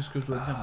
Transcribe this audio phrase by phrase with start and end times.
[0.00, 0.56] Ce que je dois dire.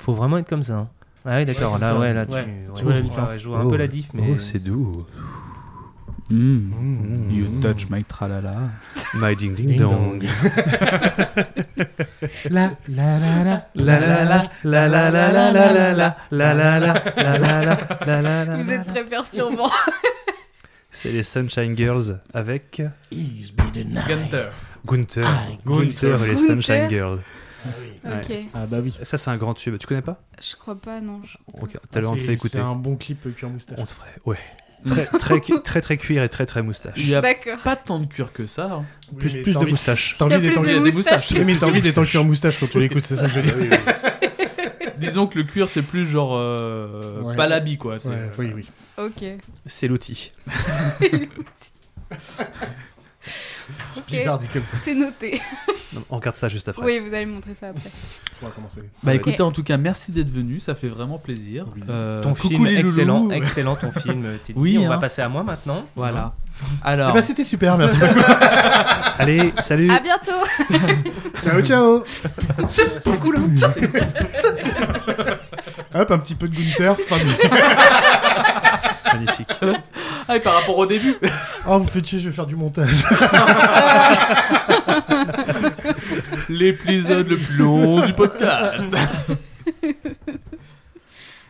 [0.00, 0.74] Faut vraiment être comme ça.
[0.74, 0.88] hein.
[1.24, 1.72] Ah oui, d'accord.
[1.72, 1.98] comme là, ça.
[1.98, 2.44] ouais, là, Ouais.
[2.44, 3.34] tu, Tu vois la ouais, différence.
[3.34, 4.22] ouais, je vois un peu la diff, mais.
[4.34, 5.04] Oh, c'est doux.
[6.30, 7.30] Mm.
[7.30, 8.54] You touch my tralala.
[9.14, 10.22] My ding ding, Ding dong.
[12.50, 13.66] La la la la.
[13.74, 17.38] La la la la la la la la la la la la la la la
[17.38, 19.70] la la la la Vous êtes très perturbant.
[20.90, 24.06] C'est les Sunshine Girls avec Ease be the night.
[24.08, 24.50] Gunther.
[24.86, 25.24] Gunther.
[25.26, 26.38] Ah, Gunther et les Gunther.
[26.38, 27.20] Sunshine Girls.
[28.04, 28.32] Ok.
[28.54, 28.94] Ah bah oui.
[29.02, 29.76] Ça, c'est un grand tube.
[29.78, 30.20] Tu connais pas?
[30.40, 31.20] Je crois pas, non.
[31.60, 32.48] Ok, tout à l'heure, on te C'est- fait écouter.
[32.58, 33.78] C'est un bon clip euh, cuir moustache.
[33.80, 34.08] On te ferait.
[34.24, 34.38] Ouais.
[34.86, 36.94] Très, très, très, très cuir et très, très moustache.
[36.98, 37.58] Il y a D'accord.
[37.58, 38.66] pas tant de cuir que ça.
[38.70, 38.84] hein.
[39.12, 40.14] Oui, Plus, plus t'as de envie- moustache.
[40.18, 40.94] T'as envie d'être en- de des moustaches.
[40.94, 41.30] moustaches.
[41.32, 43.40] Oui, mais t'as envie d'être en cuir moustache quand tu l'écoutes, c'est ça que je
[43.40, 43.78] veux dire.
[44.98, 46.34] Disons que le cuir, c'est plus genre.
[46.36, 47.36] euh, Ouais.
[47.36, 47.98] Pas l'habit, quoi.
[47.98, 48.68] c'est- Ouais, oui, oui.
[48.98, 49.24] Ok.
[49.66, 50.30] C'est l'outil.
[53.90, 54.76] C'est bizarre dit comme ça.
[54.76, 55.40] C'est noté.
[55.94, 56.84] Non, On regarde ça juste après.
[56.84, 57.88] Oui, vous allez me montrer ça après.
[58.42, 58.82] On va commencer.
[59.02, 61.64] Bah écoutez, en tout cas, merci d'être venu, ça fait vraiment plaisir.
[61.74, 61.80] Oui.
[61.88, 64.58] Euh, Ton film, excellent, excellent ton film, Teddy.
[64.60, 64.88] Oui, on hein.
[64.90, 65.86] va passer à moi maintenant.
[65.96, 66.34] Voilà.
[66.60, 68.20] Eh Alors, bah c'était super, merci beaucoup.
[69.18, 70.44] Allez, salut À bientôt.
[71.42, 72.04] ciao, ciao.
[73.00, 73.36] C'est cool.
[73.38, 73.72] hein.
[75.94, 76.96] Hop, un petit peu de Gunther.
[79.12, 79.48] Magnifique.
[80.28, 81.16] ah, et par rapport au début,
[81.66, 83.04] Oh, vous faites chier, je vais faire du montage.
[86.48, 88.88] l'épisode le plus long du podcast.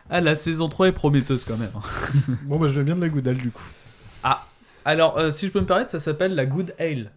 [0.09, 1.71] ah, la saison 3 est prometteuse quand même.
[2.43, 3.63] Bon, bah je vais bien de la goudale du coup.
[4.85, 7.11] Alors, euh, si je peux me permettre, ça s'appelle la Good Ale.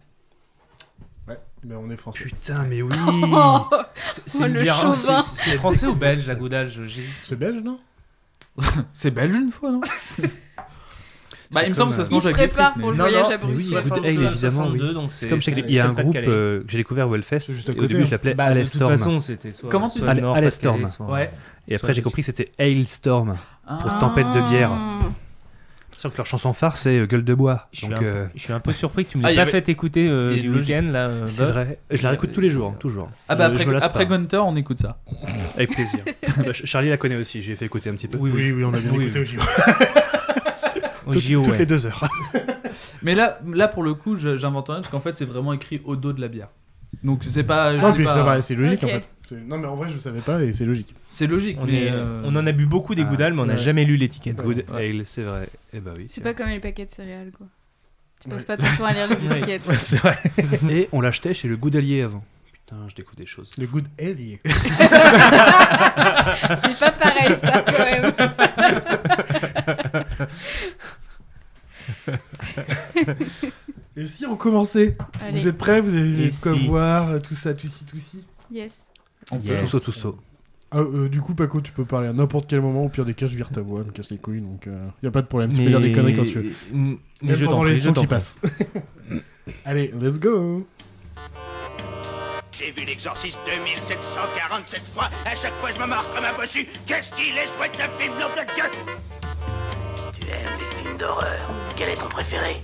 [1.27, 2.25] Ouais, mais on est français.
[2.25, 2.93] Putain, mais oui
[4.09, 5.19] C'est Oh, c'est une le bière- hein, chauvin.
[5.21, 7.13] c'est- c'est français ou belge la goudale je- j'hésite.
[7.23, 7.79] C'est belge, non?
[8.93, 9.81] C'est belge une fois, non
[11.51, 12.97] Bah, il me semble que ça se Il mange se avec des prépare pour le
[12.97, 13.73] Non, voyage non, à mais oui, Bruxelles.
[13.73, 14.79] Good 62, Ale, évidemment, oui.
[14.79, 17.07] 62, donc C'est comme c'est- chaque- il y a un groupe euh, que j'ai découvert
[17.09, 17.41] au Hellfest.
[17.41, 18.05] C'est juste à et Au côté, début, hein.
[18.07, 18.89] je l'appelais Bah, de toute Alestorm.
[18.91, 19.69] façon, c'était soit.
[19.69, 20.81] Comment tu soit dis le Nord, Alestorm.
[20.81, 21.29] Pas-de-Calais, soit- Ouais.
[21.67, 23.37] Et soit après, j'ai compris que c'était Hailstorm.
[23.67, 23.97] Pour Ah.
[23.99, 24.71] tempête de bière.
[26.03, 27.69] Sauf que leur chanson phare, c'est euh, Gueule de bois.
[27.71, 29.35] Je suis, Donc, un, euh, je suis un peu surpris que tu me Ah, l'aies
[29.35, 31.07] y pas avait- fait écouter euh, du week-end là.
[31.07, 31.79] euh, c'est vrai.
[31.89, 33.09] Je la réécoute tous les jours, hein, toujours.
[33.29, 34.05] Ah bah Je- après.
[34.05, 34.97] Gunther, on écoute ça.
[35.55, 36.01] Avec plaisir.
[36.39, 38.17] Bah, Charlie la connaît aussi, je lui ai fait écouter un petit peu.
[38.17, 39.37] Oui, Oui, oui, on a bien Oui, écouté oui.
[41.07, 41.59] Au Toutes, JO, toutes ouais.
[41.59, 42.03] les deux heures.
[43.01, 45.95] Mais là, là pour le coup, j'invente rien parce qu'en fait, c'est vraiment écrit au
[45.95, 46.49] dos de la bière.
[47.03, 47.73] Donc c'est pas.
[47.73, 49.07] Non, puis pas- ça va, c'est logique en fait.
[49.47, 50.93] Non, mais en vrai, je savais pas et c'est logique.
[51.11, 51.57] C'est logique.
[51.61, 53.53] On, mais est- euh, on en a bu beaucoup des ah, goudales, mais on n'a
[53.53, 53.59] ouais.
[53.59, 54.41] jamais lu l'étiquette.
[54.43, 54.89] Good Ouais.
[54.89, 55.47] Ale, c'est vrai.
[55.73, 56.05] Eh bah oui.
[56.09, 57.47] C'est pas comme les paquets de céréales, quoi.
[58.21, 59.67] Tu passes pas ton temps à lire les étiquettes.
[59.67, 60.17] Ouais, c'est vrai.
[60.69, 62.23] Et on l'achetait chez le Goudalier avant.
[62.51, 63.53] Putain, je découvre des choses.
[63.57, 64.39] Le good allié.
[64.45, 64.89] C'est
[66.79, 68.13] pas pareil, ça, quand même.
[73.95, 74.95] Et si on commençait?
[75.21, 75.39] Allez.
[75.39, 75.81] Vous êtes prêts?
[75.81, 78.23] Vous avez de quoi si boire euh, Tout ça, tout ci, tout ci?
[78.51, 78.91] Yes.
[79.31, 79.61] On peut- Yes.
[79.69, 80.09] Tout ça, tout ça.
[80.75, 82.83] Ah, euh, du coup, Paco, tu peux parler à n'importe quel moment.
[82.85, 84.41] Au pire des cas, je vire ta voix, me casse les couilles.
[84.41, 85.51] Donc, euh, y a pas de problème.
[85.53, 86.51] Tu peux dire des conneries quand tu veux.
[86.71, 88.37] Mais Même je pendant les sons qui passent.
[89.65, 90.65] Allez, let's go
[92.57, 95.09] J'ai vu l'exorciste 2747 fois.
[95.25, 96.65] À chaque fois, je me marre comme un bossu.
[96.87, 98.63] Qu'est-ce qu'il est chouette ce film, nom de Dieu?
[100.19, 102.55] Tu aimes les films d'horreur Quel est ton préféré?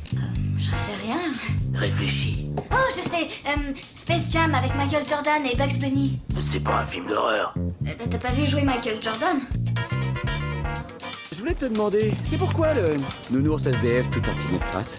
[0.57, 1.31] J'en sais rien.
[1.73, 2.47] Réfléchis.
[2.71, 3.27] Oh, je sais.
[3.47, 6.19] euh, Space Jam avec Michael Jordan et Bugs Bunny.
[6.51, 7.53] C'est pas un film d'horreur.
[7.85, 9.37] Eh ben, t'as pas vu jouer Michael Jordan
[11.31, 12.95] Je voulais te demander, c'est pourquoi le
[13.31, 14.95] nounours SDF tout un petit nez de crasse?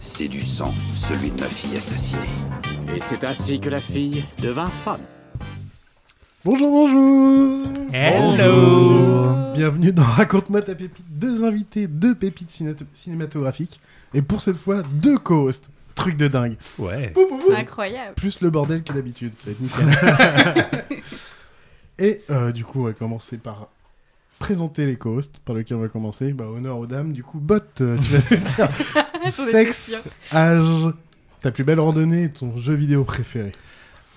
[0.00, 2.20] C'est du sang, celui de ma fille assassinée.
[2.94, 5.00] Et c'est ainsi que la fille devint femme.
[6.44, 11.06] Bonjour, bonjour Hello Bienvenue dans Raconte-moi ta pépite.
[11.08, 13.80] Deux invités, deux pépites ciné- cinématographiques.
[14.14, 15.70] Et pour cette fois, deux co-hosts.
[16.02, 16.56] Truc de dingue.
[16.78, 17.12] Ouais.
[17.46, 18.14] C'est incroyable.
[18.14, 21.02] Plus le bordel que d'habitude, ça va être nickel.
[21.98, 23.68] Et euh, du coup, on va commencer par
[24.38, 26.32] présenter les co-hosts, par lequel on va commencer.
[26.32, 27.12] Bah, honneur aux dames.
[27.12, 28.68] Du coup, Bot, euh, tu vas te dire
[29.32, 30.92] sexe, âge,
[31.40, 33.52] ta plus belle randonnée et ton jeu vidéo préféré.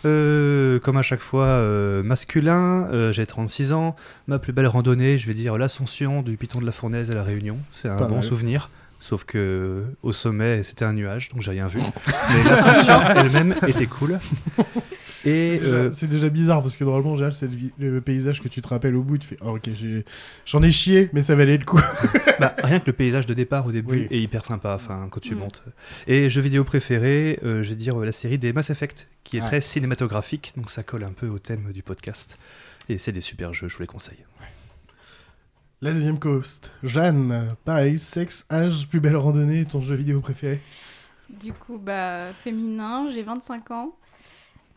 [0.06, 3.96] Euh, comme à chaque fois, euh, masculin, euh, j'ai 36 ans.
[4.28, 7.24] Ma plus belle randonnée, je vais dire l'ascension du Piton de la Fournaise à La
[7.24, 7.58] Réunion.
[7.72, 8.24] C'est un Pas bon mal.
[8.24, 8.70] souvenir.
[9.08, 11.80] Sauf que au sommet, c'était un nuage, donc j'ai rien vu.
[12.34, 14.18] Mais l'ascension elle-même était cool.
[15.26, 17.48] Et C'est déjà, euh, déjà bizarre parce que normalement, en général, c'est
[17.78, 19.20] le, paysage que tu te rappelles au bout.
[19.20, 20.04] Tu fais, oh, ok, j'ai-
[20.48, 21.80] j'en ai chié, mais ça valait le coup.
[22.40, 24.08] bah, rien que le paysage de départ au début Oui.
[24.10, 25.38] est hyper sympa, enfin quand tu Mm.
[25.40, 25.64] montes.
[26.08, 29.38] Et jeu vidéo préféré, euh, je vais dire euh, la série des Mass Effect, qui
[29.38, 29.48] est Ah.
[29.48, 32.40] très cinématographique, donc ça colle un peu au thème du podcast.
[32.90, 34.26] Et c'est des super jeux, je vous les conseille.
[35.82, 37.50] La deuxième co-host, Jeanne.
[37.66, 40.62] Pareil, sexe, âge, plus belle randonnée, ton jeu vidéo préféré.
[41.30, 43.96] Du coup, bah, féminin, j'ai 25 ans.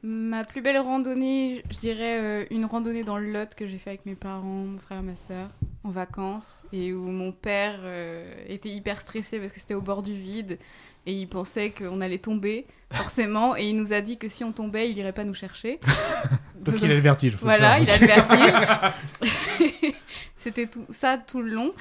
[0.03, 3.91] Ma plus belle randonnée, je dirais euh, une randonnée dans le Lot que j'ai fait
[3.91, 5.51] avec mes parents, mon frère et ma soeur,
[5.85, 10.03] en vacances, et où mon père euh, était hyper stressé parce que c'était au bord
[10.03, 10.59] du vide,
[11.07, 14.53] et il pensait qu'on allait tomber, forcément, et il nous a dit que si on
[14.53, 15.79] tombait, il irait pas nous chercher.
[16.65, 17.37] Parce qu'il a le vertige.
[17.37, 19.95] faut Voilà, il a le vertige.
[20.39, 21.73] C'était tout ça tout le long.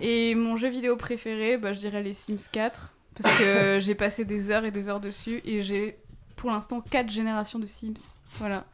[0.00, 2.92] Et mon jeu vidéo préféré, bah, je dirais les Sims 4.
[3.22, 5.40] Parce que j'ai passé des heures et des heures dessus.
[5.44, 5.96] Et j'ai
[6.36, 8.12] pour l'instant 4 générations de Sims.
[8.38, 8.64] Voilà.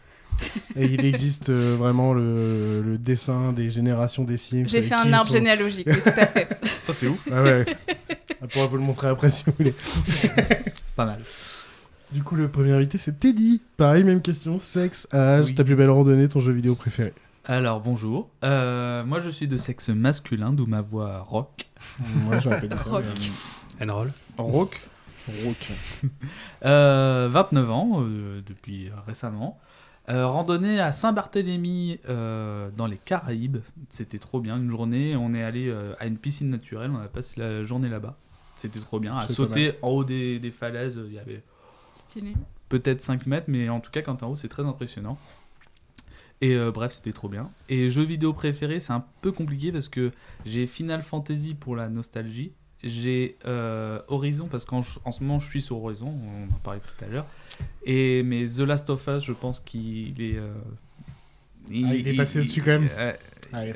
[0.77, 4.67] Et il existe euh, vraiment le, le dessin des générations des Sims.
[4.69, 6.49] J'ai fait un arbre sont- généalogique, oui, tout à fait.
[6.93, 7.29] C'est ouf.
[7.33, 7.65] Ah ouais.
[8.43, 9.75] On pourra vous le montrer après si vous voulez.
[10.97, 11.21] Pas mal.
[12.13, 13.61] Du coup, le premier invité, c'est Teddy.
[13.77, 14.61] Pareil, même question.
[14.61, 15.55] Sexe, âge, Oui.
[15.55, 17.13] ta plus belle randonnée, ton jeu vidéo préféré.
[17.47, 21.67] Alors bonjour, Euh, moi je suis de sexe masculin, d'où ma voix rock.
[22.25, 22.89] Moi, j'aurais pas dit ça.
[22.91, 23.05] Rock.
[23.81, 24.13] mais, Enroll.
[24.39, 24.81] Rock
[25.29, 25.73] euh, Rock.
[26.65, 29.59] Euh, 29 ans, euh, depuis récemment.
[30.11, 33.59] Euh, randonnée à Saint-Barthélemy euh, dans les Caraïbes.
[33.91, 34.57] C'était trop bien.
[34.57, 36.91] Une journée, on est allé euh, à une piscine naturelle.
[36.95, 38.17] On a passé la journée là-bas.
[38.57, 39.17] C'était trop bien.
[39.17, 41.43] À sauter en haut des, des falaises, il y avait
[41.95, 42.35] Stylé.
[42.69, 45.19] peut-être 5 mètres, mais en tout cas, quand t'es en haut, c'est très impressionnant.
[46.41, 47.49] Et euh, bref, c'était trop bien.
[47.69, 50.13] Et jeu vidéo préféré, c'est un peu compliqué parce que
[50.45, 52.53] j'ai Final Fantasy pour la nostalgie.
[52.83, 56.81] J'ai euh, Horizon parce qu'en en ce moment je suis sur Horizon, on en parlait
[56.81, 57.27] tout à l'heure.
[57.85, 60.37] Et mais The Last of Us, je pense qu'il est.
[60.37, 60.53] euh,
[61.71, 62.89] Ah, il est passé au-dessus quand même.
[62.99, 63.73] euh,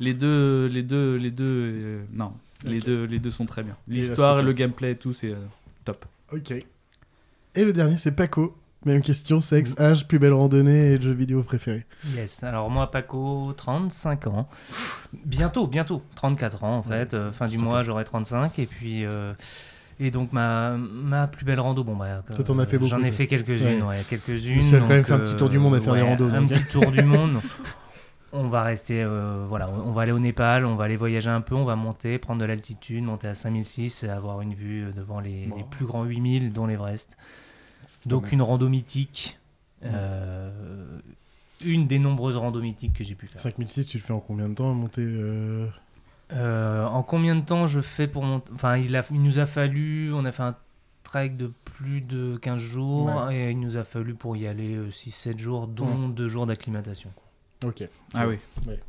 [0.00, 2.32] les deux, les deux, les deux, non,
[2.64, 3.76] les deux, les deux sont très bien.
[3.88, 5.34] L'histoire, le gameplay et tout, c'est
[5.84, 6.06] top.
[6.32, 6.52] Ok.
[6.52, 8.56] Et le dernier, c'est Paco.
[8.86, 11.84] Même question, sexe, âge, plus belle randonnée et jeu vidéo préféré.
[12.14, 14.48] Yes, alors moi Paco, 35 ans.
[15.24, 17.12] Bientôt, bientôt, 34 ans en fait.
[17.12, 18.58] Euh, fin du mois, j'aurai 35.
[18.60, 19.04] Et puis.
[19.04, 19.34] euh,
[19.98, 23.02] Et donc ma, ma plus belle rando, bon bah Ça, t'en as fait beaucoup, J'en
[23.02, 23.88] ai fait quelques-unes, Ouais.
[23.96, 24.56] ouais, quelques-unes.
[24.58, 26.42] Michel a quand même fait un petit tour du monde à faire des randos, Un
[26.42, 26.50] donc.
[26.50, 27.40] petit tour du monde.
[28.32, 31.40] On va rester, euh, voilà, on va aller au Népal, on va aller voyager un
[31.40, 34.92] peu, on va monter, prendre de l'altitude, monter à 5006 et avoir une vue euh,
[34.92, 37.16] devant les, les plus grands 8000, dont l'Everest.
[38.06, 39.38] Donc une rando mythique,
[39.84, 40.50] euh,
[41.64, 43.40] une des nombreuses randos mythiques que j'ai pu faire.
[43.40, 45.66] 5006, tu le fais en combien de temps à monter euh,
[46.32, 49.46] Euh, en combien de temps je fais pour monter Enfin, il, a, il nous a
[49.46, 50.56] fallu, on a fait un
[51.04, 53.36] trek de plus de 15 jours Ouais.
[53.36, 57.10] et il nous a fallu pour y aller 6-7 jours, dont 2 jours d'acclimatation.
[57.64, 57.84] Ok.
[58.12, 58.38] Ah oui.
[58.66, 58.80] Ouais.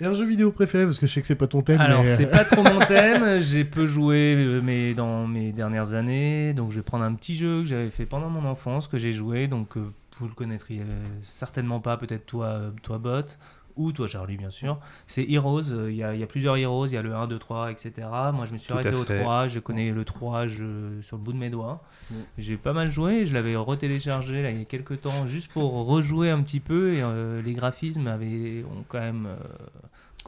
[0.00, 1.80] Et un jeu vidéo préféré Parce que je sais que c'est pas ton thème.
[1.80, 2.10] Alors, mais...
[2.10, 3.38] euh, c'est pas trop mon thème.
[3.40, 6.52] J'ai peu joué euh, mais dans mes dernières années.
[6.54, 9.12] Donc, je vais prendre un petit jeu que j'avais fait pendant mon enfance, que j'ai
[9.12, 9.48] joué.
[9.48, 10.82] Donc, euh, vous le connaîtriez
[11.22, 13.38] certainement pas, peut-être toi, euh, toi, Bot,
[13.76, 14.80] ou toi, Charlie, bien sûr.
[15.06, 15.72] C'est Heroes.
[15.72, 16.86] Euh, Il y, a, il y a plusieurs Heroes.
[16.88, 17.92] Il y a le 1, 2, 3, etc.
[18.10, 19.20] Moi, je me suis Tout arrêté au fait.
[19.20, 19.46] 3.
[19.48, 21.82] Je connais le 3 je- sur le bout de mes doigts.
[22.10, 22.14] Mm.
[22.38, 23.24] J'ai pas mal joué.
[23.26, 26.94] Je l'avais retéléchargé là, il y a quelques temps, juste pour rejouer un petit peu.
[26.94, 29.26] Et euh, les graphismes avaient, ont quand même.
[29.26, 29.36] euh,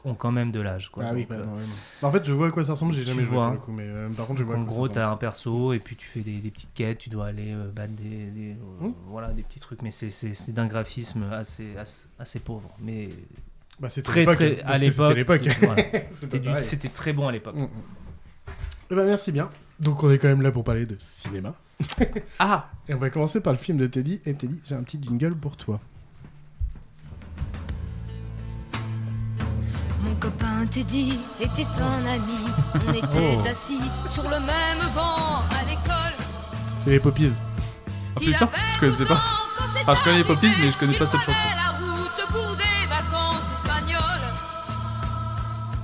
[0.03, 0.89] ont quand même de l'âge.
[0.89, 1.03] quoi.
[1.07, 1.45] Ah oui, bah, euh,
[2.01, 3.59] non, En fait, je vois à quoi ça ressemble, j'ai jamais joué vois, pour le
[3.59, 5.95] coup, mais euh, par contre, je vois en gros, tu as un perso et puis
[5.95, 8.93] tu fais des, des petites quêtes, tu dois aller euh, battre des, des, euh, Mmh.
[9.09, 12.69] voilà, des petits trucs, mais c'est- d'un graphisme assez, assez, assez pauvre.
[12.79, 13.09] Mais
[13.79, 15.17] Bah, c'était très, très, à l'époque,
[16.09, 16.61] c'était voilà.
[16.93, 17.55] Très bon à l'époque.
[17.55, 17.69] Mm, mm.
[18.91, 19.49] Eh ben, merci bien.
[19.79, 21.53] Donc, on est quand même là pour parler de cinéma.
[22.39, 24.19] Ah Et on va commencer par le film de Teddy.
[24.25, 25.79] Et Teddy, j'ai un petit jingle pour toi.
[30.21, 32.39] Copain Teddy était un ami.
[32.87, 33.47] On était Oh.
[33.49, 36.15] assis sur le même banc à l'école.
[36.77, 37.33] C'est les Poppies.
[38.15, 39.21] Ah putain, je connaissais pas.
[39.81, 41.39] Enfin, je connais les Poppies, mais je connais pas cette chanson.
[41.55, 44.27] la route pour des vacances espagnoles.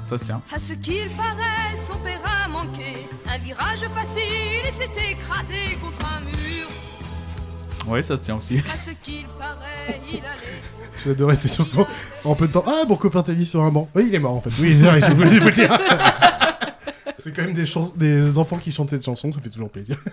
[0.06, 0.41] Ça se tient.
[0.53, 3.08] À ce qu'il paraît, son père a manqué.
[3.27, 6.67] Un virage facile et s'est écrasé contre un mur.
[7.88, 8.58] Ouais, ça se tient aussi.
[8.72, 11.86] À ce qu'il paraît, il allait trop J'adorais ces chansons.
[12.24, 12.63] En peu de temps.
[12.67, 13.88] Ah, mon copain Teddy sur un banc.
[13.96, 14.50] Oui, il est mort en fait.
[14.60, 15.77] Oui, c'est vrai, j'ai vous le dire.
[17.20, 19.98] C'est quand même des, chans- des enfants qui chantent cette chanson, ça fait toujours plaisir.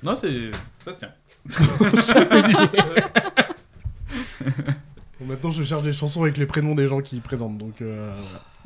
[0.00, 0.52] Non, c'est.
[0.84, 2.24] Ça se tient.
[2.26, 2.54] Teddy.
[5.18, 8.14] Bon, maintenant, je cherche des chansons avec les prénoms des gens qui présentent, donc euh,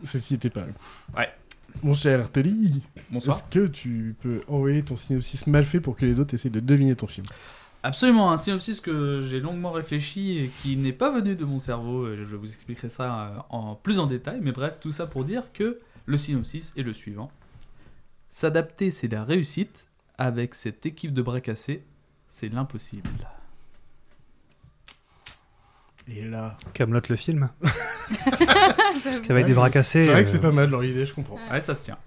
[0.05, 0.73] celle-ci était pas là.
[1.17, 1.29] Ouais.
[1.83, 3.35] Mon cher Teddy, Bonsoir.
[3.35, 6.61] est-ce que tu peux envoyer ton synopsis mal fait pour que les autres essayent de
[6.61, 7.25] deviner ton film?
[7.85, 12.13] Absolument, un synopsis que j'ai longuement réfléchi et qui n'est pas venu de mon cerveau.
[12.13, 15.25] et Je vous expliquerai ça euh, en plus en détail, mais bref, tout ça pour
[15.25, 17.31] dire que le synopsis est le suivant.
[18.31, 19.89] S'adapter, c'est la réussite.
[20.19, 21.83] Avec cette équipe de bras cassés,
[22.29, 23.09] c'est l'impossible.
[26.07, 26.57] Et là.
[26.75, 27.49] Camelot le film.
[27.61, 30.07] Parce qu'avec des bras cassés.
[30.07, 31.39] C'est vrai que euh, c'est pas mal leur idée, je comprends.
[31.51, 31.99] Ouais, ça se tient.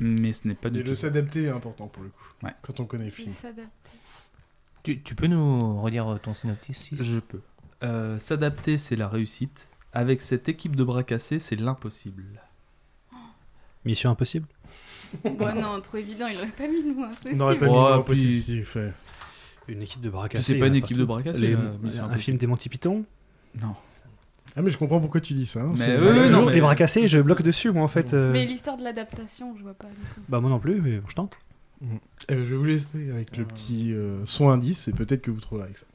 [0.00, 0.90] Mais ce n'est pas du Et tout.
[0.90, 2.24] le s'adapter est important pour le coup.
[2.42, 2.52] Ouais.
[2.62, 3.32] Quand on connaît le Il film.
[3.32, 3.70] s'adapte.
[4.86, 6.94] Tu, tu peux nous redire ton synopsis?
[6.94, 7.40] Je peux.
[7.82, 9.68] Euh, S'adapter, c'est la réussite.
[9.92, 12.22] Avec cette équipe de bras cassés, c'est l'impossible.
[13.84, 14.46] Mission impossible?
[15.24, 18.36] Bon, non, trop évident, il aurait pas mis mot On n'aurait pas mis puis- impossible
[18.36, 18.92] si fait.
[19.66, 20.52] Une équipe de bras Tu cassés.
[20.52, 23.04] sais pas il une équipe de bras cassés, Les- euh, Un film des Monty Python?
[23.60, 23.74] Non.
[24.54, 25.62] Ah, mais je comprends pourquoi tu dis ça.
[25.62, 25.98] hein, Mais c'est-
[26.30, 28.14] non, mais- Les bras cassés, je bloque dessus, moi, en fait.
[28.14, 28.30] euh.
[28.32, 29.88] Mais l'histoire de l'adaptation, je vois pas.
[29.88, 30.20] du coup.
[30.28, 31.38] Bah, moi non plus, mais bon, je tente.
[31.82, 35.30] Eh ben, je vais vous laisser avec le petit euh, son indice et peut-être que
[35.30, 35.86] vous trouverez avec ça.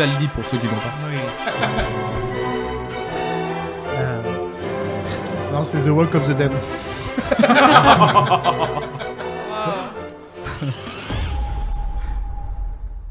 [0.00, 0.94] Vivaldi pour ceux qui l'ont pas.
[5.52, 6.52] Non, c'est The Walk of the Dead.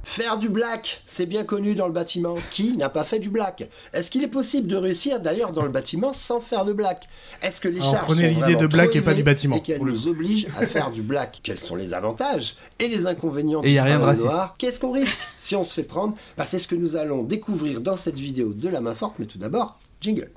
[0.10, 2.34] Faire du black, c'est bien connu dans le bâtiment.
[2.52, 3.70] Qui n'a pas fait du black?
[3.94, 7.04] Est-ce qu'il est possible de réussir d'ailleurs dans le bâtiment sans faire de black?
[7.44, 9.62] Est-ce que les Alors, charges prenez sont l'idée de black et pas du bâtiment, et
[9.62, 11.42] qu'elles nous obligent à faire du black?
[11.44, 14.34] Quels sont les avantages et les inconvénients Et y a du rien de raciste.
[14.34, 16.16] noir Qu'est-ce qu'on risque si on se fait prendre?
[16.36, 19.14] Bah, C'est ce que nous allons découvrir dans cette vidéo de la main forte.
[19.20, 20.32] Mais tout d'abord, jingle.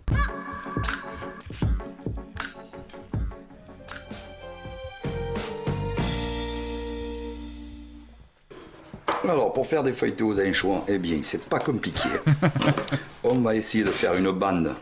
[9.25, 12.09] Alors, pour faire des feuilletés aux anchois, eh bien, c'est pas compliqué.
[13.25, 14.75] On va essayer de faire une bande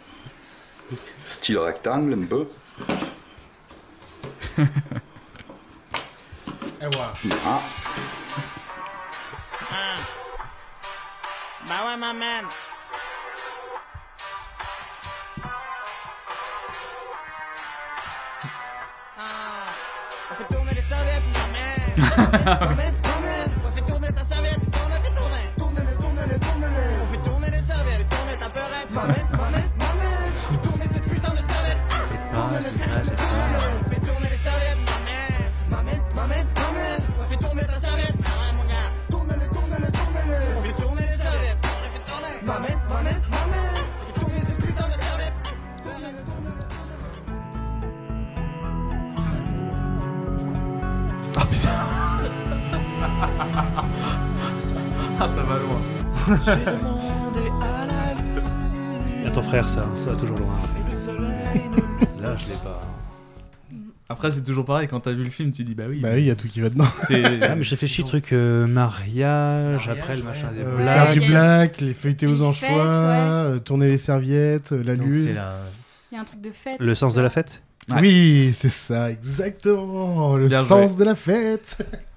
[1.26, 2.48] style rectangle un peu.
[6.82, 7.12] Et voilà.
[7.46, 7.60] Ah,
[11.68, 12.46] Bah ouais, ma man.
[19.18, 19.22] Ah,
[20.30, 22.94] on fait tourner les serviettes, ma man.
[55.22, 55.80] Ah ça va loin.
[59.18, 59.84] Il y a ton frère, ça.
[60.04, 60.54] Ça va toujours loin.
[62.22, 62.80] Là, je l'ai pas.
[64.08, 66.00] Après c'est toujours pareil, quand t'as vu le film tu dis bah oui.
[66.00, 66.84] Bah oui, il y a tout qui va dedans.
[67.06, 67.22] C'est...
[67.44, 70.98] Ah, mais je réfléchis, truc euh, mariage, après le machin des Euh, blacks.
[71.04, 72.74] faire du black, les feuilletés aux anchois, ouais.
[72.82, 75.14] euh, tourner les serviettes, euh, la Donc lune.
[75.14, 75.54] c'est la.
[76.10, 76.80] Il y a un truc de fête.
[76.80, 77.62] Le sens de la fête?
[77.88, 77.98] Ouais.
[78.00, 80.36] Oui, c'est ça, exactement.
[80.36, 80.98] Le Bien sens joué.
[80.98, 81.78] de la fête.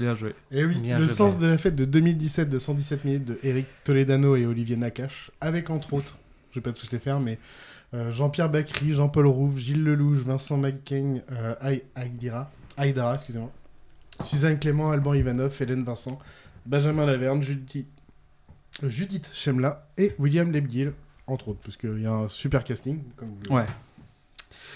[0.00, 0.34] Bien joué.
[0.50, 3.38] Et oui, Bien le joué, sens de la fête de 2017 de 117 minutes de
[3.42, 6.18] Eric Toledano et Olivier Nakache, avec entre autres,
[6.50, 7.38] je vais pas tous les faire, mais
[7.94, 11.76] euh, Jean-Pierre Bacry, Jean-Paul Rouve, Gilles Lelouch, Vincent McCain, euh,
[12.76, 13.50] Aïdara, excusez-moi,
[14.22, 16.18] Suzanne Clément, Alban Ivanov, Hélène Vincent,
[16.66, 17.86] Benjamin Laverne, Judith,
[18.82, 20.92] euh, Judith Chemla et William Lebguil,
[21.26, 23.00] entre autres, parce qu'il y a un super casting.
[23.16, 23.66] Comme vous- Ouais.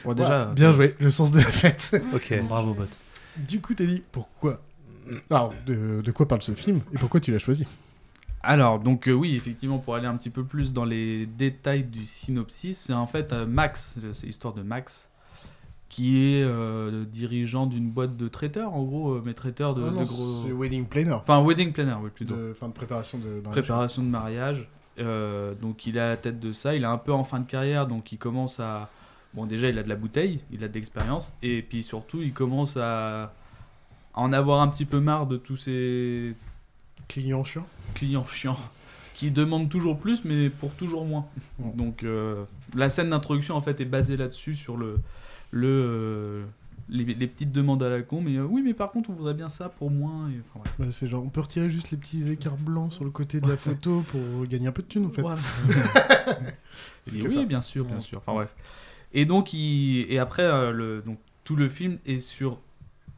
[0.04, 2.00] Bon, déjà, Voilà, bien joué, le sens de la fête.
[2.14, 2.32] Ok.
[2.48, 2.84] Bravo, bot.
[3.36, 4.62] du coup, t'as dit pourquoi
[5.30, 7.66] Alors, de, de quoi parle ce film et pourquoi tu l'as choisi?
[8.42, 12.04] Alors, donc euh, oui, effectivement, pour aller un petit peu plus dans les détails du
[12.04, 15.10] synopsis, c'est en fait euh, Max, c'est l'histoire de Max,
[15.88, 19.82] qui est euh, le dirigeant d'une boîte de traiteurs, en gros, euh, mais traiteurs de,
[19.82, 20.44] Ah de non, gros...
[20.46, 21.14] c'est Wedding Planner.
[21.14, 22.36] Enfin, wedding planner, oui, plutôt.
[22.36, 23.50] de, fin de préparation de mariage.
[23.50, 24.68] Préparation de mariage.
[25.60, 27.46] Donc il est à la tête de ça, il est un peu en fin de
[27.46, 28.88] carrière, donc il commence à...
[29.34, 32.32] Bon, déjà, il a de la bouteille, il a de l'expérience, et puis surtout, il
[32.32, 33.34] commence à
[34.18, 36.34] en avoir un petit peu marre de tous ces
[37.08, 37.66] Client chiant.
[37.94, 38.58] clients chiants
[39.14, 41.26] qui demandent toujours plus mais pour toujours moins.
[41.58, 41.72] Ouais.
[41.74, 42.44] Donc euh,
[42.76, 44.98] la scène d'introduction en fait est basée là-dessus sur le
[45.50, 46.44] le euh,
[46.90, 49.34] les, les petites demandes à la con mais euh, oui mais par contre on voudrait
[49.34, 50.74] bien ça pour moins et, enfin, bref.
[50.78, 53.48] Bah, c'est genre, on peut retirer juste les petits écarts blancs sur le côté de
[53.48, 55.22] la photo pour gagner un peu de thunes en fait.
[55.22, 55.38] Voilà.
[57.06, 57.44] C'est Et oui ça.
[57.44, 58.00] bien sûr bien Ouais.
[58.00, 58.18] sûr.
[58.18, 58.54] Enfin bref.
[59.14, 62.58] Et donc il et après euh, le donc tout le film est sur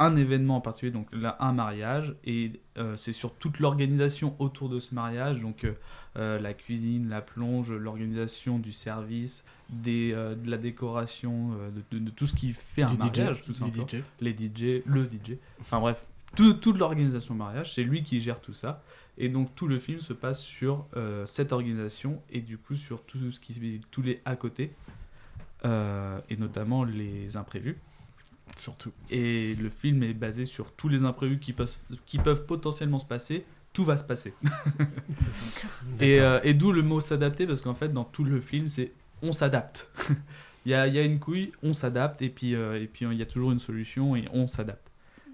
[0.00, 4.68] un événement en particulier, donc là un mariage, et euh, c'est sur toute l'organisation autour
[4.68, 5.74] de ce mariage, donc euh,
[6.16, 11.50] euh, la cuisine, la plonge, l'organisation du service, des, euh, de la décoration,
[11.90, 13.86] de, de- de tout ce qui fait un Du DJ, mariage, tout simplement.
[13.86, 13.96] DJ.
[14.20, 16.04] Les DJ, le DJ, enfin bref,
[16.34, 18.82] tout- toute l'organisation mariage, c'est lui qui gère tout ça,
[19.18, 20.86] et donc tout le film se passe sur
[21.26, 24.70] cette organisation et du coup sur tout ce qui tous les à côté.
[25.64, 27.76] et notamment les imprévus.
[28.56, 28.92] Surtout.
[29.10, 31.74] Et le film est basé sur tous les imprévus qui peuvent,
[32.06, 33.44] qui peuvent potentiellement se passer.
[33.72, 34.34] Tout va se passer.
[36.00, 38.92] et euh, et d'où le mot s'adapter, parce qu'en fait, dans tout le film, c'est
[39.22, 39.90] on s'adapte.
[40.66, 43.06] il, y a, il y a une couille, on s'adapte, et puis euh, et puis
[43.06, 44.89] il y a toujours une solution, et on s'adapte.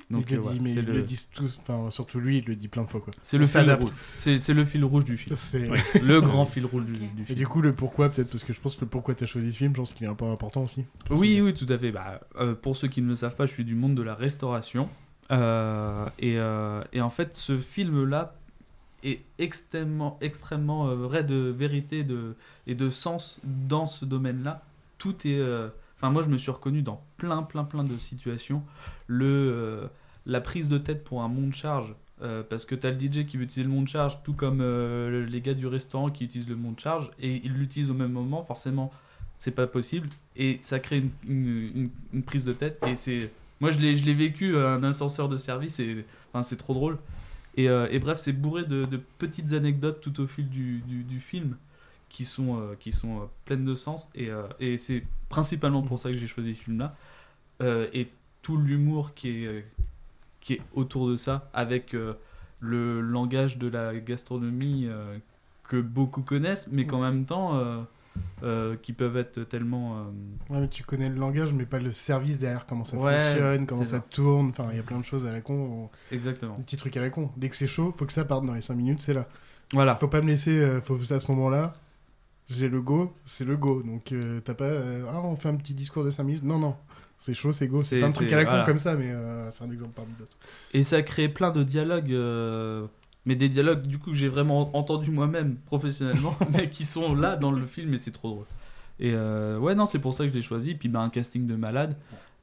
[0.09, 2.39] Donc, il euh, le dit, voilà, mais ils le- le disent tous, enfin surtout lui,
[2.39, 3.13] il le dit plein de fois quoi.
[3.25, 3.91] C'est le fil rouge.
[4.13, 5.35] C'est c'est le fil rouge du film.
[5.37, 5.81] C'est Ouais.
[6.01, 7.39] Le grand fil rouge du, du Et film.
[7.39, 9.59] du coup, le pourquoi, peut-être parce que je pense que le pourquoi t'as choisi ce
[9.59, 10.85] film, je pense qu'il est un peu important aussi.
[11.11, 11.91] Oui, oui, tout à fait.
[11.91, 14.15] Bah, euh, pour ceux qui ne le savent pas, je suis du monde de la
[14.15, 14.89] restauration.
[15.33, 18.37] Euh, et, euh, et en fait, ce film-là
[19.03, 22.37] est extrêmement, extrêmement euh, vrai de vérité de,
[22.69, 24.63] et de sens dans ce domaine-là.
[24.99, 25.41] Tout est.
[25.97, 28.63] Enfin, moi, je me suis reconnu dans plein, plein, plein de situations.
[29.07, 29.87] Le, euh,
[30.27, 31.95] la prise de tête pour un monte charge.
[32.23, 34.61] euh, parce que tu as le DJ qui veut utiliser le monte charge, tout comme
[34.63, 38.13] euh, les gars du restaurant qui utilisent le monte charge, et ils l'utilisent au même
[38.13, 38.91] moment, forcément,
[39.39, 43.77] c'est pas possible et ça crée une, une- prise de tête et c'est moi je
[43.79, 46.97] l'ai vécu un ascenseur de service et enfin c'est trop drôle
[47.55, 48.87] et, et bref c'est bourré de,
[49.19, 51.57] petites anecdotes tout au fil du- du film
[52.09, 55.99] qui sont euh, qui sont euh, pleines de sens et, euh, et c'est principalement pour
[55.99, 56.95] ça que j'ai choisi ce film là
[57.93, 58.09] et
[58.43, 59.65] tout l'humour qui est
[60.41, 61.97] qui est autour de ça avec
[62.61, 64.89] le langage de la gastronomie
[65.65, 67.87] que beaucoup connaissent mais qu'en même temps
[68.83, 70.05] qui peuvent être tellement
[70.51, 73.67] Ouais, mais tu connais le langage, mais pas le service derrière, comment ça Ouais, fonctionne,
[73.67, 74.01] comment ça ça.
[74.01, 74.51] tourne.
[74.51, 75.89] Enfin, il y a plein de choses à la con.
[76.13, 76.57] Exactement.
[76.59, 77.31] Un petit truc à la con.
[77.39, 79.27] Dès que c'est chaud, faut que ça parte dans les 5 minutes, c'est là.
[79.73, 79.97] Voilà.
[79.97, 80.79] Faut pas me laisser.
[80.83, 81.75] faut à ce moment-là.
[82.49, 83.83] J'ai le go, c'est le go.
[83.83, 84.65] Donc euh, t'as pas.
[84.65, 86.45] euh, ah, on fait un petit discours de 5 minutes.
[86.45, 86.77] Non, non.
[87.19, 87.83] C'est chaud, c'est go.
[87.83, 88.65] C'est C'est- plein de trucs c'est- à la con voilà.
[88.67, 90.37] comme ça, mais euh, c'est un exemple parmi d'autres.
[90.75, 92.15] Et ça crée plein de dialogues,
[93.25, 97.37] mais des dialogues du coup que j'ai vraiment entendu moi-même professionnellement, mais qui sont là
[97.37, 98.47] dans le film et c'est trop drôle.
[99.01, 100.75] Et ouais, non, c'est pour ça que je l'ai choisi.
[100.75, 101.97] Puis bah, un casting de malade.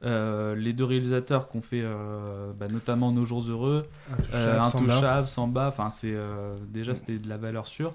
[0.04, 4.62] Euh, les deux réalisateurs qui ont fait euh, bah, notamment Nos Jours Heureux, Intouchable, euh,
[4.64, 4.92] Samba.
[4.94, 7.94] Intouchable, Samba, enfin c'est euh, déjà c'était de la valeur sûre.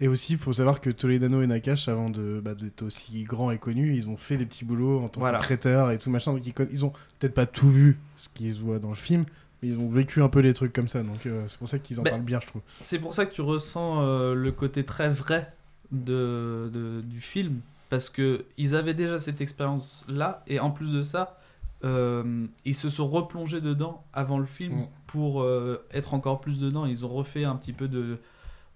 [0.00, 3.50] Et aussi, il faut savoir que Toledano et Nakash, avant de, bah, d'être aussi grands
[3.50, 5.38] et connus, ils ont fait des petits boulots en tant Voilà.
[5.38, 6.34] que traiteurs et tout machin.
[6.34, 9.24] Donc ils, ils ont peut-être pas tout vu ce qui se voit dans le film,
[9.62, 11.02] mais ils ont vécu un peu les trucs comme ça.
[11.02, 12.62] Donc c'est pour ça qu'ils en parlent bien, je trouve.
[12.80, 14.02] C'est pour ça que tu ressens
[14.34, 15.50] le côté très vrai
[15.92, 21.02] de, de- du film, parce que ils avaient déjà cette expérience-là, et en plus de
[21.02, 21.38] ça,
[21.84, 24.86] euh, ils se sont replongés dedans avant le film Mm.
[25.06, 26.86] pour euh, être encore plus dedans.
[26.86, 28.18] Ils ont refait un petit peu de,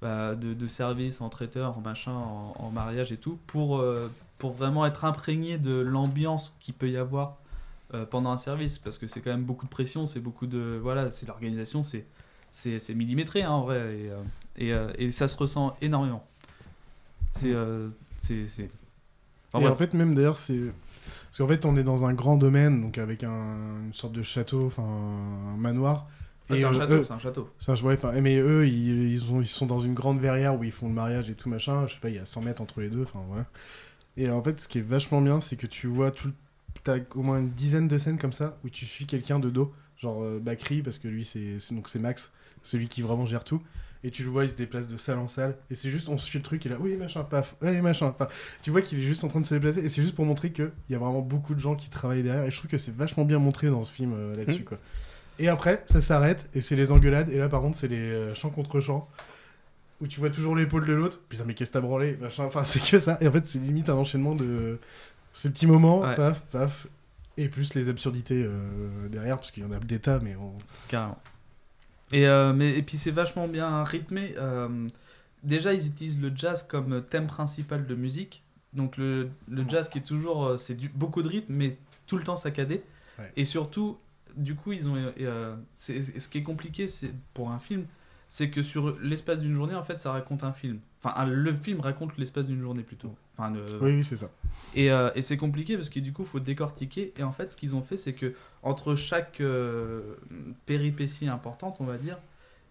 [0.01, 4.11] bah, de, de service en traiteur, en machin, en, en mariage et tout, pour, euh,
[4.39, 7.39] pour vraiment être imprégné de l'ambiance qu'il peut y avoir
[8.09, 10.81] pendant un service, parce que c'est quand même beaucoup de pression, c'est beaucoup de...
[10.83, 12.07] Voilà, c'est l'organisation, c'est
[12.51, 14.11] c'est c'est millimétré hein, en vrai
[14.57, 16.27] et, et, et ça se ressent énormément
[17.33, 18.47] c'est euh, c'est
[19.61, 20.59] et en fait, même d'ailleurs, c'est.
[21.27, 24.23] Parce qu'en fait, on est dans un grand domaine, donc avec un- une sorte de
[24.23, 26.07] château, enfin un manoir.
[26.51, 26.95] Ah, c'est un euh, château,
[27.59, 27.95] c'est un château.
[27.95, 30.89] Enfin, mais eux, ils, ils, ont, ils sont dans une grande verrière où ils font
[30.89, 31.87] le mariage et tout machin.
[31.87, 33.47] Je sais pas, il y a 100 mètres entre les deux, enfin voilà.
[34.17, 36.29] Et en fait, ce qui est vachement bien, c'est que tu vois tout.
[36.29, 36.35] le-
[36.85, 39.73] T'as au moins une dizaine de scènes comme ça où tu suis quelqu'un de dos,
[39.99, 43.45] genre euh, Bakri, parce que lui, c'est c'est- donc c'est Max, celui qui vraiment gère
[43.45, 43.63] tout.
[44.05, 45.57] Et tu le vois, il se déplace de salle en salle.
[45.71, 48.07] Et c'est juste, on suit le truc, il là, oui, machin, paf, oui, machin.
[48.07, 48.27] Enfin,
[48.63, 49.79] tu vois qu'il est juste en train de se déplacer.
[49.81, 52.45] Et c'est juste pour montrer qu'il y a vraiment beaucoup de gens qui travaillent derrière.
[52.45, 54.65] Et je trouve que c'est vachement bien montré dans ce film euh, là-dessus, Mhm.
[54.65, 54.79] quoi.
[55.39, 57.31] Et après, ça s'arrête, et c'est les engueulades.
[57.31, 59.09] Et là, par contre, c'est les euh, chants contre chants.
[60.01, 61.21] Où tu vois toujours l'épaule de l'autre.
[61.29, 62.43] Putain, mais qu'est-ce que t'as branlé machin.
[62.45, 63.19] Enfin, c'est que ça.
[63.21, 64.81] Et en fait, c'est limite un enchaînement de
[65.33, 66.17] ces petits moments, Ouais.
[66.17, 66.89] paf, paf.
[67.39, 70.53] Et plus les absurdités euh, derrière, parce qu'il y en a des tas, mais on...
[70.89, 71.19] Carrément.
[72.13, 74.35] Et, euh, mais, et puis c'est vachement bien rythmé.
[74.39, 74.89] euh,
[75.43, 78.43] déjà, ils utilisent le jazz comme thème principal de musique.
[78.75, 80.47] Donc le, le jazz qui est toujours...
[80.47, 82.83] euh, c'est beaucoup de rythme, mais tout le temps saccadé.
[83.19, 83.33] Ouais.
[83.37, 83.99] Et surtout,
[84.37, 84.97] du coup, ils ont...
[84.97, 87.87] euh, ce qui est compliqué c'est pour un film,
[88.29, 90.81] c'est que sur l'espace d'une journée, en fait, ça raconte un film.
[91.03, 93.15] Enfin, le film raconte l'espace d'une journée plutôt.
[93.39, 94.31] Enfin, Oui, oui, c'est ça.
[94.75, 97.13] Et, euh, et c'est compliqué parce que du coup, il faut décortiquer.
[97.19, 100.03] Et en fait, ce qu'ils ont fait, c'est que entre chaque euh,
[100.67, 102.19] péripétie importante, on va dire,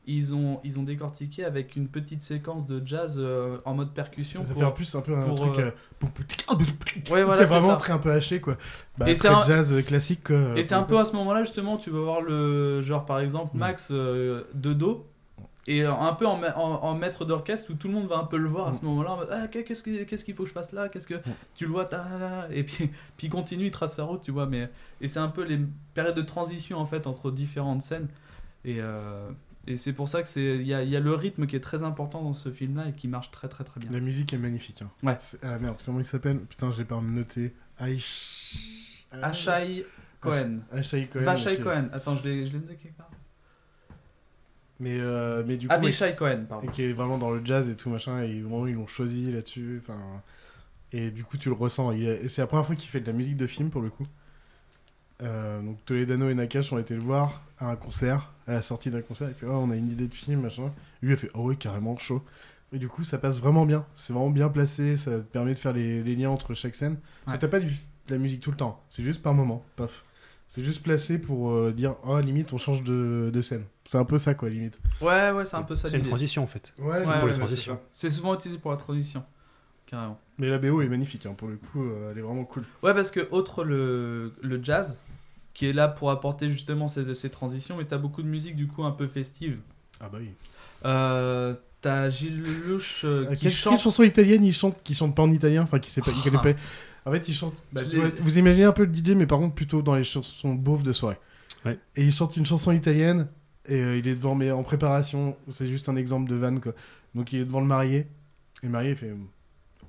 [0.07, 4.43] ils ont, ils ont décortiqué avec une petite séquence de jazz euh, en mode percussion.
[4.43, 5.59] Ça pour- fait en plus un peu un pour, truc.
[5.59, 5.71] euh,
[7.11, 7.77] Ouais, voilà, c'est vraiment ça.
[7.77, 8.55] très un peu haché, quoi.
[8.97, 10.57] Bah, Et c'est un- jazz classique, quoi.
[10.57, 13.51] Et c'est un peu à ce moment-là, justement, tu vas voir le genre, par exemple,
[13.55, 15.07] Max euh, de dos.
[15.67, 18.17] Et euh, un peu en, ma- en- en maître d'orchestre où tout le monde va
[18.17, 19.11] un peu le voir à ce moment-là.
[19.11, 20.89] en mode, Ah, qu'est- qu'est-ce que- qu'est-ce qu'il faut que je fasse là?
[20.89, 21.21] Qu'est-ce que
[21.53, 21.87] tu le vois?
[22.51, 24.47] Et puis, puis il continue, il trace sa route, tu vois.
[24.47, 24.69] Mais
[25.01, 25.59] et c'est un peu les
[25.93, 28.07] périodes de transition en fait entre différentes scènes.
[28.65, 29.29] Et, euh,
[29.67, 31.55] et c'est pour ça que c'est il y a, il y a le rythme qui
[31.55, 33.91] est très important dans ce film-là et qui marche très très très bien.
[33.91, 34.81] La musique est magnifique.
[34.81, 34.87] hein.
[35.03, 35.17] Ouais.
[35.43, 36.39] Ah merde, comment il s'appelle?
[36.39, 37.53] Putain, j'ai pas noté.
[37.79, 39.85] Aish- Achai
[40.19, 40.59] Cohen.
[40.71, 41.23] Achai Cohen.
[41.23, 41.63] Vachai ok.
[41.63, 41.89] Cohen.
[41.93, 43.10] Attends, je l'ai je l'ai noté quelque part.
[44.81, 45.73] Mais, euh, mais du coup.
[45.73, 46.67] Avishai ouais, Cohen, pardon.
[46.67, 48.21] Et qui est vraiment dans le jazz et tout machin.
[48.23, 49.81] Et vraiment, ils l'ont choisi là-dessus.
[49.83, 50.01] Enfin.
[50.91, 51.91] Et du coup, tu le ressens.
[51.91, 54.05] Il C'est la première fois qu'il fait de la musique de film pour le coup.
[55.21, 58.89] Euh, donc Toledano et Nakash ont été le voir à un concert, à la sortie
[58.89, 59.29] d'un concert.
[59.29, 60.73] Il fait Oh, on a une idée de film, machin.
[61.03, 62.23] Lui, il a fait Oh, oui, carrément chaud.
[62.73, 63.85] Et du coup, ça passe vraiment bien.
[63.93, 64.97] C'est vraiment bien placé.
[64.97, 66.97] Ça te permet de faire les, les liens entre chaque scène.
[67.25, 68.83] Parce que t'as pas du, de la musique tout le temps.
[68.89, 69.63] C'est juste par moment.
[69.75, 70.03] Paf.
[70.53, 73.63] C'est juste placé pour euh, dire Oh, limite, on change de, de scène.
[73.87, 74.81] C'est un peu ça, quoi, limite.
[74.99, 75.87] Ouais, ouais, c'est un peu ça.
[75.87, 76.73] C'est une transition en fait.
[76.77, 77.79] Ouais, c'est pour les transitions.
[77.89, 79.23] c'est souvent utilisé pour la transition.
[79.85, 80.19] Carrément.
[80.39, 82.63] Mais la BO est magnifique, hein, pour le coup, euh, elle est vraiment cool.
[82.83, 84.99] Ouais, parce que, outre le, le jazz,
[85.53, 88.67] qui est là pour apporter justement ces, ces transitions, mais t'as beaucoup de musique du
[88.67, 89.57] coup un peu festive.
[90.01, 90.31] Ah bah oui.
[90.83, 93.73] Euh, t'as Gilles Lelouch euh, Euh, qui quelle, chante.
[93.73, 96.21] quelle chanson italienne il chante qui chante pas en italien Enfin, qui sait pas, il
[96.29, 96.59] connaît pas.
[97.05, 97.63] En fait, il chante.
[97.71, 100.03] bah, tu vois, vous imaginez un peu le DJ, mais par contre, plutôt dans les
[100.03, 101.17] chansons beaufs de soirée.
[101.65, 101.79] Ouais.
[101.95, 103.27] Et il chante une chanson italienne,
[103.67, 106.73] et euh, il est devant, mais en préparation, c'est juste un exemple de van, quoi.
[107.15, 108.07] Donc, il est devant le marié,
[108.61, 109.13] et le marié, il fait.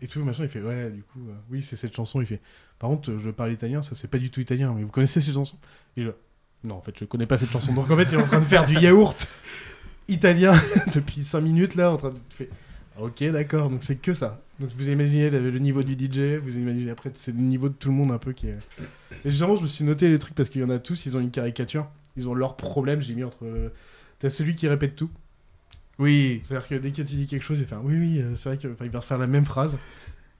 [0.01, 2.40] Et tout, machin, il fait, ouais, du coup, euh, oui, c'est cette chanson, il fait.
[2.79, 5.20] Par contre, euh, je parle italien, ça c'est pas du tout italien, mais vous connaissez
[5.20, 5.57] cette chanson?
[5.96, 6.12] Et là,
[6.64, 7.72] non, en fait, je connais pas cette chanson.
[7.72, 9.29] Donc, en fait, il est en train de faire du yaourt
[10.09, 10.55] italien
[10.94, 12.48] depuis 5 minutes, là, en train de faire.
[12.98, 14.40] Ok, d'accord, donc c'est que ça.
[14.61, 17.74] Donc vous imaginez le, le niveau du DJ, vous imaginez après, c'est le niveau de
[17.74, 18.59] tout le monde un peu qui est.
[19.24, 21.16] Et généralement, je me suis noté les trucs parce qu'il y en a tous, ils
[21.16, 23.46] ont une caricature, ils ont leurs problèmes, j'ai mis entre.
[24.18, 25.11] T'as celui qui répète tout.
[25.98, 26.40] Oui.
[26.42, 28.59] C'est-à-dire que dès que tu dis quelque chose, il fait oui, oui, euh, c'est vrai
[28.59, 29.78] qu'il va faire la même phrase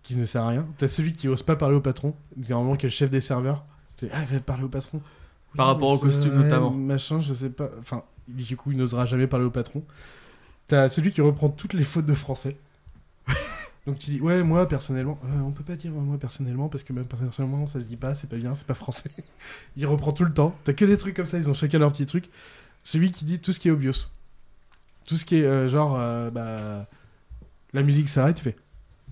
[0.02, 0.66] qui ne sert à rien.
[0.78, 3.64] T'as celui qui ose pas parler au patron, généralement qui est le chef des serveurs.
[3.96, 5.00] C'est ah, il va parler au patron.
[5.56, 6.70] Par rapport au costume, notamment.
[6.70, 7.70] Machin, je sais pas.
[7.78, 9.84] Enfin, du coup, il n'osera jamais parler au patron.
[10.72, 12.56] T'as celui qui reprend toutes les fautes de français.
[13.87, 16.94] Donc tu dis, ouais, moi personnellement, euh, on peut pas dire moi personnellement, parce que
[16.94, 19.11] même personnellement, ça se dit pas, c'est pas bien, c'est pas français.
[19.76, 20.56] il reprend tout le temps.
[20.64, 22.30] T'as que des trucs comme ça, ils ont chacun leur petit truc.
[22.85, 24.08] Celui qui dit tout ce qui est obvious.
[25.04, 26.88] Tout ce qui est euh, genre, euh, bah,
[27.74, 28.56] la musique s'arrête, il fait,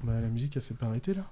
[0.03, 1.27] bah la musique elle s'est pas arrêtée là.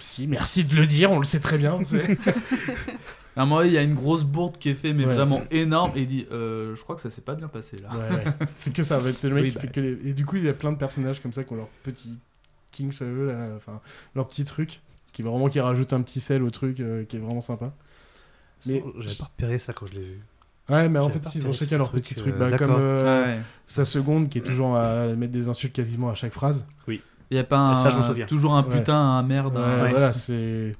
[0.00, 1.78] Si, merci de le dire, on le sait très bien.
[3.36, 5.14] À un moment, il y a une grosse bourde qui est faite, mais Ouais.
[5.14, 7.90] vraiment énorme, et il dit euh, Je crois que ça s'est pas bien passé là.
[7.94, 8.24] Ouais, ouais.
[8.56, 9.60] c'est que ça, c'est le mec Oui, qui bah.
[9.60, 11.56] fait que Et du coup, il y a plein de personnages comme ça qui ont
[11.56, 12.18] leur petit
[12.72, 13.80] kings à eux, là, enfin,
[14.14, 14.80] leur petit truc,
[15.12, 17.72] qui vraiment qui rajoute un petit sel au truc, euh, qui est vraiment sympa.
[18.66, 20.20] Mais J'avais pas repéré ça quand je l'ai vu.
[20.68, 22.68] Ouais, mais en fait, ils ont chacun leur truc, petit euh, truc, bah, d'accord.
[22.68, 23.40] comme euh, Ah ouais.
[23.66, 26.66] sa seconde qui est toujours à mettre des insultes quasiment à chaque phrase.
[26.88, 27.00] Oui.
[27.30, 28.26] Il y a pas un, Ça, je me souviens.
[28.26, 28.78] toujours un Ouais.
[28.78, 29.56] putain, un merde.
[29.56, 30.72] Ouais, Voilà, c'est.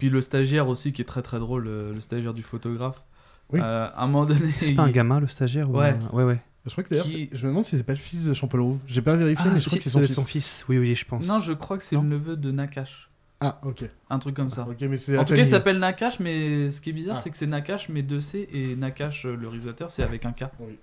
[0.00, 3.04] Puis le stagiaire aussi qui est très très drôle, le, le stagiaire du photographe.
[3.52, 3.60] Oui.
[3.62, 4.50] Euh, à un moment donné.
[4.58, 5.90] C'est pas un gamin le stagiaire ou Ouais.
[6.12, 6.38] un- ouais, ouais.
[6.66, 8.60] Je crois que d'ailleurs, Qui- je me demande si c'est pas le fils de Champol
[8.60, 8.78] Rouve.
[8.86, 10.64] J'ai pas vérifié, Ah, mais je crois que c'est son c'est fils.
[10.68, 11.26] Oui, oui, je pense.
[11.28, 13.08] Non, je crois que c'est le neveu de Nakash.
[13.40, 13.84] Ah, ok.
[14.10, 14.66] Un truc comme ça.
[14.68, 17.20] Ok, mais c'est En tout cas, il s'appelle Nakash, mais ce qui est bizarre, Ah.
[17.22, 20.44] c'est que c'est Nakash, mais 2C, et Nakash, euh, le réalisateur, c'est avec un K.
[20.60, 20.78] Oui.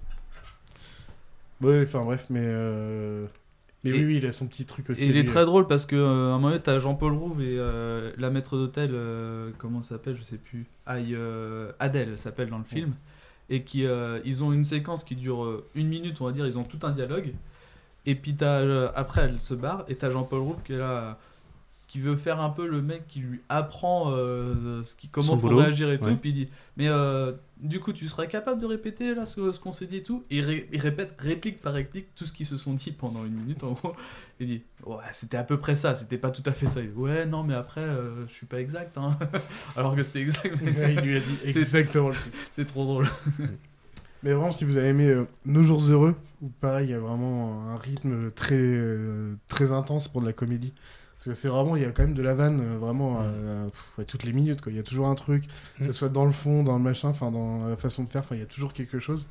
[1.62, 2.42] Ouais, enfin bref, mais.
[2.44, 3.26] euh,
[3.84, 5.04] Mais Et- oui, oui, il a son petit truc aussi.
[5.04, 5.46] Et il est très euh.
[5.46, 8.58] drôle parce que euh, à un moment donné, t'as Jean-Paul Rouve et euh, la maître
[8.58, 12.64] d'hôtel, euh, comment ça s'appelle, je sais plus, Aïe, euh, Adèle elle s'appelle dans le
[12.64, 12.94] film,
[13.50, 13.86] et qui
[14.26, 16.92] ils ont une séquence qui dure une minute, on va dire, ils ont tout un
[16.92, 17.34] dialogue,
[18.08, 21.20] et puis t'as euh, après elle se barre et t'as Jean-Paul Rouve qui est là,
[21.88, 25.38] qui veut faire un peu le mec qui lui apprend euh, ce qui, comment Son
[25.38, 26.16] faut boulot, réagir et tout, ouais.
[26.18, 29.60] puis il dit, mais euh, du coup tu serais capable de répéter là ce, ce
[29.62, 32.34] qu'on s'est dit et tout, et il, ré- il répète réplique par réplique tout ce
[32.34, 33.96] qu'ils se sont dit pendant une minute en gros.
[34.42, 36.82] Il dit Ouais, c'était à peu près ça, c'était pas tout à fait ça.
[36.82, 38.98] Il dit, ouais, non, mais après, euh, je suis pas exact.
[38.98, 39.18] Hein.
[39.78, 40.56] Alors que c'était exact.
[40.62, 42.34] mais- Ouais, il lui a dit C'est- exactement le truc.
[42.52, 43.08] C'est trop drôle.
[44.24, 47.00] Mais vraiment, si vous avez aimé euh, Nos Jours Heureux, ou pareil, il y a
[47.00, 50.74] vraiment un rythme très, euh, très intense pour de la comédie.
[51.18, 53.66] Parce que c'est vraiment, il y a quand même de la vanne, euh, vraiment, euh,
[53.66, 54.72] pff, à toutes les minutes, quoi.
[54.72, 55.46] Il y a toujours un truc,
[55.80, 58.22] que ce soit dans le fond, dans le machin, enfin, dans la façon de faire,
[58.22, 59.28] enfin, il y a toujours quelque chose.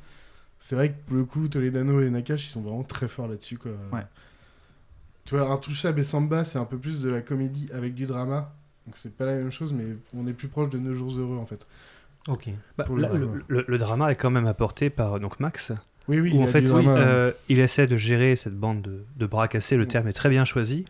[0.59, 3.57] C'est vrai que pour le coup, Toledano et Nakash, ils sont vraiment très forts là-dessus,
[3.57, 3.71] quoi.
[3.93, 4.01] Ouais.
[5.25, 8.53] Tu vois, Intouchable et Samba, c'est un peu plus de la comédie avec du drama.
[8.85, 9.83] Donc c'est pas la même chose, mais
[10.15, 11.67] on est plus proche de Nos Jours Heureux, en fait.
[12.27, 12.49] Ok.
[12.77, 15.71] Bah, là, le- le, le- le drama est quand même apporté par donc Max.
[16.07, 19.03] Oui, oui, où il en fait, oui, euh, il essaie de gérer cette bande de,
[19.17, 19.75] de bras cassés.
[19.75, 20.85] Le terme est très bien choisi.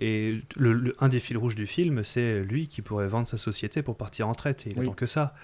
[0.00, 3.38] Et le, le- un des fils rouges du film, c'est lui qui pourrait vendre sa
[3.38, 4.66] société pour partir en retraite.
[4.66, 4.84] Et il Oui.
[4.84, 5.34] attend que ça.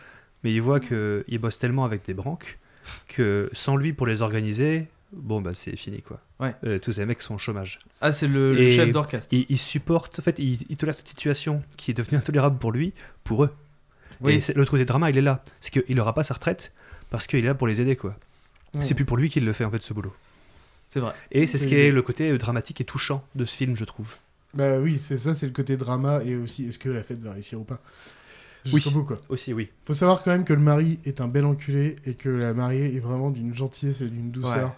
[0.43, 2.59] Mais il voit qu'il bosse tellement avec des branques
[3.09, 6.19] que sans lui pour les organiser, bon, bah c'est fini quoi.
[6.41, 6.55] Ouais.
[6.65, 7.79] Euh, tous ces mecs sont au chômage.
[8.01, 9.29] Ah, c'est le, chef d'orchestre.
[9.33, 12.73] Il, il supporte, en fait, il, il tolère cette situation qui est devenue intolérable pour
[12.73, 13.55] lui, pour eux.
[14.23, 14.41] Oui.
[14.49, 15.43] Et l'autre côté drama, il est là.
[15.61, 16.73] C'est qu'il n'aura pas sa retraite
[17.11, 18.17] parce qu'il est là pour les aider, quoi.
[18.75, 18.83] Ouais.
[18.85, 20.15] C'est plus pour lui qu'il le fait, en fait, ce boulot.
[20.89, 21.13] C'est vrai.
[21.31, 24.15] Et c'est ce qui est le côté dramatique et touchant de ce film, je trouve.
[24.55, 27.33] Bah oui, c'est ça, c'est le côté drama et aussi est-ce que la fête va
[27.33, 27.81] réussir ou pas?
[28.65, 28.95] Jusqu'au Oui.
[28.95, 29.17] bout, quoi.
[29.29, 29.71] Aussi, oui.
[29.83, 32.95] Faut savoir quand même que le mari est un bel enculé et que la mariée
[32.97, 34.69] est vraiment d'une gentillesse et d'une douceur.
[34.71, 34.75] Ouais.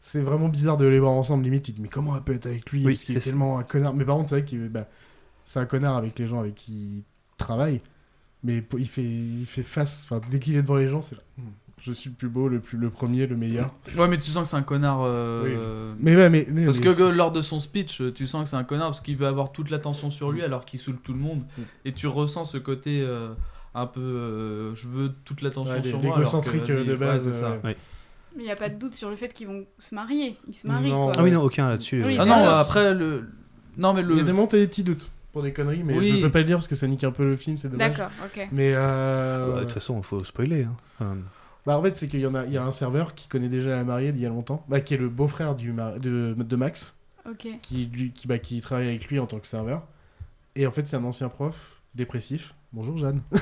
[0.00, 1.44] C'est vraiment bizarre de les voir ensemble.
[1.44, 3.20] Limite, tu te dis, mais comment elle peut être avec lui Oui, Parce qu'il est
[3.20, 3.94] tellement un connard.
[3.94, 4.88] Mais par contre, c'est vrai qu'il bah,
[5.44, 7.04] c'est un connard avec les gens avec qui il
[7.38, 7.80] travaille.
[8.42, 10.02] Mais il fait, il fait face.
[10.04, 11.22] Enfin, dès qu'il est devant les gens, c'est là.
[11.38, 11.50] Hmm,
[11.86, 13.70] Je suis le plus beau, le, plus, le premier, le meilleur.
[13.98, 15.00] Ouais, mais tu sens que c'est un connard.
[15.02, 15.96] euh, Oui.
[16.00, 18.48] Mais ouais, mais- mais- parce mais que lors de son speech, euh, tu sens que
[18.48, 21.12] c'est un connard parce qu'il veut avoir toute l'attention sur lui alors qu'il saoule tout
[21.12, 21.42] le monde.
[21.58, 21.62] Mm.
[21.84, 23.34] Et tu ressens ce côté euh,
[23.74, 24.00] un peu.
[24.00, 26.04] euh, je veux toute l'attention Ouais, sur moi.
[26.04, 27.46] alors que, l'égocentrique, vas-y, euh, de ouais, base, c'est ça.
[27.50, 27.76] euh, Ouais.
[28.34, 30.36] Mais il n'y a pas de doute sur le fait qu'ils vont se marier.
[30.48, 30.88] Ils se marient.
[30.88, 31.04] Non.
[31.04, 31.12] quoi.
[31.18, 32.02] Ah oui, non, aucun là-dessus.
[32.02, 32.16] Oui.
[32.18, 33.28] Ah non, alors, après le.
[33.76, 34.12] Non, mais le.
[34.12, 36.12] Il y a des moments, des petits doutes pour des conneries, mais Oui.
[36.16, 37.90] je peux pas le dire parce que ça nique un peu le film, c'est dommage.
[37.90, 38.48] D'accord, ok.
[38.52, 40.62] Mais euh, Ouais, De toute façon, il faut spoiler.
[40.64, 40.74] hein.
[40.98, 41.16] Enfin,
[41.66, 43.48] Bah en fait c'est qu'il y en a, il y a un serveur qui connaît
[43.48, 46.34] déjà la mariée d'il y a longtemps, bah, qui est le beau-frère du mar- de,
[46.36, 46.96] de Max,
[47.62, 49.82] qui lui, qui, bah, qui travaille avec lui en tant que serveur.
[50.56, 52.54] Et en fait c'est un ancien prof dépressif.
[52.72, 53.20] Bonjour Jeanne.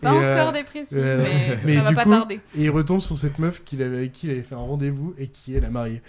[0.00, 0.96] Pas Et, encore dépressif,
[1.64, 2.40] mais ça va du pas coup, tarder.
[2.56, 5.12] Et il retombe sur cette meuf qu'il avait, avec qui il avait fait un rendez-vous
[5.18, 6.02] et qui est la mariée.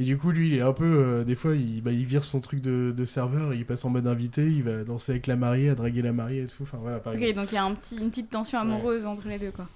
[0.00, 0.86] Et du coup, lui, il est un peu.
[0.86, 3.90] euh, des fois, il, bah, il vire son truc de, de serveur, il passe en
[3.90, 6.62] mode invité, il va danser avec la mariée, à draguer la mariée et tout.
[6.62, 7.40] Enfin, voilà, par Ok, exemple.
[7.40, 9.68] donc il y a un petit, une petite tension amoureuse entre les deux, quoi.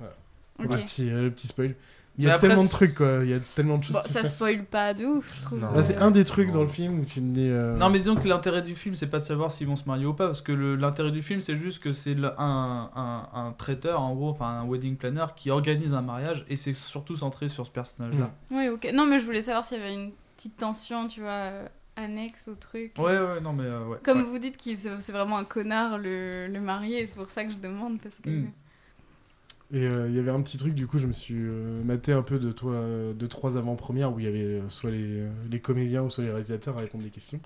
[0.00, 0.14] Voilà.
[0.58, 0.72] Ok.
[0.72, 1.76] Le, petit, euh, le petit spoil.
[2.18, 3.18] Il y a après, tellement de trucs, quoi.
[3.22, 4.36] Il y a tellement de choses Bon, qui ça se passent.
[4.36, 5.60] spoil pas de ouf, je trouve.
[5.60, 7.48] Bah, c'est un des trucs dans le film où tu me dis.
[7.50, 9.84] euh, Non, mais disons que l'intérêt du film, c'est pas de savoir s'ils vont se
[9.86, 13.28] marier ou pas, parce que l'intérêt du film, c'est juste que c'est le- un, un,
[13.38, 17.16] un traiteur, en gros, enfin un wedding planner, qui organise un mariage, et c'est surtout
[17.16, 18.30] centré sur ce personnage-là.
[18.50, 18.88] Oui, ok.
[18.94, 22.48] Non, mais je voulais savoir s'il y avait une petite tension, tu vois, euh, annexe
[22.48, 22.92] au truc.
[22.98, 23.98] Ouais, ouais, non, mais euh, ouais.
[24.02, 24.24] Comme ouais.
[24.24, 27.50] vous dites qu'il c'est c'est vraiment un connard le, le marié, c'est pour ça que
[27.52, 28.30] je demande parce que.
[28.30, 28.50] Mm.
[29.72, 32.12] Et euh, il y avait un petit truc, du coup, je me suis euh, maté
[32.12, 35.20] un peu de, toi, euh, de trois avant-premières où il y avait euh, soit les,
[35.22, 37.40] euh, les comédiens ou soit les réalisateurs à répondre des questions.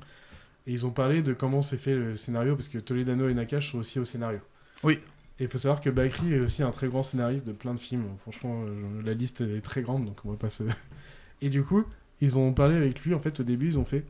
[0.67, 3.73] Et ils ont parlé de comment s'est fait le scénario, parce que Toledano et Nakash
[3.73, 4.41] sont aussi au scénario.
[4.83, 4.99] Oui.
[5.39, 7.81] Et il faut savoir que Bakri est aussi un très grand scénariste de plein de
[7.81, 8.05] films.
[8.19, 10.65] Franchement, euh, la liste est très grande, donc on va pas se.
[11.41, 11.85] Et du coup,
[12.21, 14.05] ils ont parlé avec lui, en fait, au début, ils ont fait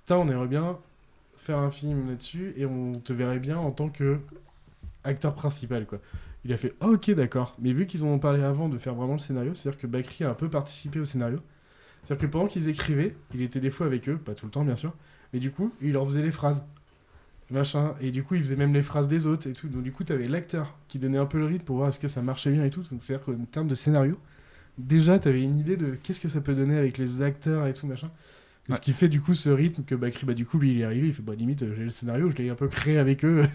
[0.00, 0.78] Putain, on aimerait bien
[1.36, 4.18] faire un film là-dessus et on te verrait bien en tant que
[5.04, 6.00] acteur principal, quoi.
[6.44, 7.56] Il a fait ok, d'accord.
[7.60, 10.24] Mais vu qu'ils en ont parlé avant de faire vraiment le scénario, c'est-à-dire que Bakri
[10.24, 11.38] a un peu participé au scénario.
[12.02, 14.64] C'est-à-dire que pendant qu'ils écrivaient, il était des fois avec eux, pas tout le temps
[14.64, 14.92] bien sûr,
[15.32, 16.64] mais du coup, il leur faisait les phrases.
[17.50, 17.94] Machin.
[18.00, 19.68] Et du coup, il faisait même les phrases des autres et tout.
[19.68, 22.08] Donc, du coup, t'avais l'acteur qui donnait un peu le rythme pour voir est-ce que
[22.08, 22.82] ça marchait bien et tout.
[22.90, 24.18] Donc, c'est-à-dire qu'en termes de scénario,
[24.78, 27.86] déjà, t'avais une idée de qu'est-ce que ça peut donner avec les acteurs et tout,
[27.86, 28.10] machin.
[28.70, 30.84] Ce qui fait du coup ce rythme que Bakri, bah du coup, lui, il est
[30.84, 33.44] arrivé, il fait bah limite, j'ai le scénario, je l'ai un peu créé avec eux.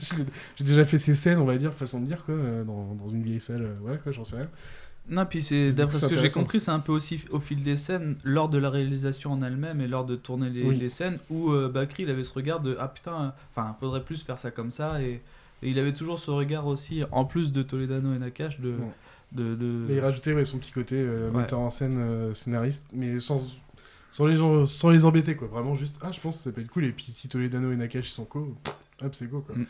[0.58, 3.08] J'ai- déjà fait ces scènes, on va dire, façon de dire, quoi, euh, dans, dans
[3.10, 4.50] une vieille salle, euh, voilà, quoi, j'en sais rien.
[5.10, 7.78] Non, puis c'est d'après ce que j'ai compris, c'est un peu aussi au fil des
[7.78, 10.76] scènes, lors de la réalisation en elle-même et lors de tourner les, Oui.
[10.76, 14.22] les scènes, où euh, Bakri il avait ce regard de ah putain, enfin faudrait plus
[14.24, 15.22] faire ça comme ça et,
[15.64, 18.76] et il avait toujours ce regard aussi, en plus de Toledano et Nakash, de, Ouais.
[19.32, 21.38] de, de- Mais il rajoutait ouais, son petit côté euh, Ouais.
[21.44, 23.38] metteur en scène, scénariste, mais sans,
[24.12, 25.48] sans, les gens, sans les embêter, quoi.
[25.48, 27.76] Vraiment juste, ah, je pense que ça peut être cool, et puis si Toledano et
[27.76, 28.56] Nakash sont co,
[29.02, 29.56] hop, c'est go, quoi.
[29.56, 29.66] Mm.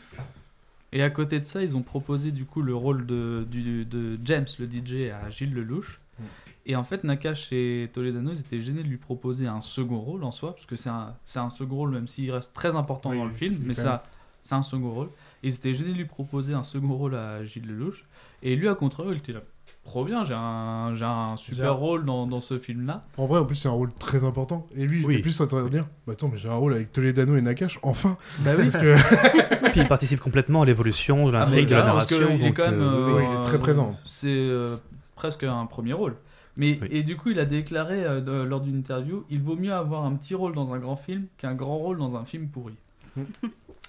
[0.92, 4.18] Et à côté de ça, ils ont proposé du coup le rôle de, du, de
[4.24, 6.00] James, le DJ, à Gilles Lelouch.
[6.18, 6.24] Mm.
[6.66, 10.24] Et en fait, Nakash et Toledano, ils étaient gênés de lui proposer un second rôle
[10.24, 13.18] en soi, parce que c'est un, un second rôle, même s'il reste très important Oui,
[13.18, 14.02] dans le film, mais ça,
[14.42, 15.08] c'est un second rôle.
[15.42, 18.04] Et ils étaient gênés de lui proposer un second rôle à Gilles Lelouch.
[18.42, 19.42] Et lui, à contraire, il était là,
[19.88, 23.04] trop bien, j'ai un, j'ai un super rôle dans, dans ce film-là.
[23.16, 24.66] En vrai, en plus, c'est un rôle très important.
[24.74, 25.14] Et lui, il Oui.
[25.14, 27.40] était plus en train de dire Bah attends, mais j'ai un rôle avec Toledano et
[27.42, 28.68] Nakash, enfin Bah oui.
[28.70, 28.94] Parce que.
[29.72, 32.36] Puis il participe complètement à l'évolution de Ah, l'intrigue, de la parce narration.
[32.36, 32.80] qu'il est quand même.
[32.80, 33.96] euh, oui, il est très présent.
[34.04, 34.76] C'est euh,
[35.16, 36.16] presque un premier rôle.
[36.58, 36.88] Mais, Oui.
[36.90, 40.14] Et du coup, il a déclaré euh, lors d'une interview il vaut mieux avoir un
[40.14, 42.74] petit rôle dans un grand film qu'un grand rôle dans un film pourri.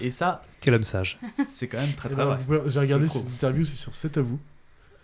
[0.01, 1.19] et ça, Quel homme sage.
[1.45, 2.38] c'est quand même très Eh très ben, vrai.
[2.38, 4.39] vous pouvez- J'ai regardé cette interview, c'est sur 7 à vous.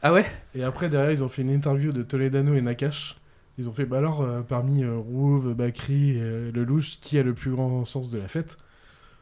[0.08, 0.24] Ah ouais?
[0.54, 3.18] Et après, derrière, ils ont fait une interview de Toledano et Nakash.
[3.58, 7.34] Ils ont fait, bah alors, euh, parmi euh, Rouve, Bakri euh, Lelouch, qui a le
[7.34, 8.60] plus grand sens de la fête?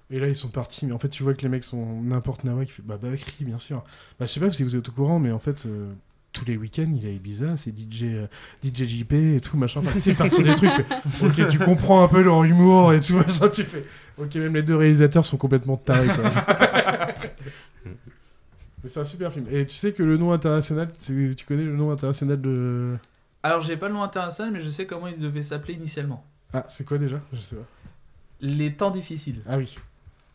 [0.10, 0.86] Et là, ils sont partis.
[0.86, 3.46] Mais en fait, tu vois que les mecs sont n'importe nawa qui fait, bah Bakri,
[3.46, 3.86] bien sûr.
[4.20, 5.94] Bah, je sais pas si vous êtes au courant, mais en fait, euh,
[6.34, 8.28] tous les week-ends, il est à Ibiza, c'est DJ, euh,
[8.62, 9.80] DJ JP et tout, machin.
[9.80, 10.72] Enfin, c'est parti des trucs.
[10.72, 10.86] fais,
[11.26, 13.48] ok, tu comprends un peu leur humour et tout, machin.
[13.48, 13.86] Tu fais,
[14.18, 16.30] ok, même les deux réalisateurs sont complètement tarés, quoi.
[18.84, 19.46] Mais c'est un super film.
[19.50, 22.96] Et tu sais que le nom international, tu, tu connais le nom international de.
[23.42, 26.26] Alors, j'ai pas le nom international, mais je sais comment il devait s'appeler initialement.
[26.54, 27.20] Ah, c'est quoi déjà?
[27.34, 27.66] Je sais pas.
[28.42, 29.42] Les temps difficiles.
[29.48, 29.78] Ah oui.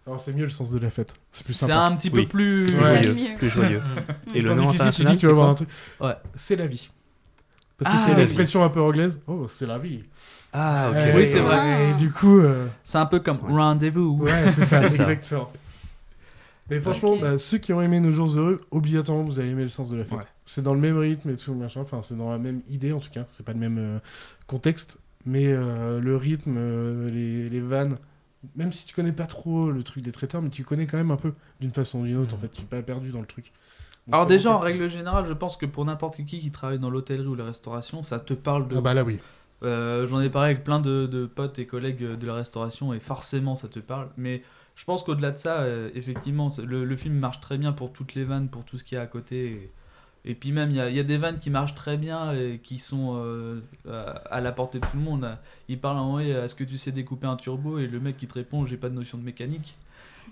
[0.06, 1.12] Alors c'est mieux le sens de la fête.
[1.32, 1.80] C'est plus C'est sympa.
[1.80, 2.26] un petit peu Oui.
[2.26, 2.60] plus.
[2.60, 3.02] C'est Plus Ouais.
[3.02, 3.36] joyeux.
[3.36, 3.82] Plus joyeux.
[4.34, 5.68] Et le Temps nom difficile, tu dis tu vas voir un c'est truc.
[6.00, 6.14] Ouais.
[6.34, 6.88] C'est la vie.
[7.76, 8.16] Parce que Ah, c'est oui.
[8.16, 9.20] l'expression un peu anglaise.
[9.26, 10.02] Oh, c'est la vie.
[10.54, 10.96] Ah, ok.
[10.96, 11.90] Euh, Oui, c'est vrai.
[11.90, 12.38] Et du coup.
[12.40, 14.16] euh, C'est un peu comme rendez-vous.
[14.22, 15.02] Ouais, c'est ça, C'est ça.
[15.12, 15.52] exactement.
[16.70, 17.20] Mais franchement, Ok.
[17.20, 19.96] bah, ceux qui ont aimé Nos Jours Heureux, obligatoirement, vous allez aimer le sens de
[19.96, 20.18] la fête.
[20.18, 20.24] Ouais.
[20.44, 21.80] C'est dans le même rythme et tout, machin.
[21.80, 23.24] Enfin, c'est dans la même idée, en tout cas.
[23.28, 23.98] C'est pas le même euh,
[24.46, 24.98] contexte.
[25.24, 27.98] Mais euh, le rythme, euh, les, les vannes,
[28.54, 31.10] même si tu connais pas trop le truc des traiteurs, mais tu connais quand même
[31.10, 32.48] un peu d'une façon ou d'une autre, en fait.
[32.48, 33.52] Tu es pas perdu dans le truc.
[34.06, 36.88] Donc, Alors déjà, en règle générale, je pense que pour n'importe qui qui travaille dans
[36.90, 38.76] l'hôtellerie ou la restauration, ça te parle de...
[38.76, 39.18] Ah bah là, oui.
[39.64, 43.00] Euh, J'en ai parlé avec plein de, de potes et collègues de la restauration et
[43.00, 44.08] forcément ça te parle.
[44.16, 44.42] Mais
[44.78, 48.14] je pense qu'au-delà de ça, euh, effectivement, le, le film marche très bien pour toutes
[48.14, 49.70] les vannes, pour tout ce qu'il y a à côté.
[50.24, 51.96] Et, et puis même, il y a, il y a des vannes qui marchent très
[51.96, 53.60] bien et qui sont euh,
[53.90, 55.28] à, à la portée de tout le monde.
[55.68, 57.80] Il parle en vrai, est-ce que tu sais découper un turbo?
[57.80, 59.72] Et le mec qui te répond, j'ai pas de notion de mécanique.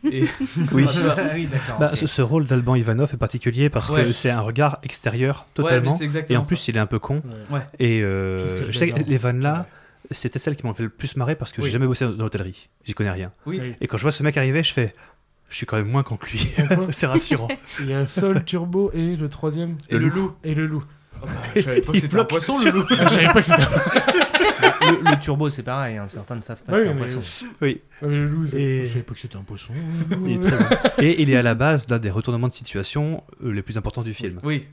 [0.05, 0.25] Et
[0.73, 0.87] Oui.
[0.95, 1.79] Ah oui, d'accord.
[1.81, 1.97] Bah, ok.
[2.07, 4.05] ce, rôle d'Alban Ivanov est particulier parce Ouais.
[4.05, 5.99] que c'est un regard extérieur totalement.
[6.29, 6.71] et en plus, ça.
[6.71, 7.21] il est un peu con.
[7.51, 7.61] Ouais.
[7.81, 8.39] Et euh,
[8.71, 9.67] je sais que les vannes là,
[10.11, 11.67] c'était celles qui m'ont fait le plus marrer parce que Oui.
[11.67, 12.69] j'ai jamais bossé dans l'hôtellerie.
[12.85, 13.33] J'y connais rien.
[13.47, 13.61] Oui.
[13.81, 14.93] Et quand je vois ce mec arriver, je fais.
[15.51, 16.49] Je suis quand même moins con que lui.
[16.91, 17.49] C'est rassurant.
[17.81, 19.77] Il y a Sol, Turbo et le troisième.
[19.91, 20.35] Et le loup.
[20.45, 20.85] Et le loup.
[21.55, 22.85] Je savais pas que c'était un poisson, le loup.
[22.91, 23.63] Ah, je savais pas que c'était.
[24.91, 25.97] le, le turbo, c'est pareil.
[25.97, 27.21] hein, Certains ne savent pas Ouais, que c'est un poisson.
[27.63, 27.81] Oui.
[28.03, 29.73] Ah, mais le loup, Et- je savais pas que c'était un poisson.
[30.27, 30.65] Il est très bon.
[30.99, 34.03] Et il est à la base d'un des retournements de situation euh, les plus importants
[34.03, 34.41] du film.
[34.45, 34.67] Oui.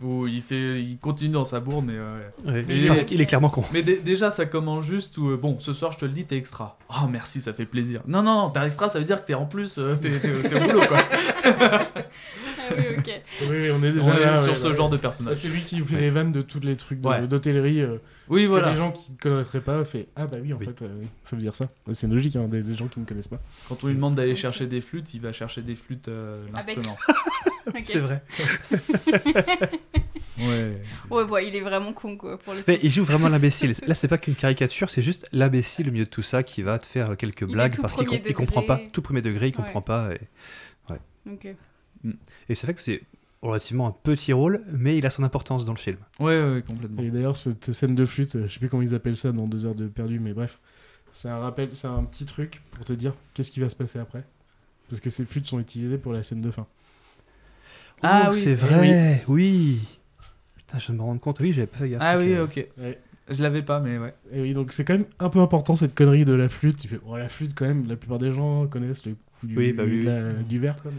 [0.00, 2.64] Où il fait, il continue dans sa bourre, mais euh, ouais.
[2.68, 3.64] Mais- parce qu'il est clairement con.
[3.72, 6.24] Mais dé- déjà, ça commence juste où, euh, bon, ce soir, je te le dis,
[6.24, 6.78] t'es extra.
[6.88, 8.00] Oh, merci, ça fait plaisir.
[8.06, 10.48] Non, non, non, t'es extra, ça veut dire que t'es en plus, euh, t'es t'es-
[10.48, 10.98] t'es au boulot, quoi.
[12.72, 13.10] Ah oui, ok.
[13.42, 14.40] Oui, oui, on est déjà On est là.
[14.42, 14.74] sur ouais, ce ouais.
[14.74, 15.36] genre de Ah, personnage.
[15.36, 16.00] C'est lui qui fait Ouais.
[16.02, 17.26] les vannes de tous les trucs de- Ouais.
[17.26, 17.80] d'hôtellerie.
[17.80, 17.98] euh,
[18.30, 18.70] Oui, que voilà.
[18.70, 20.64] les gens qui ne connaîtraient pas fait Ah bah oui, en Oui.
[20.64, 21.68] fait, euh, oui, ça veut dire ça.
[21.92, 23.40] C'est logique, hein, des, des gens qui ne connaissent pas.
[23.68, 26.76] Quand on lui demande d'aller chercher des flûtes, il va chercher des flûtes, euh, Avec.
[26.76, 26.96] l'instrument.
[27.82, 28.22] C'est vrai.
[30.38, 30.80] Ouais.
[31.10, 32.60] Ouais, bon, il est vraiment con, quoi, pour le.
[32.66, 33.72] Mais il joue vraiment l'imbécile.
[33.86, 36.78] Là, c'est pas qu'une caricature, c'est juste l'imbécile au milieu de tout ça qui va
[36.78, 38.80] te faire quelques Il est blagues parce qu'il com- comprend pas.
[38.90, 39.56] Tout premier degré, il Ouais.
[39.62, 40.10] comprend pas.
[40.14, 40.20] Et,
[41.30, 41.44] Ok.
[42.48, 43.02] et c'est fait que c'est
[43.42, 45.96] relativement un petit rôle, mais il a son importance dans le film.
[46.18, 47.02] Ouais, ouais, complètement.
[47.02, 49.64] Et d'ailleurs, cette scène de flûte, je sais plus comment ils appellent ça dans deux
[49.66, 50.58] heures de perdu, mais bref,
[51.12, 53.98] c'est un rappel, c'est un petit truc pour te dire qu'est-ce qui va se passer
[53.98, 54.24] après.
[54.88, 56.66] Parce que ces flûtes sont utilisées pour la scène de fin.
[58.02, 58.40] Ah Oh, oui.
[58.40, 59.80] c'est Eh vrai, oui.
[60.56, 61.40] Putain, je viens de me rendre compte.
[61.40, 62.00] Oui, j'avais pas fait gaffe.
[62.02, 62.58] Ah oui, Ok.
[62.58, 62.66] ok.
[62.78, 62.98] Ouais.
[63.32, 64.12] Je l'avais pas, mais ouais.
[64.32, 66.76] Et oui, donc c'est quand même un peu important cette connerie de la flûte.
[66.76, 69.56] Tu fais, oh la flûte quand même, la plupart des gens connaissent le coup du,
[69.56, 70.04] Oui, bah oui, oui.
[70.04, 70.98] la- du verre quand même.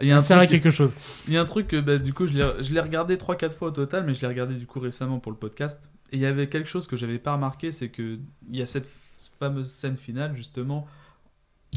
[0.00, 0.94] Il y a un Ça sert à truc- quelque chose.
[1.28, 2.32] Il y a un truc que bah, du coup je
[2.72, 5.38] l'ai regardé 3-4 fois au total, mais je l'ai regardé du coup récemment pour le
[5.38, 5.80] podcast.
[6.12, 8.18] Et il y avait quelque chose que j'avais pas remarqué, c'est que
[8.50, 8.90] il y a cette
[9.38, 10.86] fameuse scène finale justement.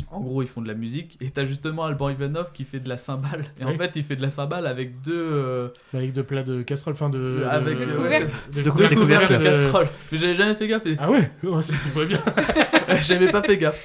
[0.10, 2.90] En gros, ils font de la musique et t'as justement Alban Ivanov qui fait de
[2.90, 3.44] la cymbale.
[3.60, 5.14] Et en fait, il fait de la cymbale avec deux.
[5.16, 7.44] euh, Avec deux plats de casserole, enfin de.
[7.48, 8.22] avec de, euh, ouais,
[8.56, 9.88] de de de- casserole.
[10.12, 10.88] Mais j'avais jamais fait gaffe.
[10.88, 10.96] Et...
[10.98, 11.30] Ah ouais?
[11.44, 12.20] Oh, Si tu vois bien.
[13.04, 13.80] J'avais pas fait gaffe.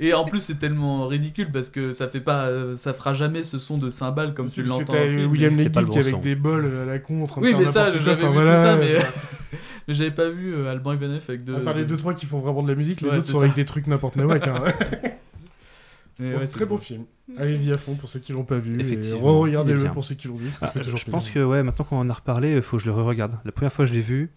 [0.00, 3.42] Et en plus, c'est tellement ridicule parce que ça fait pas, euh, ça fera jamais
[3.44, 4.92] ce son de cymbale comme tu l'entends.
[4.94, 5.30] film.
[5.30, 6.18] William est bon avec son.
[6.18, 8.62] des bols à la con en train de Oui, mais ça, j'avais vu voilà, tout
[8.62, 11.54] ça, euh, mais, mais j'avais pas vu euh, Alban Ivanov avec deux.
[11.54, 13.38] À part les deux trois qui font vraiment de la musique, les Ouais, autres sont
[13.38, 13.44] ça.
[13.44, 14.48] avec des trucs n'importe nawak.
[14.48, 14.56] Hein.
[16.18, 17.04] Bon, ouais, très bon film.
[17.38, 18.70] Allez-y à fond pour ceux qui l'ont pas vu.
[19.20, 20.46] Regardez-le pour ceux qui l'ont vu.
[20.48, 22.52] parce que Ah, ça fait toujours je pense que ouais, maintenant qu'on en a reparlé,
[22.54, 23.36] il faut que je le re-regarde.
[23.44, 24.30] La première fois que je l'ai vu,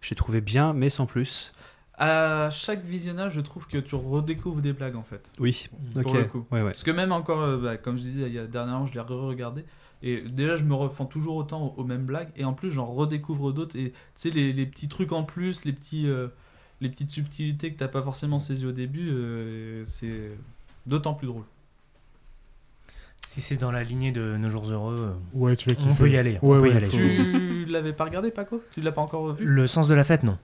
[0.00, 1.52] j'ai trouvé bien, mais sans plus.
[1.98, 5.30] À chaque visionnage, je trouve que tu redécouvres des blagues en fait.
[5.40, 6.18] Oui, Pour ok.
[6.18, 6.46] le coup.
[6.50, 6.66] Ouais, ouais.
[6.70, 9.00] Parce que même encore, euh, bah, comme je disais il y a dernièrement, je l'ai
[9.00, 9.64] re-regardé.
[10.02, 12.28] Et déjà, je me refends toujours autant aux, aux mêmes blagues.
[12.36, 13.76] Et en plus, j'en redécouvre d'autres.
[13.78, 16.28] Et tu sais, les, les petits trucs en plus, les, petits, euh,
[16.82, 20.32] les petites subtilités que t'as pas forcément saisies au début, euh, c'est
[20.84, 21.44] d'autant plus drôle.
[23.24, 26.16] Si c'est dans la lignée de Nos Jours Heureux, Ouais, tu vas on peut y
[26.18, 26.38] aller.
[26.42, 26.88] on Ouais, peut y aller.
[26.90, 28.62] Tu l'avais pas regardé, Paco?
[28.72, 29.44] Tu l'as pas encore revu?
[29.46, 30.38] Le sens de la fête, non.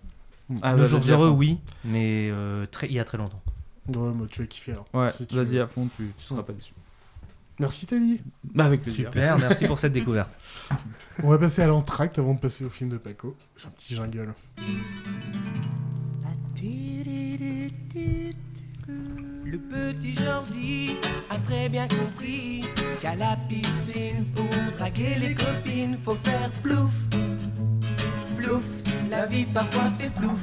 [0.63, 3.43] Ah, bah, vas-y à Heureux, oui, mais euh, très, il y a très longtemps.
[3.89, 4.73] Ouais, moi, tu vas kiffer.
[4.73, 4.87] alors.
[4.93, 6.73] Ouais, Si tu vas-y à fond, tu, tu seras pas déçu.
[7.59, 8.21] Merci Teddy.
[8.45, 9.09] Bah, avec plaisir.
[9.13, 10.39] Super, merci pour cette découverte.
[11.23, 13.37] On va passer à l'entracte avant de passer au film de Paco.
[13.57, 14.35] J'ai un petit jingle.
[19.45, 20.97] Le petit Jordi
[21.31, 22.65] a très bien compris
[23.01, 24.47] qu'à la piscine, pour
[24.79, 26.91] draguer les copines, faut faire plouf,
[28.37, 28.82] plouf.
[29.13, 30.41] La vie parfois fait plouf.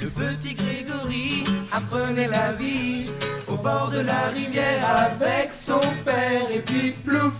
[0.00, 3.08] Le petit Grégory apprenait la vie
[3.46, 6.50] au bord de la rivière avec son père.
[6.52, 7.34] Et puis plouf,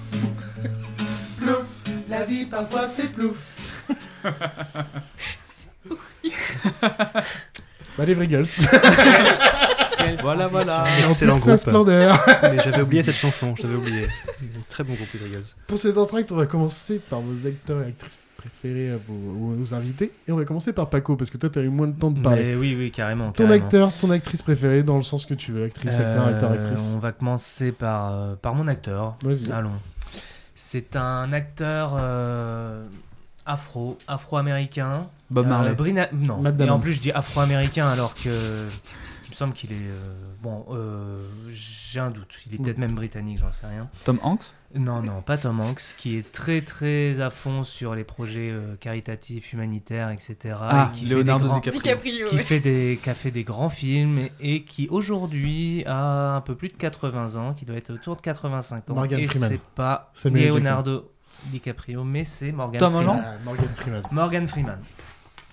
[1.39, 1.67] plouf.
[2.09, 3.75] La vie parfois fait plouf.
[7.99, 8.15] Bah, les.
[10.23, 10.85] Voilà, voilà.
[10.99, 11.61] Et en Excellent toute sa groupe.
[11.61, 12.27] splendeur.
[12.43, 14.09] Mais j'avais oublié cette chanson, je l'avais oublié.
[14.69, 15.41] Très bon groupe Rodriguez.
[15.67, 19.75] Pour cet entracte, on va commencer par vos acteurs et actrices préférés à vos, aux
[19.75, 20.13] invités.
[20.27, 22.21] Et on va commencer par Paco, parce que toi, t'as eu moins de temps de
[22.21, 22.43] parler.
[22.45, 23.25] Mais oui, oui, carrément.
[23.33, 23.55] Ton carrément.
[23.65, 25.65] acteur, ton actrice préférée, dans le sens que tu veux.
[25.65, 26.95] Actrice, acteur, Euh, acteur, actrice.
[26.97, 29.17] On va commencer par, euh, par mon acteur.
[29.23, 29.51] Vas-y.
[29.53, 29.73] Allons.
[30.55, 32.83] C'est un acteur euh,
[33.47, 35.07] afro, afro-américain.
[35.31, 35.75] Bob Marley.
[35.75, 36.43] Brina- Non.
[36.45, 38.31] Et en plus, je dis afro-américain alors que.
[39.41, 39.89] Il me semble qu'il est.
[39.89, 40.13] euh,
[40.43, 42.35] bon, euh, j'ai un doute.
[42.47, 43.89] Il est peut-être même britannique, j'en sais rien.
[44.05, 44.53] Tom Hanks?
[44.75, 48.77] Non, non, pas Tom Hanks, qui est très très à fond sur les projets euh,
[48.77, 50.57] caritatifs, humanitaires, etc.
[50.61, 52.27] Ah, et qui Leonardo fait des grands, DiCaprio.
[52.29, 56.43] qui fait des, qui a fait des grands films et, et qui aujourd'hui a un
[56.43, 58.95] peu plus de 80 ans, qui doit être autour de 85 ans.
[58.95, 59.49] Morgan et Freeman.
[59.49, 61.11] c'est pas Samuel Leonardo
[61.47, 63.09] DiCaprio, mais c'est Morgan Tom Freeman.
[63.09, 63.25] Holland?
[63.27, 64.03] Ah, Morgan Freeman.
[64.13, 64.79] Morgan Freeman.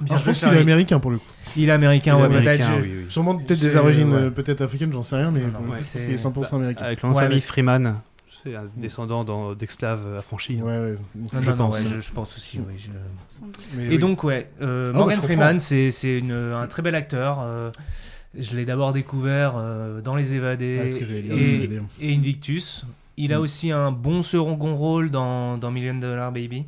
[0.06, 1.26] Alors, je pense qu'il est américain pour le coup.
[1.56, 2.62] Il est américain, Il est ouais, peut-être.
[2.70, 3.10] américain, oui, oui.
[3.10, 4.22] Sûrement peut-être des origines ouais.
[4.24, 5.92] euh, peut-être africaines, j'en sais rien, mais Non, non, pour le coup, ouais, je pense
[6.02, 6.86] c'est- qu'il est 100% américain.
[6.86, 7.96] Avec Ouais, famille Freeman,
[8.44, 10.62] c'est un descendant d'esclaves affranchis.
[10.62, 10.96] Ouais, ouais.
[11.16, 11.82] Non, Je non, non, pense.
[11.84, 12.76] ouais, je, je pense aussi, oui.
[12.78, 12.90] je-
[13.76, 13.98] Mais Et oui.
[13.98, 15.22] donc, ouais, euh, Ah, bah, Morgan.
[15.22, 17.40] Freeman, c'est c'est une- un très bel acteur.
[17.42, 17.72] euh,
[18.38, 21.82] je l'ai d'abord découvert euh, dans Les Évadés Ah, et, Évadés.
[22.02, 22.86] et Invictus.
[23.20, 23.42] Il a Mm.
[23.42, 26.66] aussi un bon second rôle dans, dans Million Dollar Baby.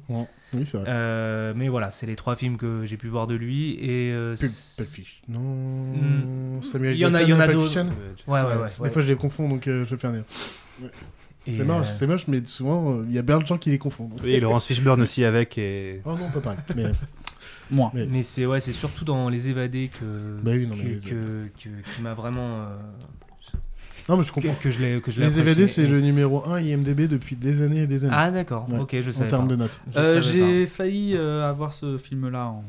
[0.54, 0.86] Oui, c'est vrai.
[0.90, 3.74] Euh, mais voilà, c'est les trois films que j'ai pu voir de lui.
[3.80, 5.18] Et euh, Pulp c'est- Pulp Fiction.
[5.28, 5.40] Non.
[5.40, 6.64] Mm.
[6.64, 7.80] Samuel Il y en a- Jackson il y en a d'autres.
[7.80, 8.88] Ouais, ouais, ouais, ouais.
[8.88, 10.24] Des fois, je les confonds, donc euh, je vais faire dire.
[11.48, 13.70] C'est moche, euh, c'est moche, mais souvent, euh, il y a bien de gens qui
[13.72, 14.20] les confondent.
[14.24, 15.58] Oui, et Laurence Fishburne aussi avec.
[15.58, 16.02] Et...
[16.06, 16.56] Oh non, on peut pas.
[16.76, 16.84] Mais...
[17.72, 17.92] Moi.
[17.94, 20.90] Mais- Mais c'est ouais, c'est surtout dans Les Évadés que, Bah oui, non, mais que-
[20.90, 22.68] Les que- que- qui m'a vraiment.
[24.10, 24.56] Non, mais je comprends.
[24.56, 25.68] que je l'ai que je Les apprécié.
[25.68, 28.14] c'est le numéro 1 IMDB depuis des années et des années.
[28.18, 29.80] Ah d'accord, Ouais, ok, je En savais termes de notes.
[29.96, 32.64] Euh, J'ai failli euh, avoir ce film-là en.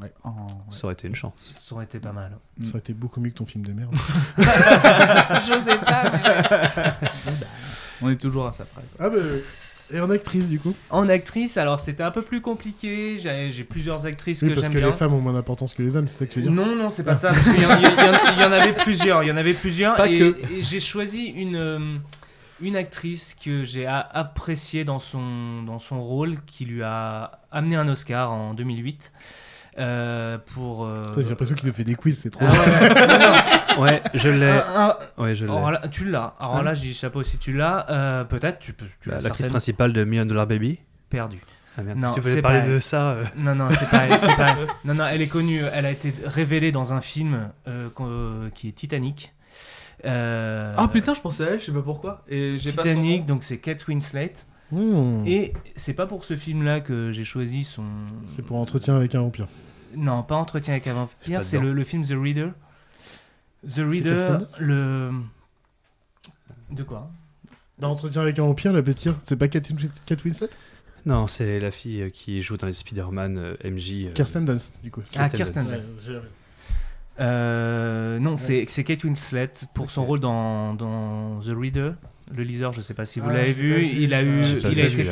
[0.00, 0.12] Ouais.
[0.24, 0.46] en- ouais.
[0.70, 1.58] Ça aurait été une chance.
[1.60, 2.32] Ça aurait été pas mal.
[2.62, 3.94] Ça aurait été beaucoup mieux que ton film de merde.
[4.38, 6.12] Je sais pas.
[7.26, 7.32] mais-
[8.02, 8.82] On est toujours à ça près.
[8.98, 9.16] ah bah.
[9.94, 13.16] Et en actrice, du coup En actrice, alors c'était un peu plus compliqué.
[13.18, 14.88] J'ai plusieurs actrices Oui, que parce j'aime que bien.
[14.88, 16.74] les femmes ont moins d'importance que les hommes, c'est ça que tu veux dire Non,
[16.74, 17.28] non, c'est pas ça.
[17.28, 17.82] Parce qu'il y, en- y
[18.40, 19.22] y avait plusieurs.
[19.22, 19.94] Il y en avait plusieurs.
[19.96, 20.36] Pas et que.
[20.52, 21.96] et j'ai choisi une, euh,
[22.60, 27.86] une actrice que j'ai appréciée dans son, dans son rôle, qui lui a amené un
[27.88, 29.12] Oscar en 2008.
[29.78, 30.84] euh, pour.
[30.84, 32.44] euh, J'ai l'impression qu'il nous fait des quiz, c'est trop.
[32.48, 32.58] Ah ouais,
[32.88, 33.06] ouais.
[33.06, 33.32] Non, non.
[33.78, 34.48] Ouais, je l'ai.
[34.50, 35.50] Un- un- Ouais, je l'ai.
[35.52, 36.34] Alors là, tu l'as.
[36.40, 37.86] Alors Hein là, je dis chapeau si tu l'as.
[37.90, 38.86] Euh, Peut-être, tu peux.
[39.00, 40.78] Tu La- l'as L'actrice principale de Million Dollar Baby.
[41.10, 41.38] perdu.
[41.78, 43.24] Ah merde, Non, tu voulais parler pas de ça euh.
[43.36, 44.66] Non, non, c'est pas elle, c'est pas elle.
[44.86, 45.60] Non, non, elle est connue.
[45.74, 47.90] Elle a été révélée dans un film euh,
[48.54, 49.34] qui est Titanic.
[50.04, 52.22] Euh, Ah putain, je pensais à elle, je sais pas pourquoi.
[52.28, 54.32] Et j'ai pas son Titanic, donc c'est Kate Winslet.
[54.72, 55.22] Mmh.
[55.26, 57.84] Et c'est pas pour ce film-là que j'ai choisi son.
[58.24, 59.46] C'est pour entretien avec un vampire.
[59.96, 62.48] Non, pas Entretien avec un vampire, c'est le film The Reader.
[63.68, 65.10] The Reader, Dunst le.
[66.70, 67.10] De quoi?
[67.78, 70.48] Dans entretien avec un vampire, la petite, c'est pas Kate Winslet- Kate Winslet?
[71.04, 74.06] Non, c'est la fille euh, qui joue dans les Spider-Man euh, MJ.
[74.06, 75.02] euh, Kirsten Dunst, du coup.
[75.16, 75.96] Ah, Kirsten Kirsten Dunst.
[76.08, 76.22] Dunst.
[77.18, 81.92] Euh, non, c'est c'est Kate Winslet pour son rôle dans, dans The Reader,
[82.34, 82.72] le liseur.
[82.72, 83.72] Je sais pas si vous Ah, l'avez vu.
[83.74, 85.06] vu Il a eu, il a été,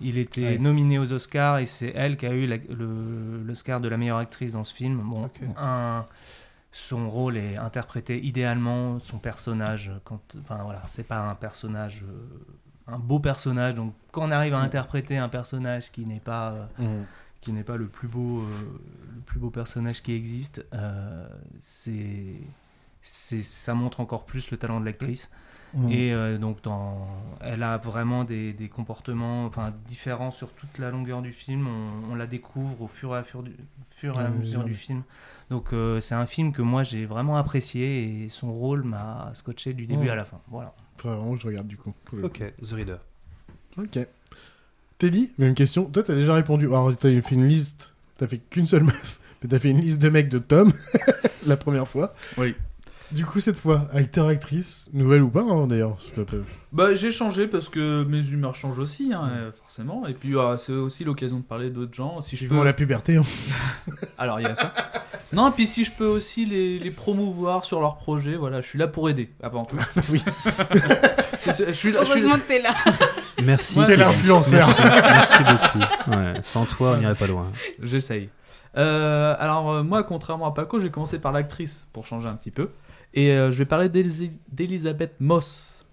[0.00, 0.58] il était Ouais.
[0.58, 2.46] nominé aux Oscars et c'est elle qui a eu
[3.46, 4.98] l'Oscar de la meilleure actrice dans ce film.
[5.04, 5.40] Bon, Ok.
[5.56, 6.04] un-
[6.72, 9.92] son rôle est interprété idéalement, son personnage.
[10.04, 13.74] Quand, enfin voilà, c'est pas un personnage, euh, un beau personnage.
[13.74, 17.04] Donc quand on arrive à interpréter un personnage qui n'est pas euh, Mmh.
[17.42, 18.80] qui n'est pas le plus beau, euh,
[19.14, 20.64] le plus beau personnage qui existe,
[21.58, 22.40] c'est,
[23.02, 25.30] c'est, ça montre encore plus le talent de l'actrice.
[25.74, 25.90] Mmh.
[25.90, 27.06] Et donc, dans,
[27.40, 31.66] elle a vraiment des, des comportements enfin, différents sur toute la longueur du film.
[31.66, 33.56] On, on la découvre au fur et à, fur du,
[34.02, 35.02] fur et à mesure du film.
[35.50, 39.74] Donc, euh, c'est un film que moi j'ai vraiment apprécié et son rôle m'a scotché
[39.74, 40.10] du début Mmh.
[40.10, 40.40] à la fin.
[40.50, 40.74] Voilà.
[41.02, 41.94] Vraiment je regarde, du coup.
[42.22, 42.98] Ok, The Reader.
[43.78, 43.98] Ok.
[44.98, 45.84] Teddy, même question.
[45.84, 46.66] Toi, t'as déjà répondu.
[46.66, 47.94] Alors, t'as fait une liste.
[48.18, 49.20] T'as fait qu'une seule meuf.
[49.42, 50.72] Mais t'as fait une liste de mecs de Tom.
[51.46, 52.12] la première fois.
[52.38, 52.54] Oui.
[53.14, 56.00] Du coup, cette fois, acteur, actrice, nouvelle ou pas, hein, d'ailleurs.
[56.00, 56.38] s'il te plaît?
[56.72, 60.06] Bah, j'ai changé parce que mes humeurs changent aussi, hein, forcément.
[60.06, 62.22] Et puis, ah, c'est aussi l'occasion de parler d'autres gens.
[62.22, 62.64] Si je peux...
[62.64, 63.16] la puberté.
[63.16, 63.22] hein.
[64.18, 64.72] Alors, il y a ça.
[65.34, 68.66] non, et puis si je peux aussi les, les promouvoir sur leurs projets, voilà, je
[68.68, 69.76] suis là pour aider, avant tout.
[70.10, 70.22] oui.
[71.38, 72.74] Ce- je suis là- je suis- Heureusement que t'es là.
[73.42, 73.78] Merci.
[73.80, 74.66] Ouais, Quel mais- influenceur.
[74.78, 74.82] Merci,
[75.12, 76.16] merci beaucoup.
[76.16, 77.50] Ouais, sans toi, on n'irait pas loin.
[77.82, 78.30] J'essaye.
[78.78, 82.50] Euh, alors, euh, moi, contrairement à Paco, j'ai commencé par l'actrice, pour changer un petit
[82.52, 82.70] peu.
[83.14, 85.84] Et euh, je vais parler d'Elisabeth Moss,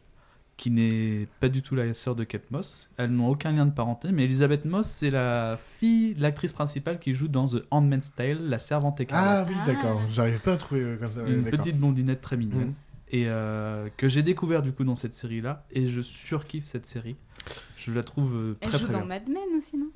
[0.58, 2.90] qui n'est pas du tout la sœur de Kate Moss.
[2.98, 7.14] Elles n'ont aucun lien de parenté, mais Elisabeth Moss, c'est la fille, l'actrice principale qui
[7.14, 9.50] joue dans The Handmaid's Tale, la servante Ah écarlate.
[9.50, 10.02] oui, d'accord.
[10.10, 11.22] J'arrive pas à trouver euh, comme ça.
[11.28, 12.60] Une petite blondinette très mignonne.
[12.68, 12.74] Mhm.
[13.12, 15.66] Et euh, que j'ai découvert du coup dans cette série-là.
[15.72, 17.16] Et je surkiffe cette série.
[17.76, 19.08] Je la trouve euh, Elle très joue très dans bien.
[19.08, 19.90] Mad Men aussi, non?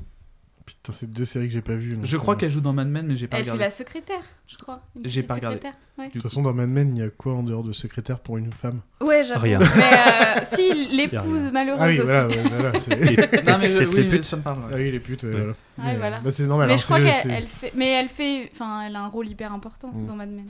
[0.66, 1.96] Putain, c'est deux séries que j'ai pas vues.
[1.98, 3.66] donc, Je crois euh, qu'elle joue dans Mad Men, mais j'ai pas Elle fait regardé.
[3.66, 4.82] la secrétaire, je crois.
[4.96, 5.58] Une J'ai petite pas regardé.
[5.58, 6.08] secrétaire, ouais.
[6.08, 8.38] De toute façon, dans Mad Men, il y a quoi en dehors de secrétaire pour
[8.38, 8.80] une femme?
[9.02, 9.42] Ouais, j'avoue.
[9.42, 9.60] Rien.
[9.60, 12.08] Mais euh, si, l'épouse malheureuse Ah oui, aussi.
[12.08, 12.90] voilà, ouais, voilà, c'est-
[13.46, 14.24] Non, mais je- Peut-être oui, les mais putes.
[14.24, 14.70] ça me parle, ouais.
[14.72, 15.48] Ah oui, les putes, ouais, voilà.
[15.48, 15.54] Ouais,
[15.84, 16.20] Mais, voilà.
[16.22, 16.68] bah, c'est normal.
[16.68, 19.02] mais alors, je crois c'est- qu'elle c'est- elle fait, mais elle fait, enfin, elle a
[19.02, 20.06] un rôle hyper important Mm.
[20.06, 20.46] dans Mad Men.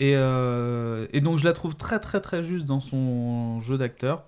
[0.00, 4.24] Et, euh, et donc je la trouve très très très juste dans son jeu d'acteur.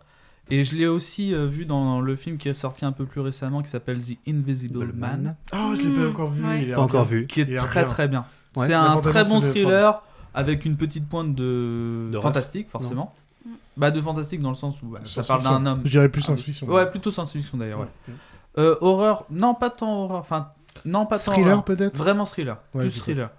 [0.51, 3.21] Et je l'ai aussi euh, vu dans le film qui est sorti un peu plus
[3.21, 5.35] récemment qui s'appelle The Invisible Man.
[5.53, 6.45] Oh, je l'ai pas encore vu.
[6.47, 6.59] Ouais.
[6.59, 7.19] il a l'air Pas encore bien.
[7.19, 7.27] vu.
[7.27, 7.89] Qui est très bien.
[7.89, 8.25] très bien.
[8.57, 8.67] Ouais.
[8.67, 10.03] C'est un très bon thriller
[10.35, 13.13] avec une petite pointe de fantastique forcément.
[13.45, 13.51] Mm.
[13.77, 15.81] Bah de fantastique dans le sens où bah, ça parle d'un homme.
[15.85, 16.67] Je dirais plus Ah, science-fiction.
[16.69, 17.81] Ouais, plutôt science-fiction d'ailleurs.
[17.81, 17.87] Ouais.
[18.09, 18.15] Ouais.
[18.59, 20.49] Euh, horreur, non pas tant horreur, enfin
[20.85, 21.97] non pas tant Thriller, peut-être?
[21.97, 23.31] Vraiment thriller, Ouais, plus thriller.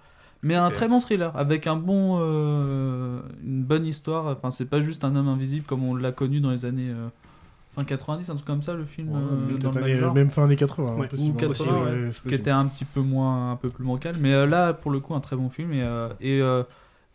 [0.42, 4.26] Mais un très bon thriller avec un bon, euh, une bonne histoire.
[4.26, 7.08] Enfin c'est pas juste un homme invisible comme on l'a connu dans les années euh,
[7.76, 9.08] fin 90, un truc comme ça le film.
[9.10, 10.94] Ouais, euh, dans le même année- même fin années 80.
[10.96, 11.04] Ouais.
[11.04, 13.56] hein, possible, Ou hein, 80, aussi, ouais, ouais, qui était un petit peu moins, un
[13.56, 14.14] peu plus bancal.
[14.20, 15.72] Mais euh, là, pour le coup, un très bon film.
[15.72, 16.62] Et, euh, et, euh,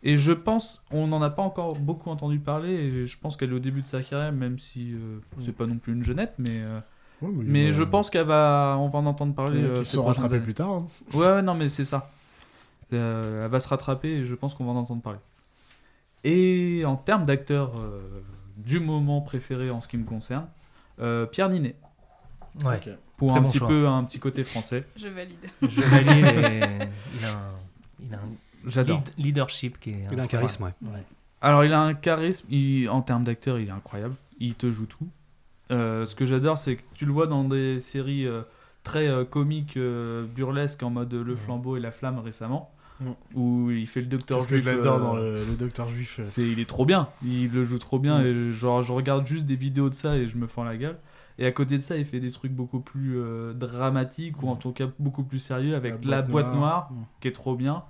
[0.02, 2.72] et je pense, on n'en a pas encore beaucoup entendu parler.
[2.72, 5.64] Et je pense qu'elle est au début de sa carrière, même si euh, c'est pas
[5.66, 6.34] non plus une jeunette.
[6.38, 6.78] Mais, euh,
[7.22, 9.62] Ouais, mais, mais je pense qu'elle va, on va en entendre parler.
[9.76, 10.44] qui se sont prochaines rattrapés années.
[10.44, 10.70] plus tard.
[10.70, 10.86] hein.
[11.14, 12.10] Ouais, ouais, non, mais c'est ça.
[12.92, 15.18] Euh, elle va se rattraper et je pense qu'on va en entendre parler.
[16.24, 18.00] Et en termes d'acteur euh,
[18.56, 20.46] du moment préféré en ce qui me concerne,
[21.00, 21.76] euh, Pierre Ninet.
[22.64, 22.80] Ouais.
[23.16, 23.68] Pour Très un bon petit choix.
[23.68, 24.84] peu un petit côté français.
[24.96, 25.36] Je valide.
[25.62, 27.52] Je valide et il a un,
[28.00, 28.28] il a un
[28.66, 28.98] J'adore.
[28.98, 30.06] lead- leadership qui est.
[30.12, 30.72] Il a un charisme, ouais.
[30.82, 31.02] Ouais.
[31.42, 34.14] Alors, il a un charisme, il- en termes d'acteur, il est incroyable.
[34.40, 35.06] Il te joue tout.
[35.70, 38.42] Euh, ce que j'adore, c'est que tu le vois dans des séries euh,
[38.82, 42.70] très euh, comiques, euh, burlesques, en mode Le Flambeau et La Flamme récemment,
[43.00, 43.10] Mm.
[43.34, 44.64] où il fait le docteur que juif.
[44.64, 46.20] je l'adore euh, dans le, le docteur juif.
[46.20, 46.22] euh.
[46.24, 47.08] c'est, il est trop bien.
[47.24, 48.20] Il le joue trop bien.
[48.20, 48.26] Mm.
[48.26, 50.76] Et je- genre, je regarde juste des vidéos de ça et je me fends la
[50.76, 50.96] gueule.
[51.38, 54.54] Et à côté de ça, il fait des trucs beaucoup plus euh, dramatiques ou en
[54.54, 56.56] tout cas beaucoup plus sérieux avec La La, boîte noire.
[56.56, 57.04] noire, Mm.
[57.20, 57.82] qui est trop bien.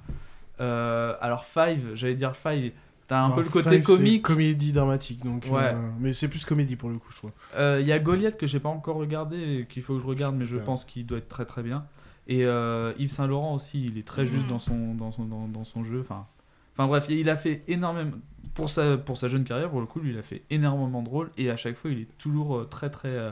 [0.59, 2.73] Alors Five, j'allais dire Five,
[3.07, 4.23] t'as un Alors, peu le côté Five, comique.
[4.23, 5.45] Comédie dramatique, donc.
[5.51, 5.75] Ouais.
[6.01, 7.33] mais c'est plus comédie pour le coup, je trouve.
[7.57, 10.07] Euh, Il y a Goliath que j'ai pas encore regardé et qu'il faut que je
[10.07, 11.85] regarde, mais je pense qu'il doit être très très bien.
[12.27, 14.49] Et euh, Yves Saint Laurent aussi, il est très juste Mhm.
[14.49, 16.01] dans son dans son dans, dans son jeu.
[16.01, 16.27] Enfin,
[16.75, 18.13] enfin bref, il a fait énormément
[18.55, 21.09] pour sa pour sa jeune carrière pour le coup, lui il a fait énormément de
[21.09, 23.31] rôles et à chaque fois il est toujours euh, très très euh,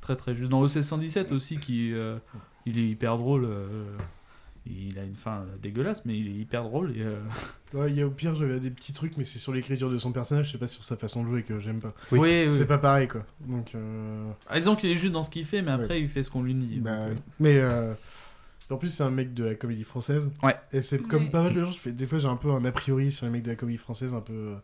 [0.00, 0.50] très très juste.
[0.50, 2.16] Dans OC 117 aussi, qui euh,
[2.66, 3.44] il est hyper drôle.
[3.44, 3.92] euh,
[4.64, 7.18] il a une fin dégueulasse, mais il est hyper drôle et euh,
[7.74, 9.98] Ouais, il y a au pire, j'avais des petits trucs, mais c'est sur l'écriture de
[9.98, 11.92] son personnage, c'est pas sur sa façon de jouer que j'aime pas.
[12.12, 12.18] Oui.
[12.20, 12.66] Oui, c'est oui.
[12.66, 13.22] pas pareil, quoi.
[13.40, 13.74] Donc.
[13.74, 16.00] euh, ah, disons qu'il est juste dans ce qu'il fait, mais après Ouais.
[16.02, 16.78] il fait ce qu'on lui dit.
[16.78, 17.18] Bah, donc.
[17.40, 17.92] Mais euh,
[18.72, 20.30] en plus, c'est un mec de la comédie française.
[20.42, 20.56] Ouais.
[20.72, 21.30] Et c'est comme Ouais.
[21.30, 23.26] pas mal de gens, je fais, des fois j'ai un peu un a priori sur
[23.26, 24.54] les mecs de la comédie française, un peu euh,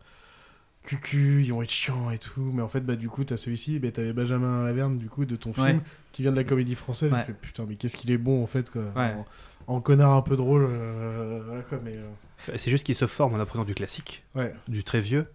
[0.85, 2.51] cucu, ils vont être chiants et tout.
[2.55, 5.37] Mais en fait, bah, du coup, t'as celui-ci, bah, t'avais Benjamin Laverne, du coup, de
[5.37, 5.81] ton film, Ouais.
[6.13, 7.13] qui vient de la comédie française.
[7.13, 7.21] Ouais.
[7.21, 8.83] Je fais, putain, mais qu'est-ce qu'il est bon en fait, quoi.
[8.97, 9.15] Ouais.
[9.67, 11.95] En, en connard un peu drôle, euh, voilà quoi, mais.
[11.97, 14.55] euh, C'est juste qu'il se forme en apprenant du classique, ouais.
[14.69, 15.27] du très vieux.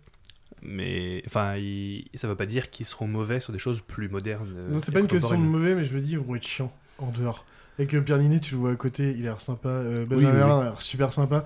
[0.66, 2.06] Mais enfin, il...
[2.16, 4.62] ça veut pas dire qu'ils seront mauvais sur des choses plus modernes.
[4.64, 5.62] euh, Non, c'est et pas une question de contemporaines.
[5.62, 7.46] mauvais, mais je me dis, ils vont être chiants en dehors.
[7.80, 9.70] Et que Pierre Ninet, tu le vois à côté, il a l'air sympa.
[9.70, 10.52] Euh, Benjamin oui, oui.
[10.52, 11.44] A l'air super sympa.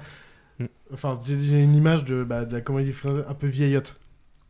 [0.59, 0.65] Mm.
[0.93, 3.97] Enfin, j'ai une image de, bah, de la comédie française un peu vieillotte.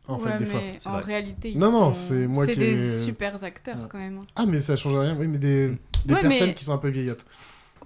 [0.08, 0.50] En ouais, fait, des mais
[0.80, 0.90] fois.
[0.90, 1.02] en vrai.
[1.02, 3.86] réalité, ils Non, non, sont- c'est moi c'est qui des ai- super acteurs Ouais.
[3.90, 4.18] quand même.
[4.18, 4.26] hein.
[4.36, 5.14] Ah, mais ça change rien.
[5.18, 5.68] Oui, mais des,
[6.06, 7.26] des Ouais, personnes mais- qui sont un peu vieillottes.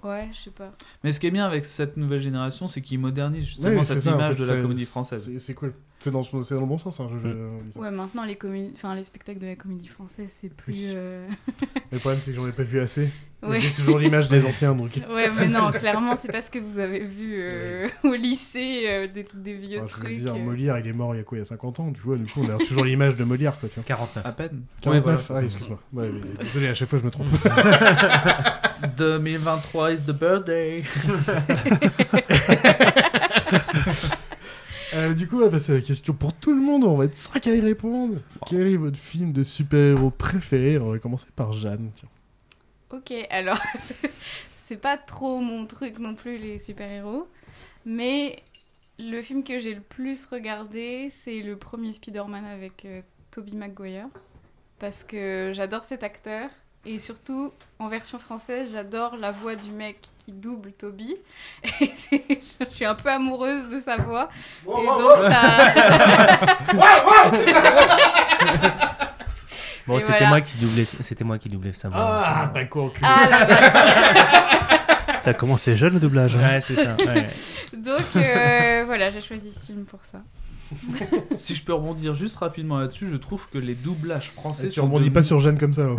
[0.03, 0.71] Ouais, je sais pas.
[1.03, 3.99] Mais ce qui est bien avec cette nouvelle génération, c'est qu'ils modernisent justement Ouais, cette
[4.01, 5.23] c'est en image fait, de la c'est- comédie française.
[5.25, 5.73] C'est c'est cool.
[6.03, 6.99] C'est dans, ce- le bon sens.
[6.99, 10.53] Hein, je- je- Ouais, maintenant les comé- enfin les spectacles de la comédie française, c'est
[10.53, 10.73] plus.
[10.73, 10.91] Oui.
[10.97, 11.25] euh,
[11.93, 13.09] Le problème, c'est que j'en ai pas vu assez.
[13.41, 13.57] Ouais.
[13.59, 14.91] J'ai toujours l'image des anciens, donc.
[15.13, 19.25] ouais, mais non, clairement, c'est parce que vous avez vu euh, au lycée euh, des,
[19.33, 20.19] des vieux Alors, je veux trucs.
[20.19, 20.35] dire.
[20.35, 22.17] Molière, il est mort il y a quoi Il y a 50 ans, tu vois.
[22.17, 23.69] Du coup, on a toujours l'image de Molière, quoi.
[23.69, 23.83] Tu vois.
[23.85, 24.25] 49.
[24.25, 24.61] À peine.
[24.81, 25.79] 49, Ouais, ah, excuse-moi.
[25.93, 26.09] Ouais,
[26.41, 27.27] désolé, à chaque fois, je me trompe.
[28.97, 30.83] 2023 is the birthday.
[35.23, 36.83] Du coup, on va passer à la question pour tout le monde.
[36.83, 38.17] On va être 5 à y répondre.
[38.45, 40.77] Quel est votre film de super-héros préféré?
[40.79, 41.87] On va commencer par Jeanne.
[41.93, 42.09] Tiens.
[42.89, 43.57] Ok, alors,
[44.57, 47.29] c'est pas trop mon truc non plus, les super-héros.
[47.85, 48.43] Mais
[48.99, 53.01] le film que j'ai le plus regardé, c'est le premier Spider-Man avec euh,
[53.31, 54.09] Tobey Maguire.
[54.77, 56.49] Parce que j'adore cet acteur.
[56.85, 61.15] Et surtout, en version française, j'adore la voix du mec qui double Toby.
[61.81, 64.29] Et je suis un peu amoureuse de sa voix.
[64.63, 65.73] Et donc ça...
[69.85, 70.29] Bon, c'était voilà.
[70.29, 71.89] moi qui doublais, c'était moi qui doublais ça.
[71.91, 73.01] Ah, bah quoi, enculé.
[73.05, 75.17] Ah la.
[75.23, 76.37] T'as commencé jeune le doublage.
[76.37, 76.39] hein.
[76.53, 76.95] Ouais, c'est ça.
[77.05, 77.27] ouais.
[77.83, 80.21] Donc euh, voilà, j'ai choisi ce film pour ça.
[81.31, 84.67] Si je peux rebondir juste rapidement là-dessus, je trouve que les doublages français.
[84.67, 85.87] Et tu sont rebondis de- pas sur Jeanne comme ça.
[85.89, 85.97] oh.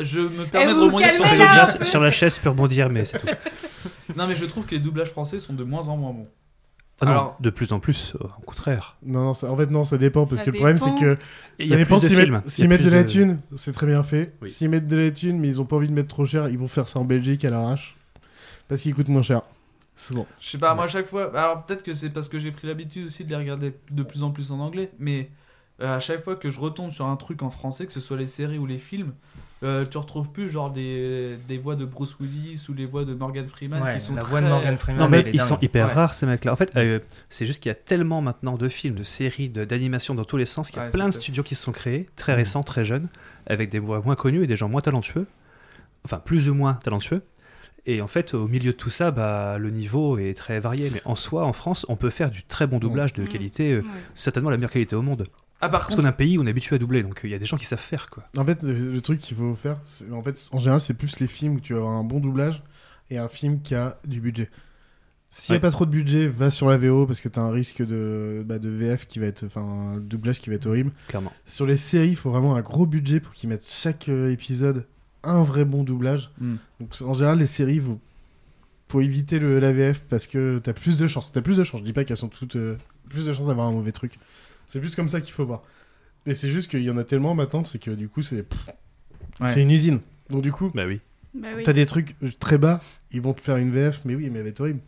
[0.00, 1.86] Je me permets de rebondir sur.
[1.86, 3.26] Sur la chaise, peux rebondir, mais c'est tout.
[4.16, 6.28] Non, mais je trouve que les doublages français sont de moins en moins bons.
[7.00, 8.96] Ah non, Alors- de plus en plus, euh, au contraire.
[9.02, 10.24] Non, non, ça- en fait, non, ça dépend.
[10.26, 11.16] Parce Ça que le problème, c'est que
[11.66, 14.34] ça a dépend s'ils mettent, s'ils de la thune, c'est très bien fait.
[14.42, 14.50] Oui.
[14.50, 16.58] S'ils mettent de la thune, mais ils ont pas envie de mettre trop cher, ils
[16.58, 17.96] vont faire ça en Belgique à l'arrache.
[18.68, 19.42] Parce qu'ils coûtent moins cher.
[19.96, 20.26] Souvent.
[20.40, 21.30] Je sais pas, moi à chaque fois.
[21.36, 24.22] Alors peut-être que c'est parce que j'ai pris l'habitude aussi de les regarder de plus
[24.22, 25.30] en plus en anglais, mais
[25.80, 28.16] euh, à chaque fois que je retombe sur un truc en français, que ce soit
[28.16, 29.12] les séries ou les films,
[29.62, 33.14] euh, tu retrouves plus genre des, des voix de Bruce Willis ou les voix de
[33.14, 34.30] Morgan Freeman Ouais, qui sont la très...
[34.30, 35.00] voix de Morgan Freeman.
[35.02, 35.40] Non, mais ils dingue.
[35.46, 35.92] sont hyper Ouais.
[35.92, 36.52] rares ces mecs-là.
[36.52, 36.98] En fait, euh,
[37.30, 40.46] c'est juste qu'il y a tellement maintenant de films, de séries, d'animations dans tous les
[40.46, 42.84] sens qu'il y a Ouais, plein de studios qui se sont créés, très récents, très
[42.84, 43.08] jeunes,
[43.46, 45.26] avec des voix moins connues et des gens moins talentueux.
[46.04, 47.22] Enfin, plus ou moins talentueux.
[47.86, 50.88] Et en fait, au milieu de tout ça, bah, le niveau est très varié.
[50.92, 53.28] Mais en soi, en France, on peut faire du très bon doublage de Mm.
[53.28, 53.84] qualité, euh,
[54.14, 55.26] certainement la meilleure qualité au monde.
[55.64, 57.18] Ah par Parce contre, qu'on a un pays où on est habitué à doubler, donc
[57.24, 58.24] euh, il y a des gens qui savent faire quoi.
[58.36, 61.20] En fait, le, le truc qu'il faut faire, c'est- en fait, en général, c'est plus
[61.20, 62.62] les films où tu vas avoir un bon doublage
[63.10, 64.50] et un film qui a du budget.
[65.30, 67.42] S'il n'y a pas trop de budget, va sur la VO parce que tu as
[67.42, 69.44] un risque de, bah, de VF qui va être.
[69.46, 70.90] Enfin, un doublage qui va être horrible.
[71.08, 71.32] Clairement.
[71.46, 74.84] Sur les séries, il faut vraiment un gros budget pour qu'ils mettent chaque euh, épisode
[75.24, 76.32] un vrai bon doublage.
[76.38, 76.56] Hmm.
[76.80, 77.98] Donc, en général, les séries, vous
[78.88, 81.32] faut éviter le, la VF parce que t'as plus de chances.
[81.32, 81.80] T'as plus de chances.
[81.80, 82.76] Je dis pas qu'elles sont toutes euh,
[83.08, 84.18] plus de chances d'avoir un mauvais truc.
[84.66, 85.62] C'est plus comme ça qu'il faut voir.
[86.26, 88.44] Mais c'est juste qu'il y en a tellement maintenant, c'est que du coup, c'est
[89.40, 89.46] Ouais.
[89.46, 90.00] c'est une usine.
[90.30, 91.00] Donc du coup, Bah oui.
[91.34, 91.62] Bah oui.
[91.64, 94.44] t'as des trucs très bas, ils vont te faire une VF, mais oui, mais elle
[94.44, 94.80] va être horrible.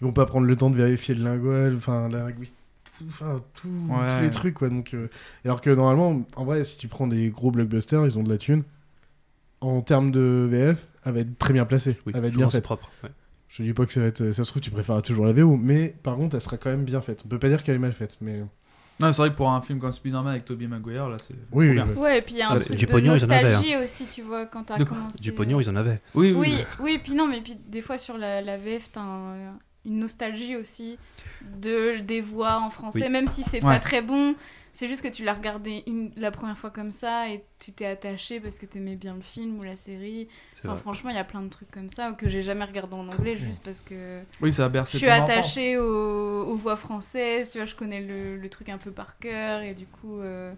[0.00, 3.36] Ils vont pas prendre le temps de vérifier le lingual, enfin la linguiste, tout- enfin
[3.54, 4.08] tout, Ouais.
[4.08, 4.68] tous les trucs quoi.
[4.68, 5.08] Donc, euh,
[5.44, 8.38] alors que normalement, en vrai, si tu prends des gros blockbusters, ils ont de la
[8.38, 8.64] thune.
[9.60, 11.96] En termes de VF, elle va être très bien placée.
[12.06, 12.64] Oui, elle va être bien c'est faite.
[12.64, 12.90] propre.
[13.02, 13.10] ouais.
[13.48, 14.32] Je dis pas que ça va être.
[14.32, 16.84] Ça se trouve, tu préfères toujours la VO, mais par contre, elle sera quand même
[16.84, 17.22] bien faite.
[17.24, 18.42] On peut pas dire qu'elle est mal faite, mais.
[19.00, 21.34] Non, c'est vrai que pour un film comme Spider-Man avec Tobey Maguire, là c'est.
[21.52, 21.86] Oui, oui, bien.
[21.96, 22.18] ouais.
[22.18, 23.80] Et puis il y a un Ah, truc du de pognon, ils en avaient, hein.
[23.82, 25.20] aussi, tu vois, quand t'as commencé.
[25.20, 26.00] Du pognon, ils en avaient.
[26.14, 26.36] Oui, oui.
[26.38, 30.00] Oui, oui, puis non, mais puis des fois sur la, la VF, t'as un- une
[30.00, 30.98] nostalgie aussi
[31.60, 33.10] de, des voix en français, Oui.
[33.10, 33.74] même si c'est Ouais.
[33.74, 34.34] pas très bon.
[34.78, 37.84] C'est juste que tu l'as regardé une, la première fois comme ça et tu t'es
[37.84, 40.28] attaché parce que t'aimais bien le film ou la série.
[40.64, 43.08] Enfin, franchement, il y a plein de trucs comme ça que j'ai jamais regardé en
[43.08, 45.30] anglais juste parce que Oui, ça a je bercé suis ton enfance.
[45.30, 49.18] attachée aux, aux voix françaises, tu vois, je connais le, le truc un peu par
[49.18, 50.52] cœur et du coup, euh,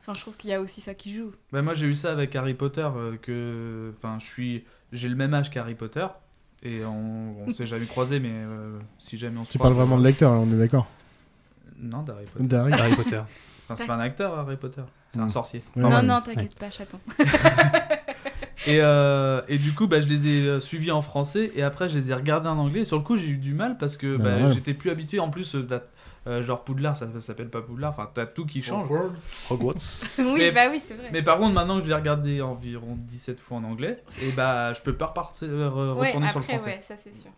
[0.00, 1.30] enfin, je trouve qu'il y a aussi ça qui joue.
[1.52, 5.14] Bah, moi j'ai eu ça avec Harry Potter euh, que enfin je suis j'ai le
[5.16, 6.06] même âge qu'Harry Potter
[6.64, 9.86] et on, on s'est jamais croisé mais euh, si jamais on se Tu croise, parles
[9.86, 10.88] vraiment de l'acteur, là, on est d'accord.
[11.78, 12.72] Non d'Harry Potter D'Harry.
[12.72, 13.20] Harry Potter.
[13.64, 16.70] enfin c'est pas un acteur Harry Potter c'est un sorcier Ouais, non, non, t'inquiète pas,
[16.70, 16.98] chaton.
[18.66, 21.88] et, euh, et du coup bah, je les ai euh, suivis en français et après
[21.88, 23.96] je les ai regardés en anglais et sur le coup j'ai eu du mal parce
[23.96, 24.52] que Bah, bah, ouais.
[24.52, 25.82] j'étais plus habitué en plus euh, t'as-
[26.26, 28.88] euh, genre Poudlard ça, ça s'appelle pas Poudlard enfin t'as tout qui change
[29.50, 29.76] Hogwarts.
[30.18, 31.10] oui, Mais- bah oui, c'est vrai.
[31.12, 34.72] mais par contre maintenant que je l'ai regardé environ 17 fois en anglais et bah
[34.72, 37.30] je peux pas repartir euh, Ouais, retourner sur le après, français ouais, ça c'est sûr.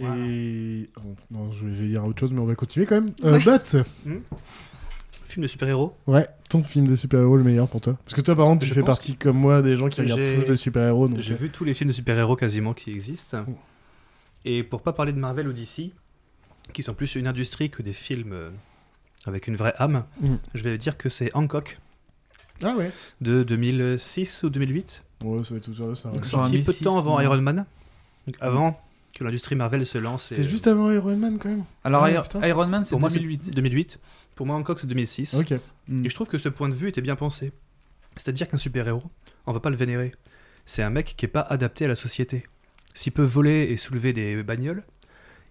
[0.00, 0.88] Et.
[1.02, 3.12] bon, non, je vais dire autre chose, mais on va continuer quand même.
[3.24, 3.44] Euh, Ouais.
[3.44, 3.84] Bat
[5.26, 8.34] Film de super-héros Ouais, ton film de super-héros le meilleur pour toi Parce que toi,
[8.34, 11.10] par contre, tu Je fais partie comme moi des gens qui regardent tous de super-héros.
[11.18, 13.44] J'ai euh, vu tous les films de super-héros quasiment qui existent.
[14.46, 15.90] Et pour pas parler de Marvel ou DC,
[16.72, 18.50] qui sont plus une industrie que des films euh,
[19.26, 20.36] avec une vraie âme, Mm.
[20.54, 21.78] je vais dire que c'est Hancock
[22.64, 22.90] Ah ouais
[23.20, 25.04] de 2006 ou 2008.
[25.24, 25.94] Ouais, ça va être tout ça.
[25.94, 26.14] ça, ouais.
[26.14, 27.24] Donc, Sur un Sorti peu de 2006, temps avant ouais.
[27.24, 27.66] Iron Man.
[28.26, 28.80] Donc avant
[29.18, 30.26] que l'industrie Marvel se lance.
[30.26, 31.64] C'était et, juste avant Iron Man quand même.
[31.84, 33.98] alors Ah, Iron- Man c'est Pour moi, c'est 2008 2008.
[34.36, 35.34] Pour moi, Hancock, c'est 2006.
[35.34, 35.54] Ok.
[35.88, 36.06] Mm.
[36.06, 37.52] Et je trouve que ce point de vue était bien pensé.
[38.16, 39.02] C'est-à-dire qu'un super-héros,
[39.46, 40.12] on va pas le vénérer.
[40.66, 42.46] C'est un mec qui est pas adapté à la société.
[42.94, 44.84] S'il peut voler et soulever des bagnoles,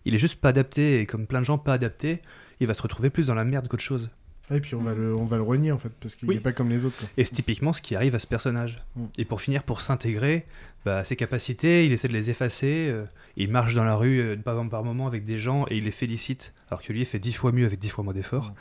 [0.06, 2.22] il est juste pas adapté, et comme plein de gens pas adaptés,
[2.60, 4.10] il va se retrouver plus dans la merde qu'autre chose.
[4.50, 6.36] Et puis on va le, on va le renier en fait, parce qu'il Oui.
[6.36, 6.98] est pas comme les autres.
[6.98, 7.10] quoi.
[7.18, 8.82] Et c'est typiquement ce qui arrive à ce personnage.
[8.96, 9.06] Mm.
[9.18, 10.46] Et pour finir, pour s'intégrer,
[10.86, 13.04] bah, ses capacités, il essaie de les effacer, euh,
[13.36, 16.54] il marche dans la rue euh, par, moments avec des gens et il les félicite,
[16.70, 18.54] alors que lui il fait dix fois mieux avec dix fois moins d'efforts.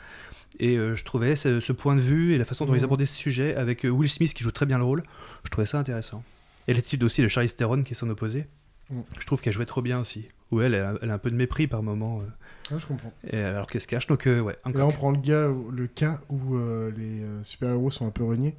[0.59, 2.85] Et euh, je trouvais ce, ce point de vue et la façon dont ils Mm.
[2.85, 5.03] abordaient ce sujet avec euh, Will Smith qui joue très bien le rôle,
[5.45, 6.21] je trouvais ça intéressant.
[6.67, 8.45] Et l'attitude aussi de Charlize Theron qui est son opposé,
[8.89, 8.99] Mm.
[9.19, 10.29] je trouve qu'elle jouait trop bien aussi.
[10.51, 12.23] Où elle, elle a, elle a un peu de mépris par moment, euh,
[12.71, 13.11] Ah, je comprends.
[13.31, 14.07] et alors qu'elle se cache.
[14.07, 17.43] Donc euh, ouais, là, on prend le, gars, où- le cas où euh, les euh,
[17.43, 18.55] super-héros sont un peu reniés,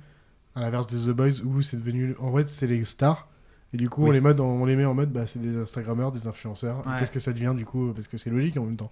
[0.54, 2.14] à l'inverse de The Boys, où c'est devenu.
[2.18, 3.26] En fait, c'est les stars.
[3.72, 6.12] Et du coup, on, les mode, on les met en mode, bah, c'est des Instagrammeurs,
[6.12, 6.86] des influenceurs.
[6.86, 6.94] Ouais.
[6.98, 8.90] Qu'est-ce que ça devient du coup Parce que c'est logique en même temps.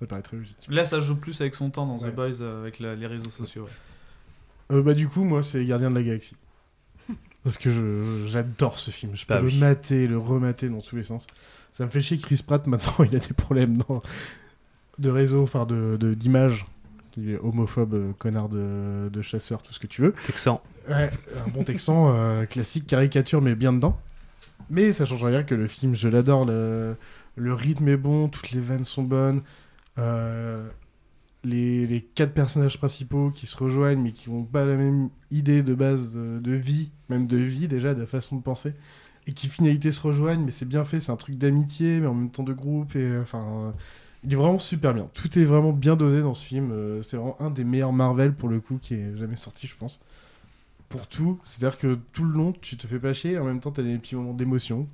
[0.00, 0.56] Ça paraît très logique.
[0.68, 2.10] Là, ça joue plus avec son temps dans Ouais.
[2.10, 3.64] The Boys euh, avec la- les réseaux sociaux.
[3.64, 4.76] ouais.
[4.76, 6.36] Euh, bah du coup, moi, c'est Gardien de la Galaxie.
[7.44, 7.68] Parce que
[8.26, 9.12] j'adore ce film.
[9.14, 9.58] Je peux Bah le oui.
[9.58, 11.26] mater, le remater dans tous les sens.
[11.72, 14.02] Ça me fait chier que Chris Pratt, maintenant, il a des problèmes dans-
[14.98, 16.64] de réseau, enfin de de- d'image.
[17.16, 20.14] Il est homophobe, euh, connard de, de chasseur, tout ce que tu veux.
[20.26, 20.60] Texan.
[20.88, 21.10] Ouais,
[21.46, 23.96] un bon texan euh, classique, caricature, mais bien dedans.
[24.70, 26.44] Mais ça change rien que le film, je l'adore.
[26.44, 26.96] Le,
[27.36, 29.42] le rythme est bon, toutes les vannes sont bonnes.
[29.98, 30.68] Euh,
[31.44, 35.74] les, quatre personnages principaux qui se rejoignent, mais qui n'ont pas la même idée de
[35.74, 38.74] base de, vie, même de vie déjà, de façon de penser,
[39.26, 42.14] et qui finalité se rejoignent, mais c'est bien fait, c'est un truc d'amitié, mais en
[42.14, 43.74] même temps de groupe, et euh, enfin.
[44.24, 45.08] il est vraiment super bien.
[45.14, 46.70] Tout est vraiment bien dosé dans ce film.
[46.72, 49.76] euh, c'est vraiment un des meilleurs Marvel pour le coup qui est jamais sorti, je
[49.76, 50.00] pense
[50.94, 51.40] pour tout.
[51.44, 53.82] C'est-à-dire que tout le long, tu te fais pas chier, et en même temps, t'as
[53.82, 54.88] des petits moments d'émotion.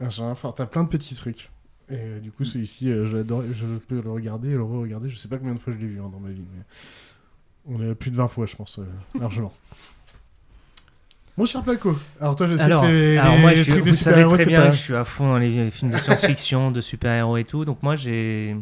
[0.00, 1.50] Enfin, t'as plein de petits trucs.
[1.88, 5.08] Et euh, du coup, celui-ci, euh, j'adore, je peux le regarder et le re-regarder.
[5.08, 6.62] Je sais pas combien de fois je l'ai vu hein, dans ma vie, mais
[7.66, 8.84] on est à plus de 20 fois, je pense, euh,
[9.20, 9.52] largement.
[11.36, 13.70] Mon cher Paco, alors toi, je sais alors, que les, alors les moi, je suis,
[13.70, 14.68] trucs vous super-héros, très bien pas...
[14.68, 17.66] que je suis à fond dans les films de science-fiction, de super-héros et tout.
[17.66, 18.56] Donc moi, j'ai,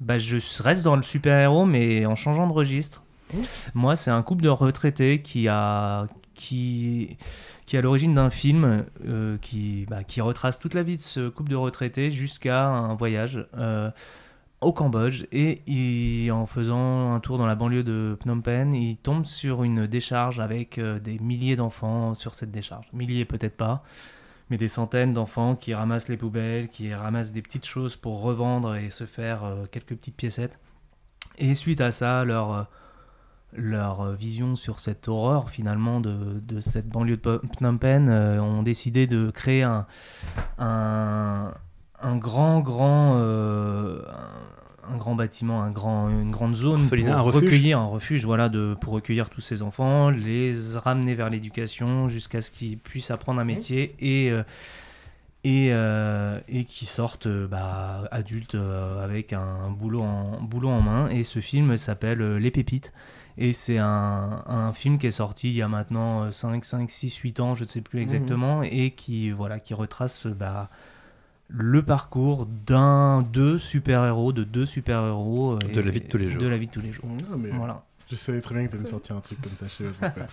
[0.00, 3.02] bah, je reste dans le super-héros, mais en changeant de registre.
[3.32, 3.38] Mmh.
[3.74, 6.06] Moi, c'est un couple de retraités qui a,
[6.36, 7.16] qui,
[7.66, 11.02] qui est à l'origine d'un film euh, qui, bah, qui retrace toute la vie de
[11.02, 13.46] ce couple de retraités jusqu'à un voyage.
[13.56, 13.90] euh,
[14.62, 19.26] au Cambodge et en faisant un tour dans la banlieue de Phnom Penh, il tombe
[19.26, 22.86] sur une décharge avec euh, des milliers d'enfants sur cette décharge.
[22.94, 23.84] Milliers peut-être pas,
[24.48, 28.74] mais des centaines d'enfants qui ramassent les poubelles, qui ramassent des petites choses pour revendre
[28.76, 30.58] et se faire quelques petites piécettes.
[31.36, 32.66] Et suite à ça, leur,
[33.52, 38.62] leur vision sur cette horreur finalement de, de cette banlieue de Phnom Penh euh, ont
[38.62, 39.86] décidé de créer un,
[40.58, 41.52] un,
[42.00, 44.02] un grand, grand, euh,
[44.90, 47.42] un, grand bâtiment, un grand, une grande zone pour un refuge.
[47.42, 52.40] recueillir un refuge, voilà, de, pour recueillir tous ces enfants, les ramener vers l'éducation jusqu'à
[52.40, 54.42] ce qu'ils puissent apprendre un métier et euh,
[55.46, 61.08] et, euh, et qui sortent bah, adultes euh, avec un, boulot, en, boulot en main.
[61.08, 62.92] Et ce film s'appelle Les Pépites.
[63.38, 67.16] Et c'est un, un film qui est sorti il y a maintenant 5, 5, 6,
[67.16, 70.70] 8 ans, je ne sais plus exactement, et qui, voilà, qui retrace euh, bah,
[71.48, 75.52] le parcours d'un, deux super-héros, de deux super-héros.
[75.52, 76.40] euh, De la vie de tous les jours.
[76.42, 77.04] De la vie de tous les jours.
[77.38, 77.84] Mais Voilà.
[78.08, 79.66] Je savais très bien que tu allais me sortir un truc comme ça.
[79.66, 80.26] Je, sais pas pourquoi.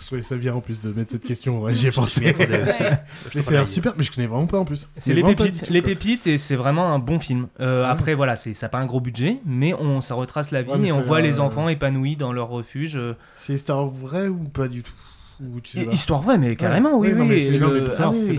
[0.00, 1.60] je trouvais ça bien en plus de mettre cette question.
[1.60, 2.32] Ouais, J'y ai pensé.
[3.34, 3.94] mais super.
[3.96, 4.88] Mais je connais vraiment pas en plus.
[4.96, 7.48] C'est les pépites, les pépites et c'est vraiment un bon film.
[7.58, 10.62] Euh, Après voilà, c'est ça a pas un gros budget, mais on ça retrace la
[10.62, 12.96] vie Ouais, et on voit les euh, enfants épanouis dans leur refuge.
[12.96, 14.92] euh, C'est histoire vraie ou pas du tout?
[15.40, 15.92] Ou tu sais pas?
[15.92, 17.50] Histoire vraie, mais carrément, oui, oui.
[17.98, 18.38] ah oui,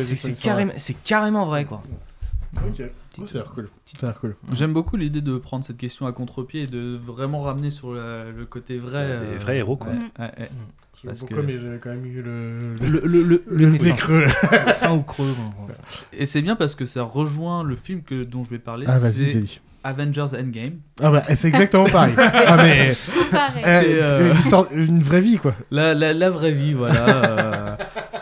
[0.78, 1.84] c'est carrément vrai, quoi.
[2.66, 2.82] Ok.
[3.22, 3.52] Oh, ça a l'air
[4.20, 4.36] cool.
[4.52, 8.30] J'aime beaucoup l'idée de prendre cette question à contre-pied et de vraiment ramener sur la-
[8.32, 9.06] le côté vrai.
[9.06, 9.92] Ouais, des euh, vrais héros, quoi.
[9.92, 10.10] ouais, Mm.
[10.20, 10.50] ouais, ouais.
[10.94, 12.76] Je sais pas Parce pourquoi, que- mais j'avais quand même eu le.
[12.82, 14.22] Le, le, creux.
[14.26, 14.30] là.
[14.80, 15.34] Fin ou creux.
[15.38, 15.74] bon.
[16.14, 18.86] Et c'est bien parce que ça rejoint le film que, dont je vais parler.
[18.88, 19.62] Ah, vas-y, c'est.
[19.84, 20.80] Avengers Endgame.
[21.02, 22.14] Ah bah, c'est exactement pareil.
[22.18, 22.96] ah, mais.
[23.14, 23.54] Tout pareil.
[23.58, 25.54] C'est, euh, une, histoire- une vraie vie, quoi.
[25.72, 27.08] La, la, la vraie vie, voilà.
[27.08, 27.76] euh,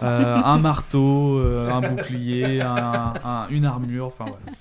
[0.03, 4.57] euh, un marteau, euh, un bouclier, un- un- une armure, enfin voilà.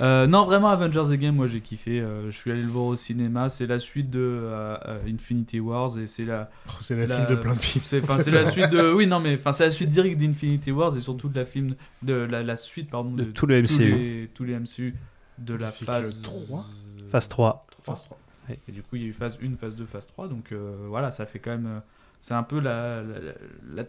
[0.00, 2.00] Euh, non, vraiment, Avengers Endgame, moi j'ai kiffé.
[2.00, 3.48] euh, je suis allé le voir au cinéma.
[3.48, 6.50] C'est la suite de euh, euh, Infinity Wars et c'est la.
[6.68, 7.84] Oh, c'est la film de plein de films.
[7.84, 8.92] C'est la suite de.
[8.92, 11.74] Oui, non, mais enfin, c'est la suite directe d'Infinity Wars et surtout de la film
[12.02, 13.84] de la, la suite pardon De tout le Tous MCU.
[13.94, 14.94] les, tous les MCU
[15.38, 16.64] de la phase le 3
[17.10, 17.66] Phase 3.
[17.82, 18.18] Phase 3.
[18.68, 20.28] et du coup, il y a eu phase 1, phase 2, phase 3.
[20.28, 21.80] Donc euh, voilà, ça fait quand même.
[22.20, 23.02] c'est un peu la.
[23.02, 23.32] la, la-
[23.82, 23.84] la-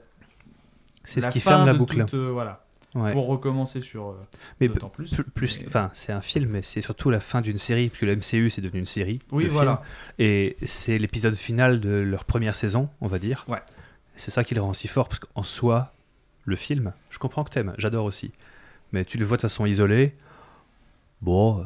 [1.03, 1.99] C'est ce la qui ferme la de boucle.
[2.01, 2.64] toute, euh, voilà.
[3.03, 3.11] Ouais.
[3.13, 4.09] Pour recommencer sur.
[4.09, 4.13] euh,
[4.59, 5.13] Mais d'autant plus.
[5.13, 8.03] plus, plus- Mais- enfin, c'est un film, mais c'est surtout la fin d'une série, puisque
[8.03, 9.19] le MCU c'est devenu une série.
[9.31, 9.81] Oui, voilà.
[10.19, 13.45] Et c'est l'épisode final de leur première saison, on va dire.
[13.47, 13.61] Ouais.
[14.15, 15.93] C'est ça qui le rend si fort, parce qu'en soi,
[16.45, 18.31] le film, je comprends que t'aimes, j'adore aussi.
[18.93, 20.15] Mais tu le vois de façon isolée.
[21.21, 21.59] Bon.
[21.59, 21.63] euh,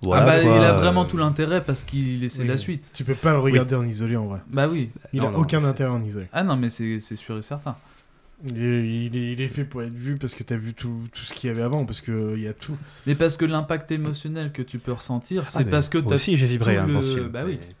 [0.00, 2.56] voilà, ah bah, quoi, il a euh, vraiment tout l'intérêt parce qu'il c'est Oui, la
[2.56, 2.90] suite.
[2.92, 4.40] Tu peux pas le regarder en isolé en vrai.
[4.50, 4.90] Bah oui.
[5.12, 6.26] Il Non, a non, aucun intérêt en isolé.
[6.32, 7.76] Ah non, mais c'est c'est sûr et certain.
[8.44, 11.04] Il est, il est- il est fait pour être vu parce que t'as vu tout,
[11.12, 12.76] tout ce qu'il y avait avant, parce qu'il y a tout.
[13.06, 16.08] Mais parce que l'impact émotionnel que tu peux ressentir, c'est Ah, mais parce que moi
[16.08, 16.86] t'as aussi, j'ai vibré, tout hein,
[17.16, 17.28] le-.
[17.28, 17.58] Bah oui.
[17.60, 17.74] Mais-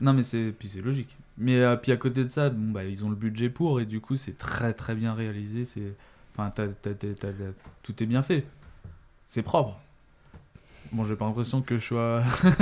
[0.00, 1.16] Non mais c'est puis c'est logique.
[1.36, 3.84] Mais euh, puis à côté de ça, bon bah ils ont le budget pour et
[3.86, 5.64] du coup c'est très très bien réalisé.
[5.66, 5.92] C'est
[6.34, 6.52] enfin
[7.82, 8.44] tout est bien fait.
[9.28, 9.78] C'est propre.
[10.92, 12.22] Bon j'ai pas l'impression que je sois.
[12.44, 12.54] non,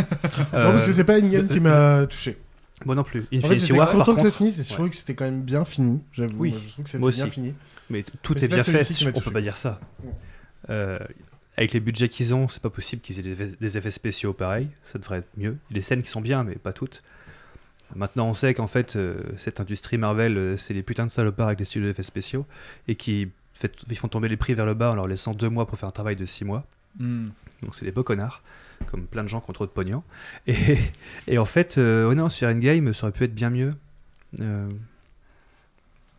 [0.51, 2.39] parce que c'est pas Endgame euh, qui m'a touché.
[2.85, 3.21] Moi non plus.
[3.21, 4.75] En fait, Infinity War, par content que ça contre, se finisse, ouais.
[4.75, 6.03] trouvais que c'était quand même bien fini.
[6.13, 7.55] J'avoue, Oui, je trouve que c'était bien fini.
[7.89, 9.81] Mais tout Mais est c'est pas bien fait, on peut pas dire ça.
[10.03, 10.09] Mm.
[10.71, 10.99] Euh,
[11.57, 14.69] avec les budgets qu'ils ont, c'est pas possible qu'ils aient des, des effets spéciaux pareils.
[14.85, 15.57] Ça devrait être mieux.
[15.71, 17.03] Il y a des scènes qui sont bien, mais pas toutes.
[17.95, 21.47] Maintenant, on sait qu'en fait, euh, cette industrie Marvel, euh, c'est les putains de salopards
[21.47, 22.45] avec les studios d'effets spéciaux
[22.89, 25.49] et qui fait- ils font tomber les prix vers le bas en leur laissant deux
[25.49, 26.67] mois pour faire un travail de six mois.
[26.99, 27.29] Hmm.
[27.63, 28.43] Donc c'est des beaux connards,
[28.87, 30.03] comme plein de gens qui ont trop de pognon.
[30.47, 30.55] Et,
[31.29, 33.75] et en fait, euh, oh non, sur Endgame, ça aurait pu être bien mieux.
[34.41, 34.69] Euh,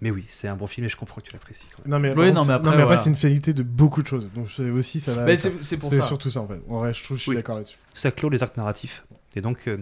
[0.01, 1.69] mais oui, c'est un bon film et je comprends que tu l'apprécies.
[1.75, 1.91] quand même.
[1.91, 2.97] Non mais, Oui, non, non, mais après, voilà.
[2.97, 4.31] c'est une finalité de beaucoup de choses.
[4.33, 5.25] Donc c'est aussi ça va.
[5.25, 6.01] Mais ça- c'est- c'est pour ça.
[6.01, 6.61] surtout ça en fait.
[6.69, 7.35] En vrai, je trouve, je suis Oui.
[7.35, 7.77] d'accord là-dessus.
[7.95, 9.05] Ça clôt les arcs narratifs.
[9.35, 9.77] Et donc, euh,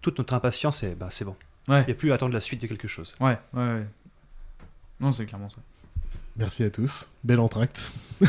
[0.00, 1.36] toute notre impatience, est, bah, c'est bon.
[1.68, 1.84] Il Ouais.
[1.84, 3.14] n'y a plus à attendre la suite de quelque chose.
[3.20, 3.86] Ouais, ouais, ouais.
[4.98, 5.58] Non, c'est clairement ça.
[6.36, 7.08] Merci à tous.
[7.24, 7.92] Bel entracte.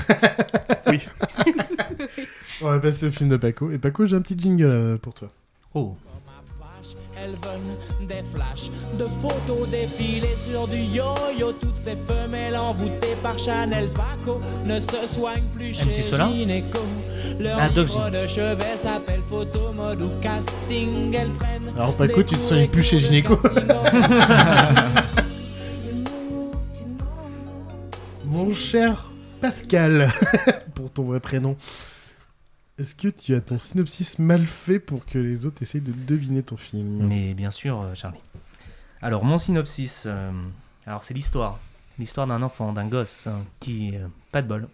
[0.87, 0.99] Oui.
[2.61, 3.71] On va passer au film de Paco.
[3.71, 5.29] Et Paco, j'ai un petit jingle euh, pour toi.
[5.73, 5.95] Oh.
[7.17, 11.53] Elles veulent des flashs de photos défilées sur du yo-yo.
[11.53, 16.79] Toutes ces femelles envoûtées par Chanel Paco ne se soignent plus chez MC Solar Gynéco.
[17.39, 21.13] Leur Ah, Doc livre de chevet s'appelle photo mode ou casting.
[21.15, 23.37] Elles prennent Alors Paco, tu te soignes plus chez Gynéco
[28.33, 29.11] Mon cher
[29.41, 30.11] Pascal,
[30.73, 31.55] pour ton vrai prénom,
[32.79, 36.41] est-ce que tu as ton synopsis mal fait pour que les autres essayent de deviner
[36.41, 37.05] ton film?
[37.05, 38.17] Mais bien sûr, euh, Charlie.
[39.03, 40.31] Alors, mon synopsis, euh,
[40.87, 41.59] alors c'est l'histoire.
[41.99, 44.67] L'histoire d'un enfant, d'un gosse hein, qui, euh, pas de bol,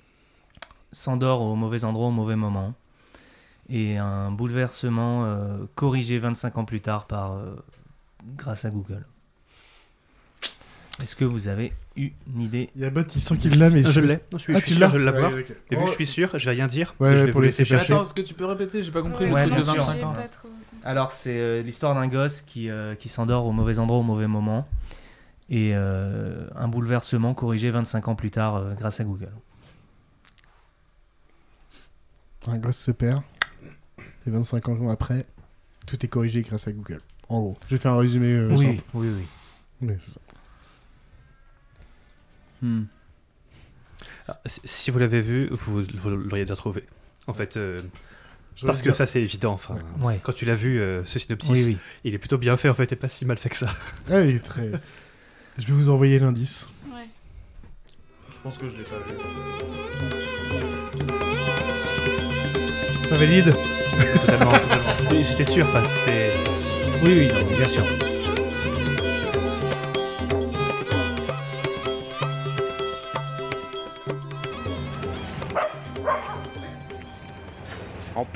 [0.94, 2.74] s'endort au mauvais endroit au mauvais moment.
[3.68, 7.38] Et un bouleversement euh, corrigé 25 ans plus tard par,
[8.38, 9.06] grâce à Google.
[11.02, 13.70] Est-ce que vous avez eu une idée Il y a Bot, il sent qu'il l'a,
[13.70, 14.16] mais je l'ai.
[14.16, 15.34] Non, je suis, Ah, je suis tu sûr, l'as je vais l'avoir.
[15.34, 15.56] Ouais, ok.
[15.72, 16.94] Et vu que je suis sûr, je vais rien dire.
[17.00, 17.94] Ouais, je vais pour vous laisser passer.
[17.94, 19.84] Attends, est-ce que tu peux répéter J'ai pas compris Ouais, le truc de bien sûr.
[19.86, 20.14] 25 ans.
[20.14, 20.24] J'ai là.
[20.24, 20.50] pas trop-
[20.84, 24.28] Alors, c'est euh, l'histoire d'un gosse qui, euh, qui s'endort au mauvais endroit au mauvais
[24.28, 24.68] moment.
[25.50, 29.32] Et euh, un bouleversement corrigé 25 ans plus tard euh, grâce à Google.
[32.48, 33.22] Un gosse se perd.
[34.28, 35.26] Et 25 ans après,
[35.88, 37.00] tout est corrigé grâce à Google.
[37.30, 37.58] En gros.
[37.68, 38.84] J'ai fait un résumé euh, oui, simple.
[38.96, 39.26] oui, oui.
[39.82, 40.20] Mais c'est ça.
[42.62, 42.84] Hmm.
[44.28, 46.84] Ah, si- vous l'avez vu, vous, vous l'auriez déjà trouvé.
[47.28, 47.82] En fait, euh,
[48.66, 49.54] parce que dire- ça c'est évident.
[49.54, 50.20] Enfin, Ouais.
[50.22, 51.78] Quand tu l'as vu, euh, ce synopsis, Oui, oui.
[52.04, 53.70] il est plutôt bien fait en fait et pas si mal fait que ça.
[54.12, 54.72] Ah, il est très.
[55.58, 56.70] Je vais vous envoyer l'indice.
[56.92, 57.08] Ouais.
[58.32, 59.16] Je pense que je l'ai pas vu.
[63.04, 63.54] Ça valide?
[64.22, 65.24] Totalement, totalement.
[65.24, 66.32] J'étais sûr, enfin, c'était.
[67.04, 67.84] Oui, oui, non, bien sûr.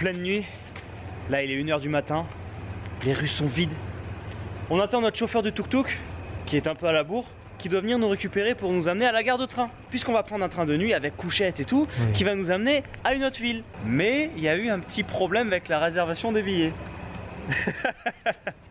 [0.04, 0.44] Pleine nuit,
[1.30, 2.26] là il est 1h du matin,
[3.06, 3.72] les rues sont vides.
[4.70, 5.98] On attend notre chauffeur de tuk-tuk,
[6.46, 7.24] qui est un peu à la bourre,
[7.58, 9.70] qui doit venir nous récupérer pour nous amener à la gare de train.
[9.92, 12.12] Puisqu'on va prendre un train de nuit avec couchette et tout, Oui.
[12.16, 13.64] qui va nous amener à une autre ville.
[13.86, 16.74] Mais il y a eu un petit problème avec la réservation des billets.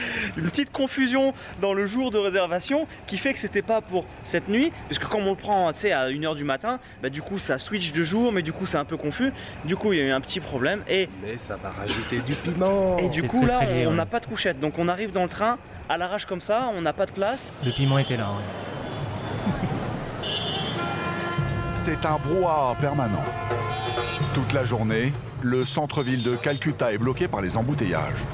[0.36, 4.48] une petite confusion dans le jour de réservation qui fait que c'était pas pour cette
[4.48, 7.38] nuit, puisque comme on le prend tu sais, à 1h du matin, bah, du coup
[7.38, 9.32] ça switch de jour, mais du coup c'est un peu confus.
[9.64, 12.34] Du coup il y a eu un petit problème et, Mais ça va rajouter du
[12.34, 12.98] piment.
[12.98, 13.96] et du coup très, là très lié, on ouais.
[13.96, 14.60] n'a pas de couchette.
[14.60, 17.38] Donc on arrive dans le train à l'arrache comme ça, on n'a pas de place.
[17.64, 18.24] Le piment était là.
[18.24, 18.66] ouais.
[21.74, 23.24] C'est un brouhaha permanent.
[24.34, 28.24] Toute la journée, le centre-ville de Calcutta est bloqué par les embouteillages.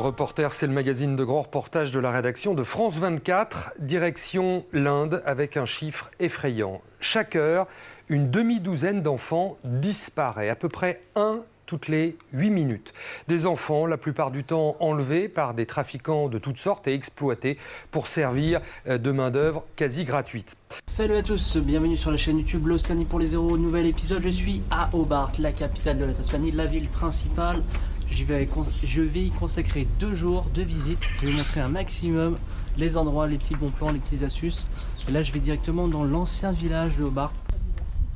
[0.00, 3.74] Reporter, c'est le magazine de grands reportages de la rédaction de France 24.
[3.80, 6.80] Direction l'Inde avec un chiffre effrayant.
[7.00, 7.66] Chaque heure,
[8.08, 12.92] une demi-douzaine d'enfants disparaît, à peu près un toutes les 8 minutes.
[13.28, 17.58] Des enfants, la plupart du temps enlevés par des trafiquants de toutes sortes et exploités
[17.92, 20.56] pour servir euh, de main-d'œuvre quasi gratuite.
[20.86, 24.22] Salut à tous, bienvenue sur la chaîne YouTube Lostani pour les zéros, nouvel épisode.
[24.22, 27.62] Je suis à Hobart, la capitale de la Tasmanie, la ville principale.
[28.10, 31.06] J'y vais, cons- je vais y consacrer deux jours de visite.
[31.16, 32.36] Je vais vous montrer un maximum
[32.76, 34.68] les endroits, les petits bons plans, les petites astuces.
[35.08, 37.32] Et là, je vais directement dans l'ancien village de Hobart.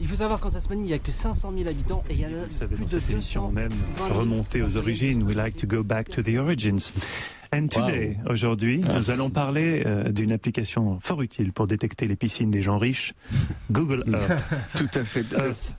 [0.00, 2.24] Il faut savoir qu'en Tasmanie, il n'y a que 500 000 habitants et il y
[2.26, 4.62] en a Vous savez, plus dans de cette émission, 200 on aime 20 000 remonter
[4.62, 5.22] aux origines.
[5.24, 6.92] We like to go back to the origins.
[7.52, 12.50] And today, aujourd'hui, nous allons parler euh, d'une application fort utile pour détecter les piscines
[12.50, 13.14] des gens riches,
[13.70, 14.42] Google Earth.
[14.76, 15.24] Tout à fait.
[15.32, 15.76] Earth.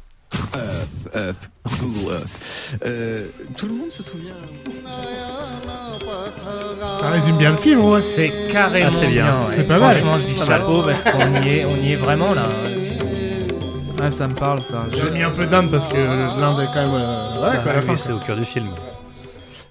[0.56, 2.78] Earth, Earth, Google Earth.
[2.86, 3.28] Euh,
[3.58, 4.34] tout le monde se souvient.
[7.00, 8.00] Ça résume bien le film, ouais.
[8.02, 9.26] C'est carrément Ah, c'est bien.
[9.26, 9.54] ouais.
[9.54, 9.96] C'est pas mal.
[9.96, 12.48] Franchement, je dis chapeau parce qu'on y est, on y est vraiment là.
[14.02, 14.86] Ah, ça me parle ça.
[14.92, 16.92] J'ai mis un peu d'Inde parce que l'Inde est quand même.
[16.96, 17.96] euh, quoi, la fin.
[17.96, 18.68] c'est au cœur du film.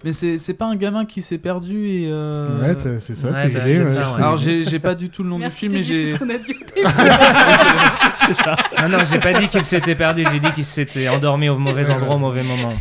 [0.05, 2.09] Mais c'est c'est pas un gamin qui s'est perdu et.
[2.09, 4.17] euh, Ouais, c'est- ça, Ouais, c'est bah, c'est ouais.
[4.19, 6.15] Alors j'ai j'ai pas du tout le nom Merci, du film, mais Teddy, c'est j'ai.
[6.15, 8.27] ce qu'on a dit au début.
[8.27, 8.57] c'est ça.
[8.83, 11.91] Non, non, j'ai pas dit qu'il s'était perdu, j'ai dit qu'il s'était endormi au mauvais
[11.91, 12.75] endroit au mauvais moment.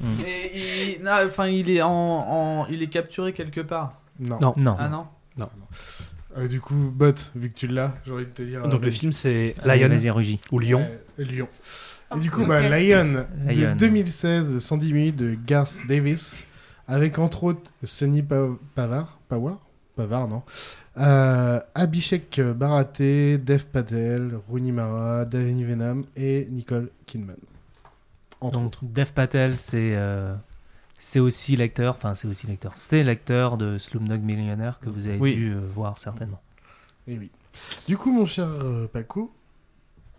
[0.00, 0.06] Mm.
[0.26, 3.94] Et il- non, enfin, il est en, en- il est capturé quelque part.
[4.20, 4.38] Non.
[4.42, 4.52] Non.
[4.56, 4.76] Non.
[4.78, 5.06] Ah non.
[5.38, 5.48] Non.
[6.38, 8.62] Euh, du coup, Bot, vu que tu l'as, j'ai envie de te dire.
[8.68, 10.86] Donc euh, le film c'est Lion Vas-y, ou Lion.
[11.18, 11.48] Lion.
[12.14, 12.48] Et du coup, ok.
[12.48, 13.74] bah, Lion, de Lion.
[13.76, 16.46] 2016, de 110 minutes de Garth Davis,
[16.86, 19.58] avec entre autres Sonny Pa- Pavard, Pawar
[19.96, 20.42] Pavard, non
[20.98, 27.36] euh, Abhishek Baraté, Dev Patel, Rooney Mara, Davini Venom et Nicole Kidman.
[28.40, 28.78] Entre Donc, autres.
[28.84, 30.34] Dev Patel, c'est euh,
[30.98, 35.18] c'est aussi l'acteur, enfin, c'est aussi l'acteur, c'est l'acteur de Slumdog Millionaire que vous avez
[35.18, 35.34] Oui.
[35.34, 36.40] dû euh, voir certainement.
[37.08, 37.30] Et Eh oui.
[37.88, 39.32] Du coup, mon cher euh, Paco,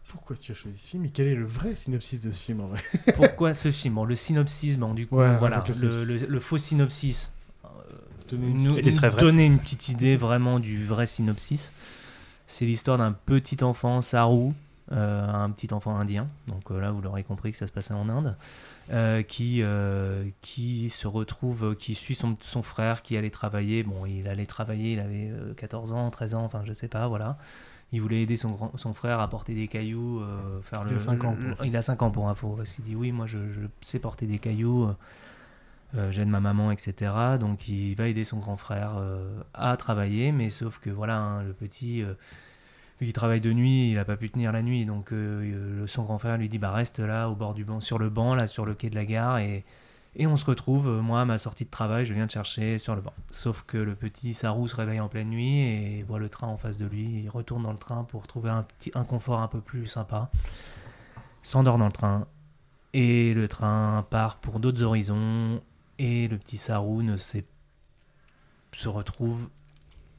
[0.07, 2.61] pourquoi tu as choisi ce film et quel est le vrai synopsis de ce film
[2.61, 2.81] en vrai
[3.15, 6.21] Pourquoi ce film Bon, le synopsis, bon, du coup, Ouais, voilà, le le, synopsis.
[6.21, 7.31] le- le faux synopsis.
[8.29, 9.21] Donner une nous, très vrai.
[9.21, 11.71] donner une petite idée vraiment du vrai synopsis.
[12.45, 14.51] C'est l'histoire d'un petit enfant, Saru,
[14.91, 16.27] euh, un petit enfant indien.
[16.47, 18.35] Donc euh, là, vous l'aurez compris que ça se passait en Inde,
[18.91, 23.83] euh, qui euh, qui se retrouve, qui suit son, son frère qui allait travailler.
[23.83, 27.07] Bon, il allait travailler, il avait euh, 14 ans, 13 ans, enfin je sais pas,
[27.07, 27.37] voilà.
[27.93, 30.95] Il voulait aider son, grand, son frère à porter des cailloux, euh, faire Il le.
[30.97, 31.63] a ans, pour le- info.
[31.63, 34.27] il a 5 ans pour info, parce qu'il dit oui, moi je, je sais porter
[34.27, 34.83] des cailloux.
[34.85, 34.95] euh,
[35.95, 37.13] euh, j'aide ma maman, etc.
[37.39, 41.43] Donc il va aider son grand frère euh, à travailler, mais sauf que voilà, hein,
[41.43, 42.15] le petit, vu
[43.05, 45.13] qu'il travaille de nuit, il n'a pas pu tenir la nuit, donc
[45.85, 48.35] son grand frère lui dit bah reste là au bord du banc, sur le banc,
[48.35, 49.63] là sur le quai de la gare, et,
[50.19, 52.79] et on se retrouve, euh, moi à ma sortie de travail, je viens te chercher
[52.79, 53.13] sur le banc.
[53.29, 56.57] Sauf que le petit Sarou se réveille en pleine nuit et voit le train en
[56.57, 59.47] face de lui, il retourne dans le train pour trouver un petit un confort un
[59.47, 60.31] peu plus sympa,
[61.43, 62.25] s'endort dans le train,
[62.93, 65.61] et le train part pour d'autres horizons.
[65.99, 67.43] Et le petit Sarou ne se
[68.85, 69.49] retrouve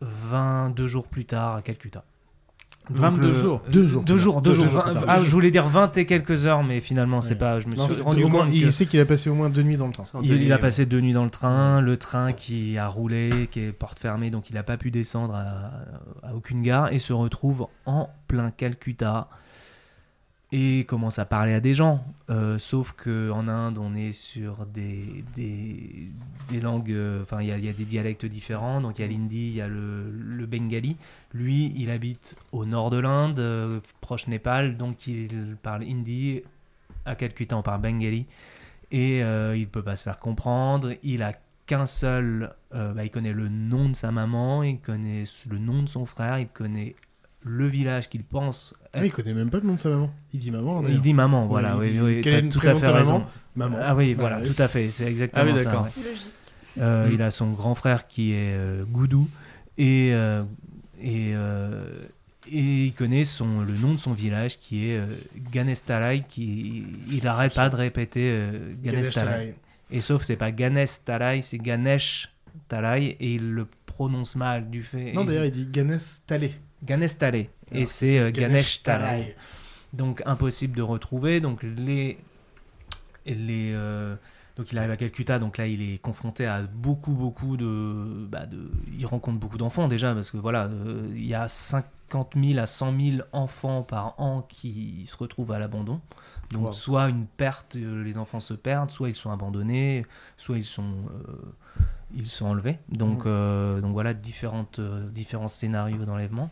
[0.01, 2.05] 22 jours plus tard à Calcutta.
[2.91, 3.63] Donc 22 le- jours.
[3.67, 4.43] euh, Deux jours Deux jours, tard.
[4.43, 4.85] deux Deux jours.
[5.07, 7.39] ah, je voulais dire 20 et quelques heures, mais finalement, c'est Ouais.
[7.41, 7.61] pas.
[7.61, 9.63] Je me suis rendu au moins, compte il sait qu'il a passé au moins deux
[9.63, 10.05] nuits dans le train.
[10.23, 13.61] il, il a passé deux nuits dans le train, le train qui a roulé, qui
[13.61, 17.13] est porte fermée, donc il n'a pas pu descendre à, à aucune gare et se
[17.13, 19.29] retrouve en plein Calcutta
[20.51, 22.03] et commence à parler à des gens.
[22.31, 27.53] Euh, sauf que en Inde, on est sur des, des, langues, euh, enfin il y,
[27.53, 30.97] a- des dialectes différents, donc il y a l'hindi, il y a le, bengali.
[31.35, 36.43] Lui, il habite au nord de l'Inde, euh, proche Népal, donc il parle hindi.
[37.05, 38.27] À Calcutta, on parle bengali
[38.91, 40.93] et euh, il peut pas se faire comprendre.
[41.03, 41.33] Il a
[41.67, 45.83] qu'un seul, euh, bah, il connaît le nom de sa maman, il connaît le nom
[45.83, 46.95] de son frère, il connaît
[47.43, 48.75] le village qu'il pense.
[48.93, 50.11] Ah, il connaît même pas le nom de sa maman.
[50.33, 50.83] Il dit maman.
[50.89, 51.75] Il dit maman, voilà.
[51.77, 53.19] il oui, dit, oui, tout à fait raison.
[53.19, 53.27] maman
[53.57, 53.79] Maman.
[53.81, 54.49] Ah oui, voilà, oui.
[54.53, 54.89] tout à fait.
[54.89, 55.83] C'est exactement Ah oui, ça.
[55.83, 55.89] ouais.
[56.81, 57.13] Euh, Mm.
[57.15, 59.29] Il a son grand frère qui est euh, Goudou
[59.79, 60.45] et, euh,
[61.01, 61.85] et, euh,
[62.47, 65.07] et il connaît son, le nom de son village qui est euh,
[65.51, 66.23] Ganestalai.
[66.29, 69.55] Qui, il arrête pas de répéter euh, Ganestalai.
[69.91, 72.29] Et sauf c'est pas Ganestalai, c'est Ganesh
[72.69, 75.13] Talai et il le prononce mal du fait.
[75.15, 76.53] Non, il- d'ailleurs, il dit Ganes Talé.
[76.85, 77.51] Ganesh Talé.
[77.73, 78.83] Et c'est euh, Ganesh.
[78.83, 79.37] Talai.
[79.93, 81.41] Donc impossible de retrouver.
[81.41, 82.19] Donc les
[83.27, 84.15] les euh,
[84.57, 85.39] donc il arrive à Calcutta.
[85.39, 89.89] Donc là il est confronté à beaucoup beaucoup de, bah, de il rencontre beaucoup d'enfants
[89.89, 94.19] déjà parce que voilà euh, il y a 50 000 à 100 000 enfants par
[94.21, 96.01] an qui se retrouvent à l'abandon.
[96.51, 96.73] Donc Wow.
[96.73, 100.07] soit une perte, les enfants se perdent, soit ils sont abandonnés,
[100.39, 100.95] soit ils sont
[102.15, 102.79] ils sont enlevés.
[102.89, 103.25] Donc, Mhm.
[103.27, 106.51] euh, donc voilà différentes, euh, différents scénarios d'enlèvement.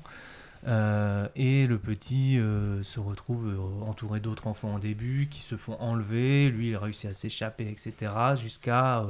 [0.66, 5.54] Euh, et le petit euh, se retrouve euh, entouré d'autres enfants au début qui se
[5.56, 6.48] font enlever.
[6.48, 8.12] Lui, il réussit à s'échapper, etc.
[8.34, 9.04] Jusqu'à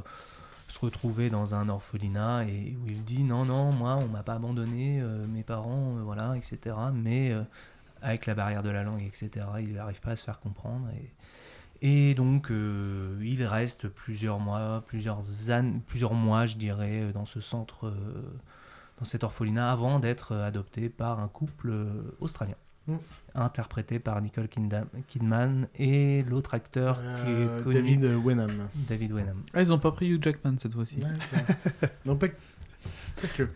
[0.68, 4.34] se retrouver dans un orphelinat et où il dit non, non, moi, on m'a pas
[4.34, 5.00] abandonné,
[5.32, 6.76] mes parents, voilà, etc.
[6.92, 7.32] Mais
[8.02, 10.88] avec la barrière de la langue, etc., il n'arrive pas à se faire comprendre.
[10.94, 11.10] Et,
[11.82, 15.18] et donc, euh, il reste plusieurs mois, plusieurs,
[15.50, 17.92] années, plusieurs mois, je dirais, euh, dans ce centre, euh,
[18.98, 21.72] dans cet orphelinat, avant d'être adopté par un couple
[22.20, 22.54] australien,
[22.88, 22.94] Mm.
[23.34, 24.46] interprété par Nicole
[25.08, 27.02] Kidman et l'autre acteur qui
[27.32, 28.68] Euh, est connu, David Wenham.
[28.76, 29.42] David Wenham.
[29.54, 30.98] Ah, ils ont pas pris Hugh Jackman cette fois-ci.
[30.98, 32.28] Ouais, non, pas
[33.36, 33.48] que.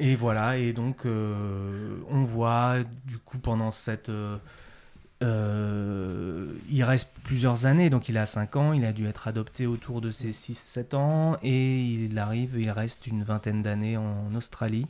[0.00, 4.10] Et voilà, et donc euh, on voit du coup pendant cette...
[5.22, 9.66] euh, il reste plusieurs années, donc il a 5 ans, il a dû être adopté
[9.66, 14.86] autour de ses 6-7 ans, et il arrive, il reste une vingtaine d'années en Australie.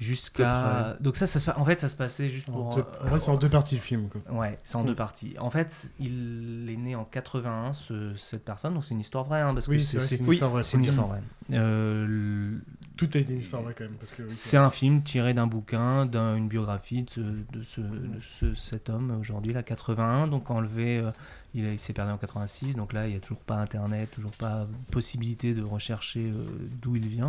[0.00, 0.96] Jusqu'à.
[1.00, 1.50] Donc ça, ça se...
[1.50, 2.74] en fait, ça se passait juste En pour.
[2.76, 4.20] deux- en vrai, c'est en deux parties, le film, quoi.
[4.32, 5.34] Ouais, c'est en deux parties.
[5.38, 9.40] En fait, il est né en 81, ce- cette personne, donc c'est une histoire vraie,
[9.40, 11.22] hein, parce Oui, que c'est une histoire vraie, C'est faut une histoire vraie.
[11.52, 12.58] Euh,
[12.96, 13.96] Tout a été une histoire vraie, quand même.
[13.96, 17.80] Parce que, oui, c'est un film tiré d'un bouquin, d'une biographie de, ce, de, ce,
[17.80, 21.10] de ce- cet homme aujourd'hui, là, 81, donc enlevé, euh,
[21.54, 24.30] il, il s'est perdu en 86, donc là, il n'y a toujours pas Internet, toujours
[24.32, 26.44] pas possibilité de rechercher euh,
[26.82, 27.28] d'où il vient.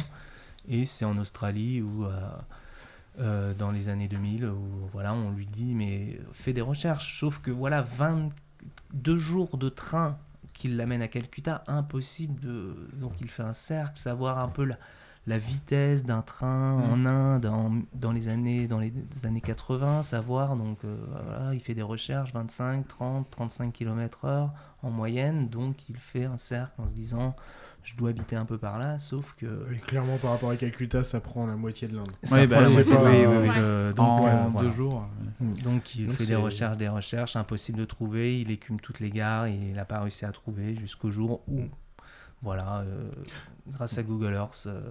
[0.67, 2.11] Et c'est en Australie où, euh,
[3.19, 7.19] euh, dans les années 2000, où voilà, on lui dit, mais fais des recherches.
[7.19, 10.17] Sauf que voilà, 22 jours de train
[10.53, 12.75] qui l'amène à Calcutta, impossible de.
[12.93, 14.75] Donc il fait un cercle, savoir un peu la,
[15.27, 16.91] la vitesse d'un train Mm.
[16.91, 18.91] en Inde en- dans les années dans les
[19.23, 24.49] années 80, savoir donc euh, voilà, il fait des recherches 25, 30, 35 km/h
[24.83, 27.35] en moyenne, donc il fait un cercle en se disant
[27.87, 31.05] je dois habiter un peu par là, sauf que Et clairement, par rapport à Calcutta,
[31.05, 32.11] ça prend la moitié de l'Inde.
[32.21, 33.37] ça Ouais, prend bah, la moitié oui, oui, ouais.
[33.37, 34.27] oui, euh, donc, En
[34.57, 35.07] euh, deux jours,
[35.39, 38.41] Donc il Donc fait des recherches, des recherches, impossible de trouver.
[38.41, 41.61] Il écume toutes les gares, il n'a pas réussi à trouver jusqu'au jour où,
[42.41, 43.09] voilà, euh,
[43.69, 44.65] grâce à Google Earth.
[44.67, 44.81] euh,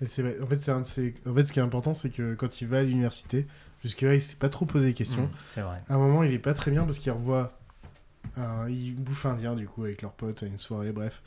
[0.00, 0.36] Et c'est vrai.
[0.42, 2.60] En fait, c'est un de ses- en fait, ce qui est important, c'est que quand
[2.62, 3.46] il va à l'université,
[3.84, 5.24] jusque-là, il s'est pas trop posé de questions.
[5.24, 5.82] Mm, c'est vrai.
[5.90, 7.58] À un moment, il est pas très bien parce qu'il revoit.
[8.36, 11.20] un- il bouffe indien, du coup, avec leurs potes à une soirée, bref.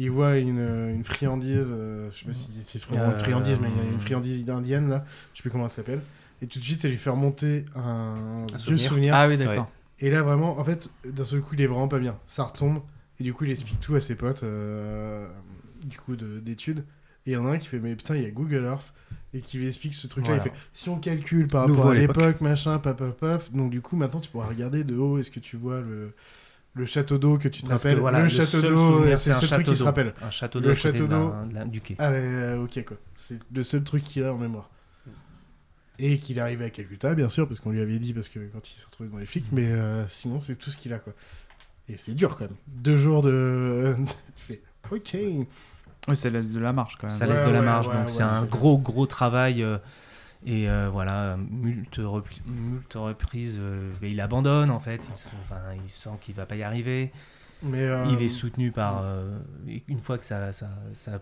[0.00, 0.58] Il voit une,
[0.94, 3.88] une friandise, euh, je sais pas si c'est vraiment une Euh, friandise, mais il y
[3.88, 6.00] a une friandise indienne, là, je sais plus comment elle s'appelle.
[6.40, 8.88] Et tout de suite, ça lui fait remonter un, vieux souvenir.
[8.88, 9.14] souvenir.
[9.16, 9.68] Ah oui, d'accord.
[9.98, 12.16] Et là, vraiment, en fait, d'un seul coup, il est vraiment pas bien.
[12.28, 12.80] Ça retombe,
[13.18, 15.26] et du coup, il explique tout à ses potes, euh,
[15.84, 16.84] du coup, de- d'études.
[17.26, 18.94] Et il y en a un qui fait, mais putain, il y a Google Earth,
[19.34, 20.36] et qui lui explique ce truc-là.
[20.36, 20.44] Voilà.
[20.46, 23.70] Il fait, si on calcule par Nouveau rapport à l'époque, machin, paf, paf, paf, donc
[23.72, 26.14] du coup, maintenant, tu pourras regarder de haut, est-ce que tu vois le,
[26.78, 29.02] le château d'eau que tu te Parce que rappelles voilà, Le, le château seul d'eau,
[29.16, 30.14] c'est le un seul truc qui se rappelle.
[30.22, 31.30] Un château Le d'eau côté château de d'eau.
[31.32, 31.96] la- de la- du quai.
[31.98, 32.96] Allez, euh, ok, quoi.
[33.16, 34.70] C'est le seul truc qu'il a en mémoire.
[36.00, 38.38] Et qu'il est arrivé à Calcutta, bien sûr, parce qu'on lui avait dit, parce que
[38.52, 40.98] quand il s'est retrouvé devant les flics, mais euh, sinon, c'est tout ce qu'il a,
[41.00, 41.12] quoi.
[41.88, 42.56] Et c'est dur, quand même.
[42.68, 43.96] Deux jours de.
[44.36, 44.62] tu fais,
[44.92, 45.16] ok.
[46.06, 47.16] Oui, ça laisse de la marge quand même.
[47.16, 49.62] Ça laisse Ouais, de la ouais, marge, ouais, donc ouais, c'est un gros, gros travail.
[49.62, 49.78] euh,
[50.46, 51.98] et euh, voilà, multe,
[52.46, 55.08] multe reprises, euh, il abandonne en fait.
[55.08, 57.10] Il, se- enfin, il sent qu'il va pas y arriver.
[57.62, 59.38] Mais, euh, Il est soutenu par euh,
[59.88, 61.20] une fois que sa, sa- sa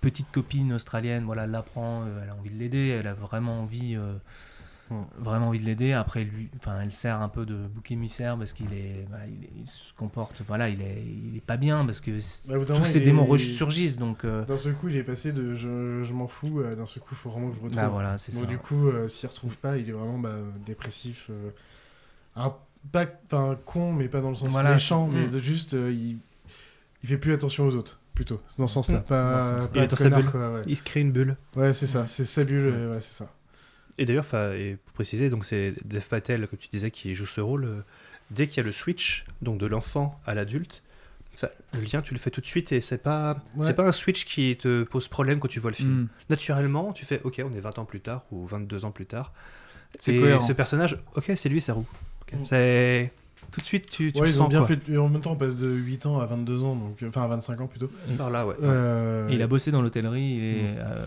[0.00, 3.96] petite copine australienne, voilà, l'apprend, elle a envie de l'aider, elle a vraiment envie.
[5.18, 5.92] Vraiment envie de l'aider.
[5.92, 9.44] Après, lui, enfin, elle sert un peu de bouc émissaire parce qu'il est, bah, il,
[9.44, 12.10] est- il se comporte, voilà, il est, il est pas bien parce que
[12.48, 13.98] Bah, tous ces démons est- ressurgissent.
[13.98, 17.02] Donc, euh, D'un seul coup, il est passé de je, je m'en fous d'un seul
[17.02, 17.76] coup, il faut vraiment que je retrouve.
[17.76, 18.46] Bah voilà, c'est ça.
[18.46, 20.34] du coup, euh, s'il retrouve pas, il est vraiment bah,
[20.66, 21.26] dépressif.
[21.30, 21.50] euh,
[22.36, 22.54] un,
[22.92, 25.30] pas, enfin, con, mais pas dans le sens Voilà, méchant, mais Mm.
[25.30, 26.18] de juste, euh, il,
[27.02, 28.40] il fait plus attention aux autres, plutôt.
[28.58, 29.00] Dans ce sens-là.
[29.00, 29.02] Mm.
[29.04, 30.74] Pas, pas Il connard, quoi, ouais.
[30.74, 31.36] Se crée une bulle.
[31.56, 33.28] Ouais, c'est ça, c'est sa bulle, euh, ouais, c'est ça.
[33.98, 37.64] Et d'ailleurs, pour préciser, donc c'est Dev Patel, comme tu disais, qui joue ce rôle.
[37.64, 37.80] euh,
[38.30, 40.82] Dès qu'il y a le switch, donc de l'enfant à l'adulte,
[41.72, 43.64] le lien tu le fais tout de suite et c'est pas Ouais.
[43.64, 45.90] c'est pas un switch qui te pose problème quand tu vois le film.
[46.02, 46.08] Mm.
[46.30, 49.32] Naturellement, tu fais OK, on est 20 ans plus tard ou 22 ans plus tard.
[49.98, 51.86] C'est ce personnage, OK, c'est lui, c'est roux.
[52.22, 52.44] Ok, Mm.
[52.44, 53.12] C'est
[53.50, 54.68] tout de suite tu, tu ouais, ils ont sens bien quoi.
[54.68, 54.88] fait.
[54.90, 57.28] Et en même temps, on passe de 8 ans à 22 ans, donc, enfin à
[57.28, 57.88] 25 ans plutôt.
[58.16, 58.54] Par là, ouais.
[58.62, 60.76] Euh, Et il a bossé dans l'hôtellerie, est, Mm.
[60.78, 61.06] euh,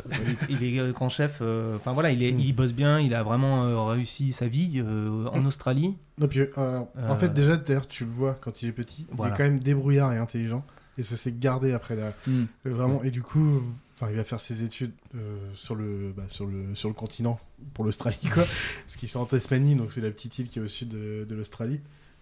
[0.50, 1.40] il, il est grand chef.
[1.42, 2.40] euh, Enfin voilà, il, est, Mm.
[2.40, 5.48] il bosse bien, il a vraiment euh, réussi sa vie euh, en Mm.
[5.48, 5.96] Australie.
[6.18, 9.06] Non, puis, euh, En Euh, fait, déjà, d'ailleurs, tu le vois quand il est petit,
[9.12, 9.32] Voilà.
[9.32, 10.64] il est quand même débrouillard et intelligent.
[10.98, 11.96] Et ça s'est gardé après.
[11.96, 12.32] Mm.
[12.32, 13.02] Euh, Vraiment.
[13.04, 13.62] Et du coup,
[13.96, 17.40] enfin, il va faire ses études euh, sur, le, bah, sur, le, sur le continent
[17.74, 18.44] pour l'Australie, quoi.
[18.86, 21.24] Parce qu'ils sont en Tasmanie, donc c'est la petite île qui est au sud de,
[21.28, 21.80] de l'Australie.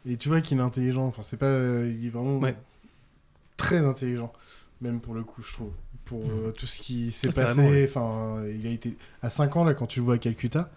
[0.07, 1.05] Et tu vois qu'il est intelligent.
[1.05, 1.45] Enfin, c'est pas.
[1.45, 2.55] euh, il est vraiment Ouais.
[3.57, 4.31] très intelligent,
[4.81, 5.71] même pour le coup, je trouve.
[6.05, 7.61] Pour euh, tout ce qui s'est Ouais, passé.
[7.61, 7.85] ouais.
[7.87, 8.95] Enfin, il a été.
[9.21, 10.71] À 5 ans, là, quand tu le vois à Calcutta,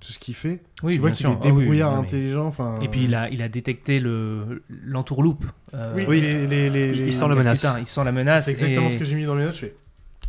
[0.00, 2.46] tout ce qu'il fait, Oui, tu vois qu'il est Ah oui, débrouillard, intelligent.
[2.46, 5.44] Enfin, Et puis il a, il a détecté le l'entourloupe.
[5.74, 7.60] euh, Oui, Oui, les, les, les, il sent la menace.
[7.66, 8.44] Putain, il sent la menace.
[8.46, 9.54] C'est exactement et- ce que j'ai mis dans mes notes.
[9.54, 9.76] Je fais.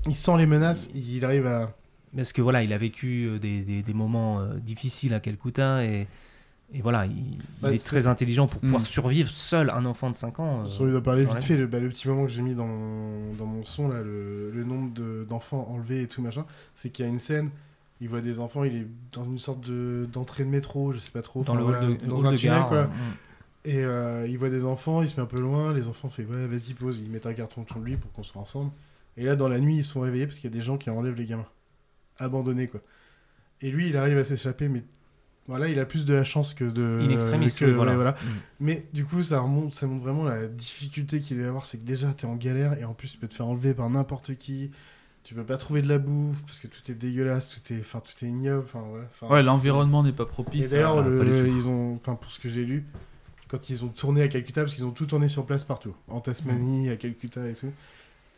[0.07, 1.73] Il sent les menaces, il arrive à.
[2.15, 6.07] Parce que voilà, il a vécu euh, des, des, des moments difficiles à Calcutta et,
[6.73, 8.85] et voilà, il, il Bah, est c'est- très intelligent pour pouvoir Mm.
[8.85, 10.61] survivre seul, un enfant de 5 ans.
[10.61, 12.53] euh, Sur lui de parler vite fait, le, bah, le petit moment que j'ai mis
[12.55, 16.45] dans mon, dans mon son, là, le, le nombre de- d'enfants enlevés et tout machin,
[16.75, 17.49] c'est qu'il y a une scène,
[18.01, 21.11] il voit des enfants, il est dans une sorte de- d'entrée de, métro, je sais
[21.11, 22.85] pas trop, Dans enfin, le hall voilà, de- dans hall un tunnel gare, quoi.
[22.85, 22.91] mm.
[23.65, 26.23] Et euh, il voit des enfants, il se met un peu loin, les enfants font
[26.23, 28.71] ouais, vas-y, pose, ils mettent un carton autour de lui pour qu'on soit ensemble.
[29.17, 30.77] Et là, dans la nuit, ils se font réveiller parce qu'il y a des gens
[30.77, 31.45] qui enlèvent les gamins.
[32.19, 32.79] Abandonnés, quoi.
[33.61, 34.81] Et lui, il arrive à s'échapper, mais
[35.49, 36.99] voilà, il a plus de la chance que de.
[37.01, 37.95] In extremis, que- oui, voilà.
[37.95, 38.11] voilà.
[38.11, 38.15] Mm.
[38.61, 41.65] Mais du coup, ça remonte, ça montre vraiment la difficulté qu'il doit y avoir.
[41.65, 43.89] C'est que déjà, t'es en galère et en plus, tu peux te faire enlever par
[43.89, 44.71] n'importe qui.
[45.23, 47.99] Tu peux pas trouver de la bouffe parce que tout est dégueulasse, tout est, enfin,
[47.99, 48.63] tout est ignoble.
[48.63, 49.05] Enfin, voilà.
[49.11, 50.65] Enfin, Ouais, l'environnement n'est pas propice.
[50.65, 51.03] Et d'ailleurs,
[51.45, 52.85] ils ont, enfin, pour ce que j'ai lu,
[53.47, 56.19] quand ils ont tourné à Calcutta, parce qu'ils ont tout tourné sur place partout, en
[56.19, 57.71] Tasmanie, à Calcutta et tout.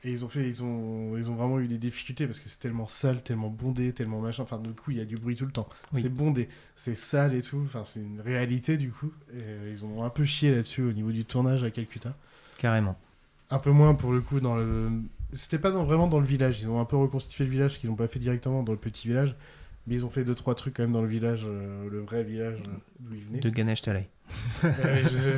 [0.04, 2.58] Et ils ont fait, ils ont, ils ont vraiment eu des difficultés parce que c'est
[2.60, 4.42] tellement sale, tellement bondé, tellement machin.
[4.42, 5.70] Enfin, du coup, il y a du bruit tout le temps.
[5.94, 6.02] Oui.
[6.02, 7.62] C'est bondé, c'est sale et tout.
[7.66, 9.12] Enfin, c'est une réalité du coup.
[9.32, 12.16] Et euh, ils ont un peu chié là-dessus au niveau du tournage à Calcutta.
[12.58, 12.98] Carrément.
[13.52, 14.90] Un peu moins pour le coup dans le.
[15.34, 16.60] C'était pas dans- vraiment dans le village.
[16.62, 19.08] Ils ont un peu reconstitué le village, qu'ils n'ont pas fait directement dans le petit
[19.08, 19.36] village.
[19.88, 22.24] Mais ils ont fait deux trois trucs quand même dans le village, euh, le vrai
[22.24, 23.40] village euh, d'où ils venaient.
[23.40, 24.10] De Ganesh Talai.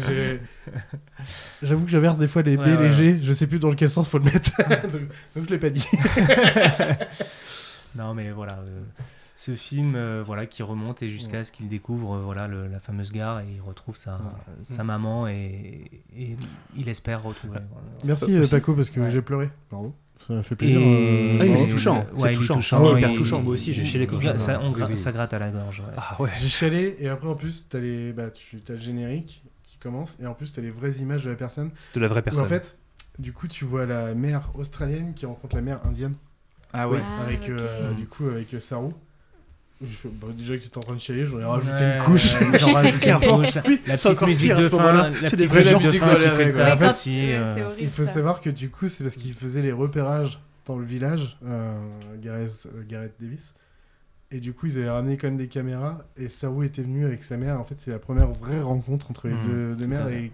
[0.07, 0.41] J'ai-
[1.63, 3.19] J'avoue que j'inverse des fois les Ouais, B ouais, légers.
[3.21, 4.51] Je sais plus dans quel sens faut le mettre.
[4.91, 5.01] donc,
[5.35, 5.85] donc je l'ai pas dit.
[7.95, 8.59] non, mais voilà.
[8.59, 8.81] euh,
[9.35, 12.79] ce film euh, voilà, qui remonte et jusqu'à ce qu'il découvre euh, voilà, le- la
[12.79, 14.19] fameuse gare et il retrouve sa,
[14.61, 16.35] sa maman et, et
[16.77, 17.59] il espère retrouver.
[17.71, 17.87] voilà.
[18.05, 19.09] Merci euh, Paco parce que Ouais.
[19.09, 19.49] j'ai pleuré.
[19.69, 19.93] Pardon.
[20.27, 20.79] Ça m'a fait plaisir.
[20.79, 21.97] Et- euh, Ah, touchant.
[21.97, 22.55] Ouais, C'est touchant.
[22.55, 22.77] touchant.
[22.79, 23.41] Ah ouais, hyper touchant.
[23.41, 24.97] Moi aussi, j'ai chialé ça, on Oui, gra- oui.
[24.97, 25.79] ça gratte à la gorge.
[25.81, 25.93] ouais.
[25.97, 26.29] Ah ouais.
[26.39, 30.17] J'ai chialé et après en plus t'as les bah tu as le générique qui commence
[30.21, 31.71] et en plus t'as les vraies images de la personne.
[31.93, 32.45] De la vraie Où, personne.
[32.45, 32.77] en fait,
[33.19, 36.15] du coup tu vois la mère australienne qui rencontre la mère indienne.
[36.73, 36.99] Ah ouais.
[37.21, 38.91] Avec Ah, euh, du coup avec euh, Saru.
[39.83, 42.03] Je bah, déjà que tu étais en train de chialer, j'en ai rajouté Ouais, une
[42.03, 42.33] couche.
[42.35, 43.55] ouais, ils ont rajouté une couche.
[43.55, 45.91] La petite c'est encore musique pire à de ce fin, C'est des musique gens de
[45.91, 49.03] qui fin qui fait le taf aussi, euh, Il faut savoir que du coup, c'est
[49.03, 51.77] parce qu'il faisait les repérages dans le village, euh,
[52.21, 53.53] Gareth, euh, Gareth Davis.
[54.35, 56.03] Et du coup, ils avaient ramené quand même des caméras.
[56.17, 57.59] Et Saru était venu avec sa mère.
[57.59, 60.31] En fait, c'est la première vraie rencontre entre les Mhm, deux, mères et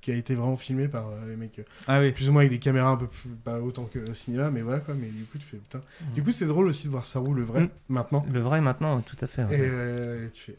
[0.00, 1.58] qui, a été vraiment filmée par euh, les mecs.
[1.58, 2.12] euh, Ah oui.
[2.12, 3.28] Plus ou moins avec des caméras un peu plus.
[3.44, 4.94] Pas autant que au cinéma, mais voilà quoi.
[4.94, 5.82] Mais du coup, tu fais putain.
[6.00, 6.12] Mhm.
[6.14, 7.68] Du coup, c'est drôle aussi de voir Saru le vrai Mhm.
[7.90, 8.26] maintenant.
[8.32, 9.44] Le vrai maintenant, tout à fait.
[9.44, 9.54] ouais.
[9.54, 10.56] Et euh, tu fais.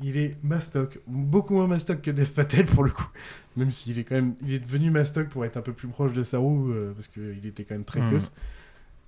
[0.00, 3.08] Il est mastoc, beaucoup moins mastoc que Dev Patel pour le coup.
[3.56, 6.12] Même s'il est quand même, il est devenu mastoc pour être un peu plus proche
[6.12, 8.30] de Saru euh, parce qu'il était quand même très queuse.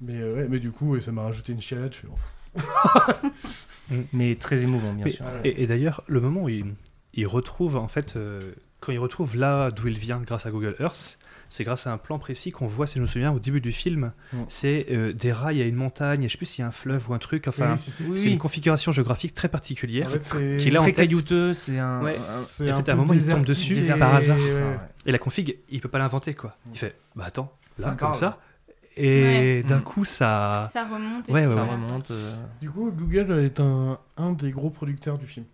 [0.00, 1.92] Mais ouais, mais du coup, ça m'a rajouté une chialade.
[1.94, 2.16] Je fais, oh.
[4.12, 5.24] Mais très émouvant, bien Mais- sûr.
[5.44, 6.74] Et, et d'ailleurs, le moment où il,
[7.14, 8.40] il retrouve, en fait, euh,
[8.78, 11.18] quand il retrouve là d'où il vient grâce à Google Earth,
[11.52, 13.72] c'est grâce à un plan précis qu'on voit, si je me souviens, au début du
[13.72, 14.12] film.
[14.32, 14.36] Mm.
[14.48, 16.72] C'est euh, des rails à une montagne, et je sais plus s'il y a un
[16.72, 17.48] fleuve ou un truc.
[17.48, 18.32] Enfin, Oui, c'est Oui, oui.
[18.32, 20.06] une configuration géographique très particulière.
[20.06, 21.08] En fait, c'est qu'il a en très tête.
[21.08, 22.00] caillouteux, c'est un.
[22.02, 22.12] Ouais.
[22.12, 24.36] un- C'est Et en un fait, à un moment, il tombe dessus désertique, par hasard.
[24.38, 24.42] ouais.
[24.48, 24.78] c'est ça, ouais.
[25.06, 26.56] Et la config, il peut pas l'inventer, quoi.
[26.72, 28.38] Il fait, bah attends, Ça là, me comme ça.
[28.96, 29.62] Et Ouais.
[29.66, 30.68] d'un coup, ça.
[30.72, 31.28] Ça remonte.
[31.28, 31.72] et Ouais, ouais, Ça voilà.
[31.86, 32.10] remonte.
[32.10, 35.46] euh, Du coup, Google est un, un des gros producteurs du film.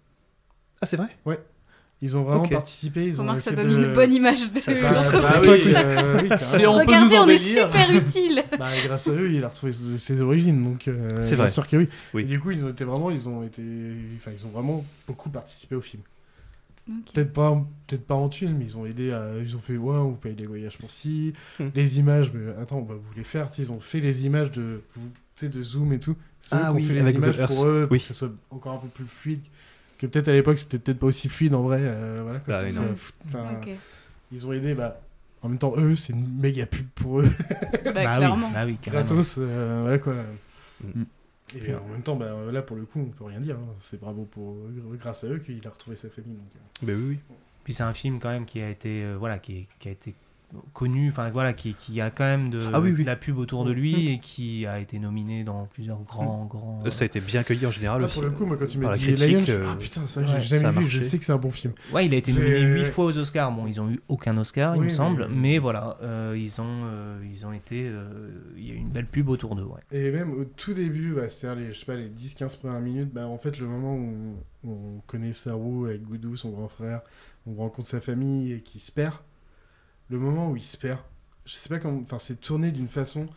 [0.80, 1.08] Ah, c'est vrai?
[1.24, 1.38] Ouais.
[2.02, 3.06] Ils ont vraiment participé.
[3.06, 4.58] Ils ont Remarque, ça donne de- une bonne image de
[4.92, 5.22] l'entreprise.
[5.22, 6.48] bah oui, euh, oui, carrément.
[6.50, 8.44] Si on peut Regardez, on est super utile.
[8.58, 11.48] Bah, grâce à eux, il a retrouvé ses, ses origines, donc euh, C'est vrai.
[11.48, 11.86] sûr que oui.
[12.12, 12.22] Oui.
[12.22, 13.62] Et du coup, ils ont été vraiment, ils ont été,
[14.18, 16.02] enfin, ils ont vraiment beaucoup participé au film.
[16.86, 17.52] Peut-être pas,
[17.86, 20.16] peut-être pas en thunes, mais ils ont aidé à, ils ont fait, ouais, on vous
[20.16, 21.64] paye les voyages pour ci, Hmm.
[21.74, 23.48] les images, mais attends, on va vous les faire.
[23.58, 26.14] Ils ont fait les images de, vous- tu sais, de zoom et tout.
[26.42, 28.30] C'est eux Ah qui ont oui, fait les images pour eux, pour que ça soit
[28.50, 29.40] encore un peu plus fluide.
[29.98, 31.78] Que peut-être à l'époque, c'était peut-être pas aussi fluide en vrai.
[31.82, 32.86] euh, voilà, Bah que oui, ça non.
[32.88, 33.68] soit fou- enfin, Ok.
[34.30, 35.00] Ils ont aidé, bah,
[35.42, 37.28] en même temps, eux, c'est une méga pub pour eux.
[37.84, 38.50] Bah, Bah oui, clairement.
[38.50, 39.04] bah oui, carrément.
[39.04, 40.14] gratos, euh, voilà quoi.
[40.84, 41.02] Mm.
[41.54, 43.56] Et en même temps, bah, là pour le coup, on peut rien dire.
[43.56, 43.74] hein.
[43.78, 44.56] C'est bravo pour
[44.98, 46.34] grâce à eux qu'il a retrouvé sa famille.
[46.34, 46.86] Donc, euh.
[46.86, 47.36] Bah oui, oui.
[47.62, 50.14] Puis c'est un film quand même qui a été euh, voilà qui, qui a été
[50.72, 53.02] connu enfin voilà qui, qui a quand même de, Ah oui, oui.
[53.02, 56.78] de la pub autour de lui et qui a été nominé dans plusieurs grands grands
[56.84, 58.14] Euh, Ça a été bien accueilli en général Là, aussi.
[58.20, 60.06] pour le coup, moi, quand tu m'as la dit Lion, critique, je euh, ah putain,
[60.06, 60.86] ça, ouais, j'ai jamais vu.
[60.88, 61.72] Je sais que c'est un bon film.
[61.92, 63.50] Ouais, il a été nominé huit fois aux Oscars.
[63.52, 66.64] Bon, ils ont eu aucun Oscar, il me semble, mais- mais, voilà, euh, ils ont,
[66.84, 69.64] euh, ils ont été, euh, il y a eu une belle pub autour d'eux.
[69.64, 69.80] Ouais.
[69.90, 73.12] Et même au tout début, bah, c'est-à-dire les, je sais pas, les 10-15 premières minutes,
[73.12, 77.00] bah, en fait, le moment où on connaît Saru avec Goudou, son grand frère,
[77.46, 79.14] on rencontre sa famille et qu'il se perd,
[80.08, 81.00] le moment où il se perd,
[81.44, 83.28] je sais pas comment, enfin, c'est tourné d'une façon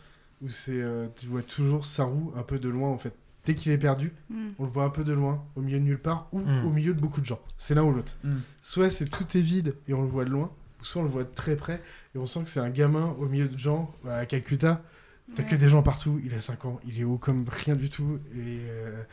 [0.41, 3.14] où c'est, euh, tu vois toujours Saru un peu de loin, en fait.
[3.46, 4.50] Dès qu'il est perdu, Mm.
[4.60, 6.66] on le voit un peu de loin, au milieu de nulle part, ou Mm.
[6.66, 7.40] au milieu de beaucoup de gens.
[7.58, 8.16] C'est l'un ou l'autre.
[8.24, 8.38] Mm.
[8.62, 10.52] Soit c'est tout est vide et on le voit de loin,
[10.82, 11.82] ou soit on le voit de très près
[12.16, 14.82] et on sent que c'est un gamin au milieu de gens à Calcutta.
[15.36, 15.58] T'as que Ouais.
[15.58, 18.62] des gens partout, il a 5 ans, il est haut comme rien du tout et
[18.68, 19.04] euh,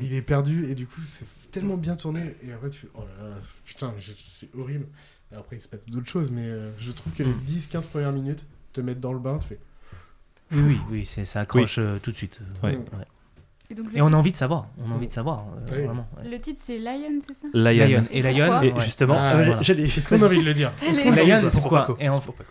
[0.00, 3.00] il est perdu et du coup c'est tellement bien tourné et après tu fais oh
[3.20, 3.34] là là,
[3.64, 3.94] putain,
[4.26, 4.86] c'est horrible.
[5.32, 8.12] Et après il se passe d'autres choses mais euh, je trouve que les 10-15 premières
[8.12, 9.58] minutes te mettent dans le bain, tu fais
[10.52, 12.40] Oui, oui, oui, c'est, ça accroche euh, tout de suite.
[12.62, 12.76] euh, Ouais.
[12.76, 13.04] ouais.
[13.68, 15.40] Et, donc, le Et on a titre- envie de savoir, on a envie de savoir,
[15.40, 15.84] euh, Oui.
[15.86, 16.08] vraiment.
[16.18, 16.28] ouais.
[16.30, 17.48] Le titre, c'est Lion, c'est ça?
[17.52, 17.88] Lion.
[17.88, 18.04] Lion.
[18.12, 19.60] Et Lion, Et justement, Ah, euh, voilà.
[19.60, 20.72] Est-ce qu'on a envie de le dire?
[20.82, 22.04] Est-ce qu'on Lion, pourquoi Pourquoi?
[22.04, 22.44] Et en- Pourquoi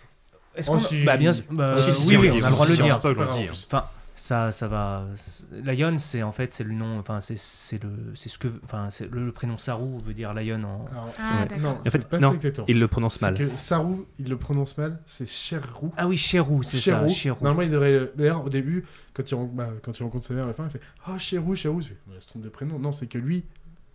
[0.54, 1.04] Est-ce Oh, qu'on si.
[1.04, 2.82] bah bien sûr, bah, Si, si, oui, oui, on a le droit de le
[3.28, 3.50] on dire.
[3.52, 3.84] Enfin,
[4.16, 5.06] ça, ça va.
[5.52, 8.88] Lion, c'est en fait c'est le nom, enfin c'est c'est le c'est ce que, enfin
[8.90, 10.84] c'est le, le prénom Saru veut dire Lion en.
[10.90, 11.48] Alors, Ah, ouais.
[11.48, 11.58] d'accord.
[11.62, 12.36] Non, En c'est fait, pas non,
[12.66, 13.34] il le prononce mal.
[13.34, 15.92] que Saru, il le prononce mal, c'est Cherou.
[15.96, 17.44] Ah oui, Cherou, c'est ça, Cherou.
[17.44, 18.10] Normalement, il devrait.
[18.16, 18.84] D'ailleurs, au début,
[19.14, 21.54] quand il, bah, quand il rencontre sa mère à la fin, il fait Oh, Cherou,
[21.54, 21.80] Cherou.
[21.82, 22.78] Je fais, Ouais, il se trompe de prénom.
[22.78, 23.44] Non, c'est que lui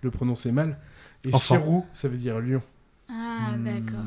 [0.03, 0.77] le prononçait mal.
[1.25, 1.35] Et.
[1.37, 2.61] Cherou, ça veut dire lion.
[3.09, 4.05] Ah, d'accord.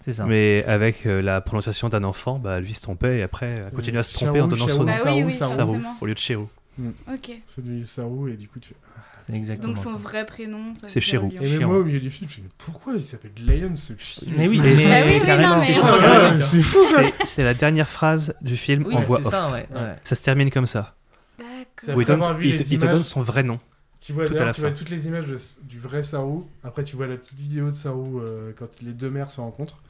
[0.00, 0.24] C'est ça.
[0.26, 3.98] Mais avec euh, la prononciation d'un enfant, bah, lui se trompait et après a continué
[3.98, 4.92] à se tromper en donnant son nom.
[4.92, 5.96] Bah oui, oui, Saru, Saru, forcément.
[6.00, 6.48] au lieu de Cherou.
[6.78, 6.88] Mm.
[7.12, 7.30] Ok.
[7.46, 8.74] C'est devenu Saru, et du coup, tu fais.
[8.96, 9.00] Ah.
[9.18, 9.96] C'est exactement Donc son ça.
[9.96, 11.30] vrai prénom, C'est Cherou.
[11.30, 11.40] lion.
[11.42, 13.94] Et même moi, au milieu du film, je fais Mais pourquoi il s'appelle Lion ce
[13.94, 18.34] film Mais oui, mais Bah oui, carrément, c'est mais- fou ça C'est- la dernière phrase
[18.42, 19.32] du film Oui, en voix c'est off.
[19.32, 19.96] ça, ouais, ouais.
[20.04, 20.94] Ça se termine comme ça.
[21.38, 22.00] D'accord.
[22.42, 22.94] Il, te, il te images.
[22.94, 23.58] donne son vrai nom.
[24.06, 24.76] Tu vois, Tout à d'ailleurs, la tu vois fin.
[24.76, 26.42] toutes les images de- du vrai Saru.
[26.62, 29.82] Après, tu vois la petite vidéo de Saru euh, quand les deux mères se rencontrent.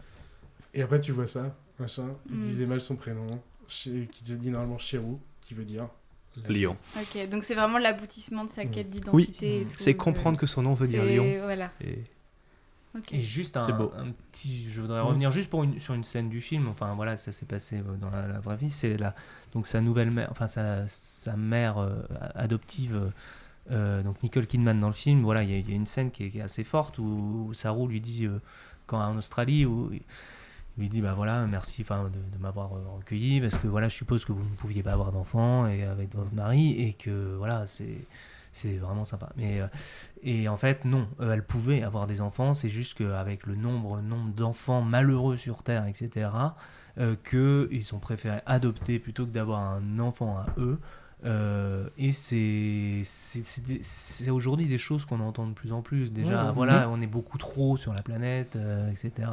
[0.73, 2.09] Et après, tu vois ça, machin.
[2.31, 2.41] Il Mm.
[2.41, 3.27] disait mal son prénom,
[3.69, 5.89] chez- qui se dit normalement Cherou, qui veut dire
[6.49, 6.77] Lion.
[6.97, 8.93] Ok, donc c'est vraiment l'aboutissement de sa quête Oui,
[9.27, 9.61] d'identité.
[9.61, 11.43] et tout, c'est comprendre que son nom veut dire lion.
[11.45, 11.71] Voilà.
[13.13, 13.93] Et juste C'est un, beau.
[13.99, 16.67] un petit, je voudrais revenir juste pour une, sur une scène du film.
[16.69, 18.71] Enfin voilà, ça s'est passé euh, dans la, la vraie vie.
[18.71, 19.15] C'est la
[19.53, 21.95] donc sa nouvelle mère, enfin sa, sa mère euh,
[22.35, 23.09] adoptive, euh,
[23.71, 25.23] euh, donc Nicole Kidman dans le film.
[25.23, 28.27] Voilà, il y, a- une scène qui est, assez forte où, où Saru lui dit
[28.27, 28.41] euh,
[28.87, 30.03] quand en Australie où il
[30.79, 31.89] lui dit bah voilà merci de,
[32.37, 35.11] de m'avoir euh, recueilli parce que voilà je suppose que vous ne pouviez pas avoir
[35.11, 37.99] d'enfant et avec votre mari et que voilà c'est
[38.53, 39.61] c'est vraiment sympa mais
[40.23, 44.33] et en fait non elle pouvait avoir des enfants c'est juste qu'avec le nombre nombre
[44.35, 46.31] d'enfants malheureux sur terre etc
[46.99, 50.79] euh, que ils ont préféré adopter plutôt que d'avoir un enfant à eux
[51.25, 53.01] Euh, et c'est
[54.31, 56.53] aujourd'hui des choses qu'on entend de plus en plus déjà Ouais, ouais.
[56.55, 59.29] voilà on est beaucoup trop sur la planète euh, etc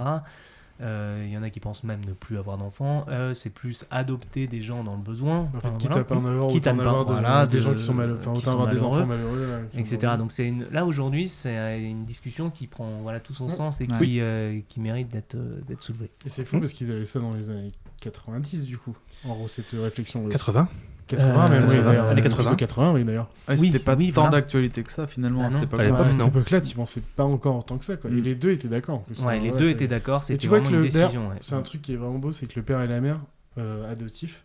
[0.82, 3.06] euh, il y en a qui pensent même ne plus avoir d'enfants.
[3.08, 5.42] Euh, c'est plus adopter des gens dans le besoin.
[5.42, 6.02] En fait, Enfin, quitte voilà.
[6.02, 7.94] à pas en avoir, Quitte autant à avoir de- voilà, des de- gens qui sont
[7.94, 8.20] malheureux.
[8.26, 10.14] Enfin, avoir des enfants malheureux, qui etc.
[10.18, 10.66] Donc c'est une...
[10.72, 13.54] là aujourd'hui, c'est euh, une discussion qui prend voilà tout son Ouais.
[13.54, 13.98] sens et Ouais.
[14.00, 16.10] qui, euh, qui mérite d'être euh, d'être soulevée.
[16.26, 18.98] Et c'est fou parce qu'ils avaient ça dans les années 90 du coup.
[19.26, 20.28] En gros, cette réflexion.
[20.28, 20.68] 80
[21.08, 22.08] 80 même, Euh, oui, d'ailleurs.
[22.08, 22.56] années Plutôt 80.
[22.56, 23.30] 80, oui, d'ailleurs.
[23.48, 24.38] Ouais, Oui, c'était pas oui, tant voilà.
[24.42, 25.64] d'actualité que ça finalement à cette non.
[25.68, 25.80] époque.
[25.82, 27.98] À cette époque-là, tu pensais pas encore en tant que ça.
[27.98, 28.10] Quoi.
[28.10, 28.22] Et Mm.
[28.22, 29.22] les deux étaient d'accord en plus.
[29.22, 31.30] Ouais, les deux étaient d'accord, c'était vraiment une décision.
[31.30, 31.36] ouais.
[31.42, 33.20] c'est un truc qui est vraiment beau, c'est que le père et la mère
[33.58, 34.44] euh, adoptifs,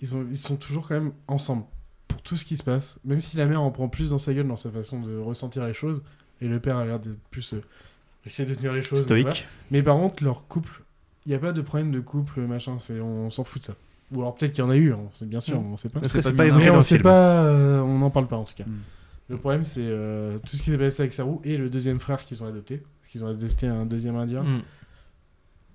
[0.00, 1.64] ils, ont, ils sont toujours quand même ensemble
[2.08, 2.98] pour tout ce qui se passe.
[3.04, 5.64] Même si la mère en prend plus dans sa gueule dans sa façon de ressentir
[5.66, 6.02] les choses,
[6.40, 7.62] et le père a l'air d'être plus euh,
[8.24, 9.00] essayer de tenir les choses.
[9.02, 9.26] Stoïque.
[9.26, 9.40] voilà.
[9.70, 10.82] Mais par contre, leur couple,
[11.24, 12.78] il n'y a pas de problème de couple, machin.
[12.78, 13.74] C'est on, s'en fout de ça.
[14.12, 15.72] Ou alors peut-être qu'il y en a eu, on sait bien sûr, Mm.
[15.72, 16.00] on sait pas.
[16.04, 18.36] C'est pas pas évoqué Mais dans on le sait pas, euh, on n'en parle pas
[18.36, 18.64] en tout cas.
[18.64, 18.78] Mm.
[19.28, 22.24] Le problème, c'est euh, tout ce qui s'est passé avec Saru et le deuxième frère
[22.24, 22.82] qu'ils ont adopté.
[23.00, 24.62] Parce qu'ils ont adopté un deuxième indien Mm.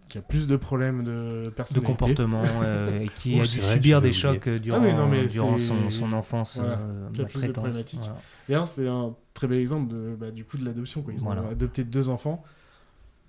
[0.08, 1.92] qui a plus de problèmes de de personnalité.
[1.92, 4.94] comportement euh, et qui Oh, a dû vrai, subir des chocs euh, durant, Ah oui,
[4.94, 8.00] non, mais durant son, son enfance Voilà, euh, qui a plus de problématiques.
[8.00, 8.18] Voilà.
[8.48, 11.02] D'ailleurs, c'est un très bel exemple de, bah, du coup de l'adoption.
[11.02, 11.14] quoi.
[11.14, 11.44] Ils ont Voilà.
[11.50, 12.44] adopté deux enfants.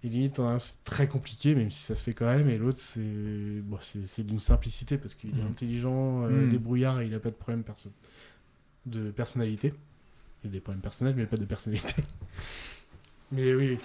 [0.04, 2.48] Et limite, t'en as un, c'est très compliqué, même si ça se fait quand même.
[2.48, 3.00] Et l'autre, c'est
[3.62, 5.48] bon, c'est c'est d'une simplicité parce qu'il est Mhm.
[5.50, 6.48] intelligent, euh, Mhm.
[6.48, 7.92] débrouillard et il a pas de problème perso-
[8.86, 9.72] de personnalité.
[10.42, 12.02] Il a des problèmes personnels, mais pas de personnalité.
[13.32, 13.78] mais oui, oui.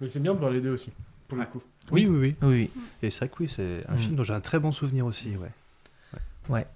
[0.00, 0.92] Mais c'est bien de voir les deux aussi,
[1.26, 1.62] pour le coup.
[1.90, 2.36] Oui, oui, oui.
[2.42, 2.70] Oui,
[3.02, 3.98] Et c'est vrai que oui, c'est un Mm.
[3.98, 5.34] film dont j'ai un très bon souvenir aussi.
[5.36, 5.50] Ouais.
[6.48, 6.66] ouais.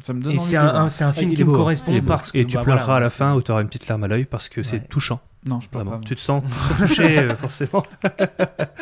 [0.00, 0.82] Ça me donne Et envie c'est de un, le voir.
[0.84, 2.08] un- c'est un film Il qui me beau, correspond il est beau.
[2.08, 3.68] parce que Et tu bah, pleureras voilà, à la c'est- fin ou tu auras une
[3.68, 5.20] petite larme à l'œil parce que c'est touchant.
[5.46, 5.98] Non, je peux Vraiment.
[5.98, 6.06] pas.
[6.06, 7.82] Tu te sens, tu te sens touché, euh, forcément.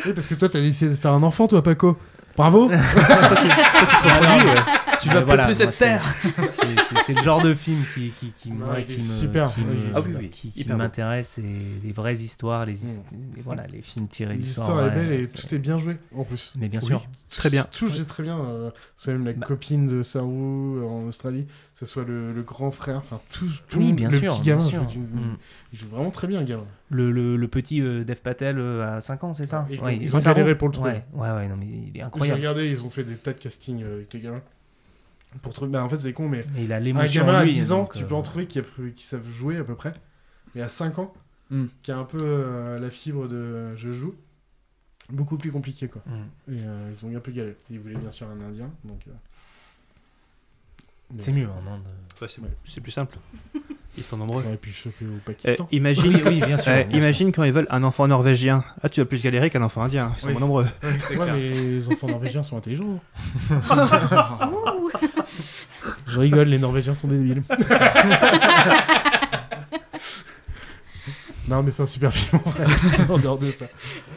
[0.05, 1.97] Oui, parce que toi, t'as essayé de faire un enfant, toi, Paco.
[2.35, 2.75] Bravo Tu
[5.09, 6.15] vas peupler moi, cette c'est- terre.
[6.49, 9.39] c'est- le genre de film qui, qui, qui, moi, qui Oui, est
[9.93, 11.43] Ah oui, oui, m'intéresse et
[11.83, 13.41] les vraies histoires, les, his- Mm.
[13.43, 14.67] voilà, les films tirés d'histoires.
[14.69, 16.53] L'histoire est belle et tout est bien joué, en plus.
[16.59, 16.87] Mais bien Oui.
[16.87, 17.05] sûr.
[17.29, 17.67] Très bien.
[17.71, 18.39] Tout est très bien.
[18.39, 19.45] euh, c'est même la Bah.
[19.45, 20.27] copine de Saru
[20.79, 23.93] euh, en Australie, que ce soit le, le grand frère, enfin tout, tout Oui, le,
[23.93, 25.37] bien le sûr, petit gamin joue, Mm.
[25.73, 26.65] il joue vraiment très bien le gamin.
[26.89, 29.65] Le, le, le petit euh, Dev Patel euh, à 5 ans, c'est ça?
[29.69, 30.91] Ils Ouais, ils ont galéré pour le trouver.
[30.91, 32.39] Ouais, ouais, ouais, non, mais il est J'ai incroyable.
[32.39, 34.41] regardé, ils ont fait des tas de castings euh, avec les gamins.
[35.41, 35.71] Pour trouver...
[35.71, 37.77] bah, en fait, c'est con, mais Et il a un gamin à lui, 10 ans,
[37.79, 38.63] donc, tu euh, peux en trouver qui, a-
[38.95, 39.93] qui savent jouer à peu près.
[40.55, 41.13] Mais à 5 ans,
[41.49, 41.65] Mm.
[41.81, 44.15] qui a un peu euh, la fibre de je joue,
[45.09, 46.01] beaucoup plus compliqué quoi.
[46.05, 46.53] mm.
[46.53, 47.57] Et euh, ils ont eu un peu galéré.
[47.69, 49.01] Ils voulaient bien sûr un indien, donc.
[49.07, 49.11] euh,
[51.19, 51.81] C'est mieux en Inde.
[52.21, 52.81] Ouais, c'est Ouais.
[52.81, 53.17] plus simple.
[53.95, 54.41] Ils sont nombreux.
[54.41, 55.67] Ils auraient pu choper au Euh, Pakistan.
[55.71, 58.63] imagine, Oui, oui, bien sûr, euh, bien imagine quand ils veulent un enfant norvégien.
[58.81, 60.11] Ah, tu vas plus galérer qu'un enfant indien.
[60.17, 60.33] Ils sont Oui.
[60.33, 60.65] moins nombreux.
[60.81, 62.99] Ouais, mais les enfants norvégiens sont intelligents.
[66.13, 67.41] Je rigole, les Norvégiens sont des débiles.
[71.47, 72.65] non, mais c'est un super film en vrai,
[73.09, 73.65] en dehors de ça.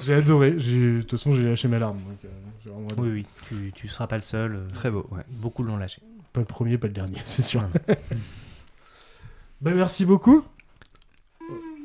[0.02, 0.50] J'ai adoré.
[0.50, 1.96] De toute façon, j'ai lâché ma larme.
[1.96, 2.28] Donc, euh,
[2.62, 3.08] j'ai vraiment adoré.
[3.08, 4.56] Oui, oui, tu, tu seras pas le seul.
[4.56, 5.22] euh, Très beau, ouais.
[5.30, 6.02] Beaucoup l'ont lâché.
[6.34, 7.64] Pas le premier, pas le dernier, c'est sûr.
[9.62, 10.44] bah, merci beaucoup.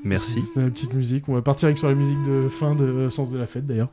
[0.04, 0.42] Merci.
[0.42, 1.30] C'était la petite musique.
[1.30, 3.90] On va partir avec sur la musique de fin de Sens de la fête d'ailleurs.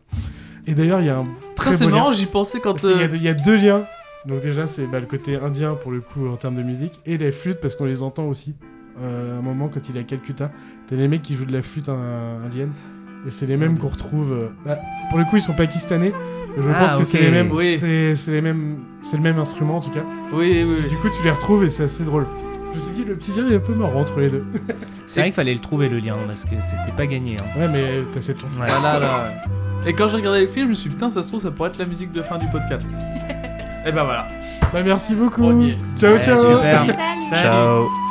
[0.66, 1.24] Et d'ailleurs, il y a un
[1.55, 3.86] très c'est marrant, j'y pensais quand, y euh, Il y, a deux liens.
[4.27, 7.16] Donc déjà, c'est bah, le côté indien pour le coup en termes de musique et
[7.19, 8.55] les flûtes parce qu'on les entend aussi.
[9.01, 10.51] Euh, à un moment, quand il est à Calcutta,
[10.89, 12.73] t'as les mecs qui jouent de la flûte euh, indienne
[13.27, 14.32] et c'est les mêmes qu'on retrouve.
[14.32, 14.77] euh, bah,
[15.11, 16.12] pour le coup, ils sont pakistanais.
[16.57, 17.51] mais Je Ah, pense que c'est les mêmes.
[17.53, 17.77] Oui.
[17.78, 18.78] C'est c'est les mêmes.
[19.05, 20.05] C'est le même instrument en tout cas.
[20.32, 20.85] Oui, oui.
[20.85, 22.27] Et du coup, tu les retrouves et c'est assez drôle.
[22.70, 24.45] Je me suis dit, le petit lien est un peu marrant entre les deux.
[25.07, 27.36] C'est vrai qu'il fallait le trouver le lien parce que c'était pas gagné.
[27.40, 27.59] hein.
[27.59, 28.59] Ouais, mais t'as cette chance.
[28.59, 28.66] Ouais.
[28.69, 29.24] Voilà, là,
[29.85, 29.90] ouais.
[29.90, 31.51] Et quand j'ai regardé le film, je me suis dit, putain, ça se trouve, ça
[31.51, 32.90] pourrait être la musique de fin du podcast.
[33.87, 34.27] Et bah voilà.
[34.73, 35.43] Bah, merci beaucoup.
[35.97, 36.59] Ciao, Ouais, ciao.
[36.59, 36.87] super.
[36.87, 37.35] Salut.
[37.35, 38.08] Ciao.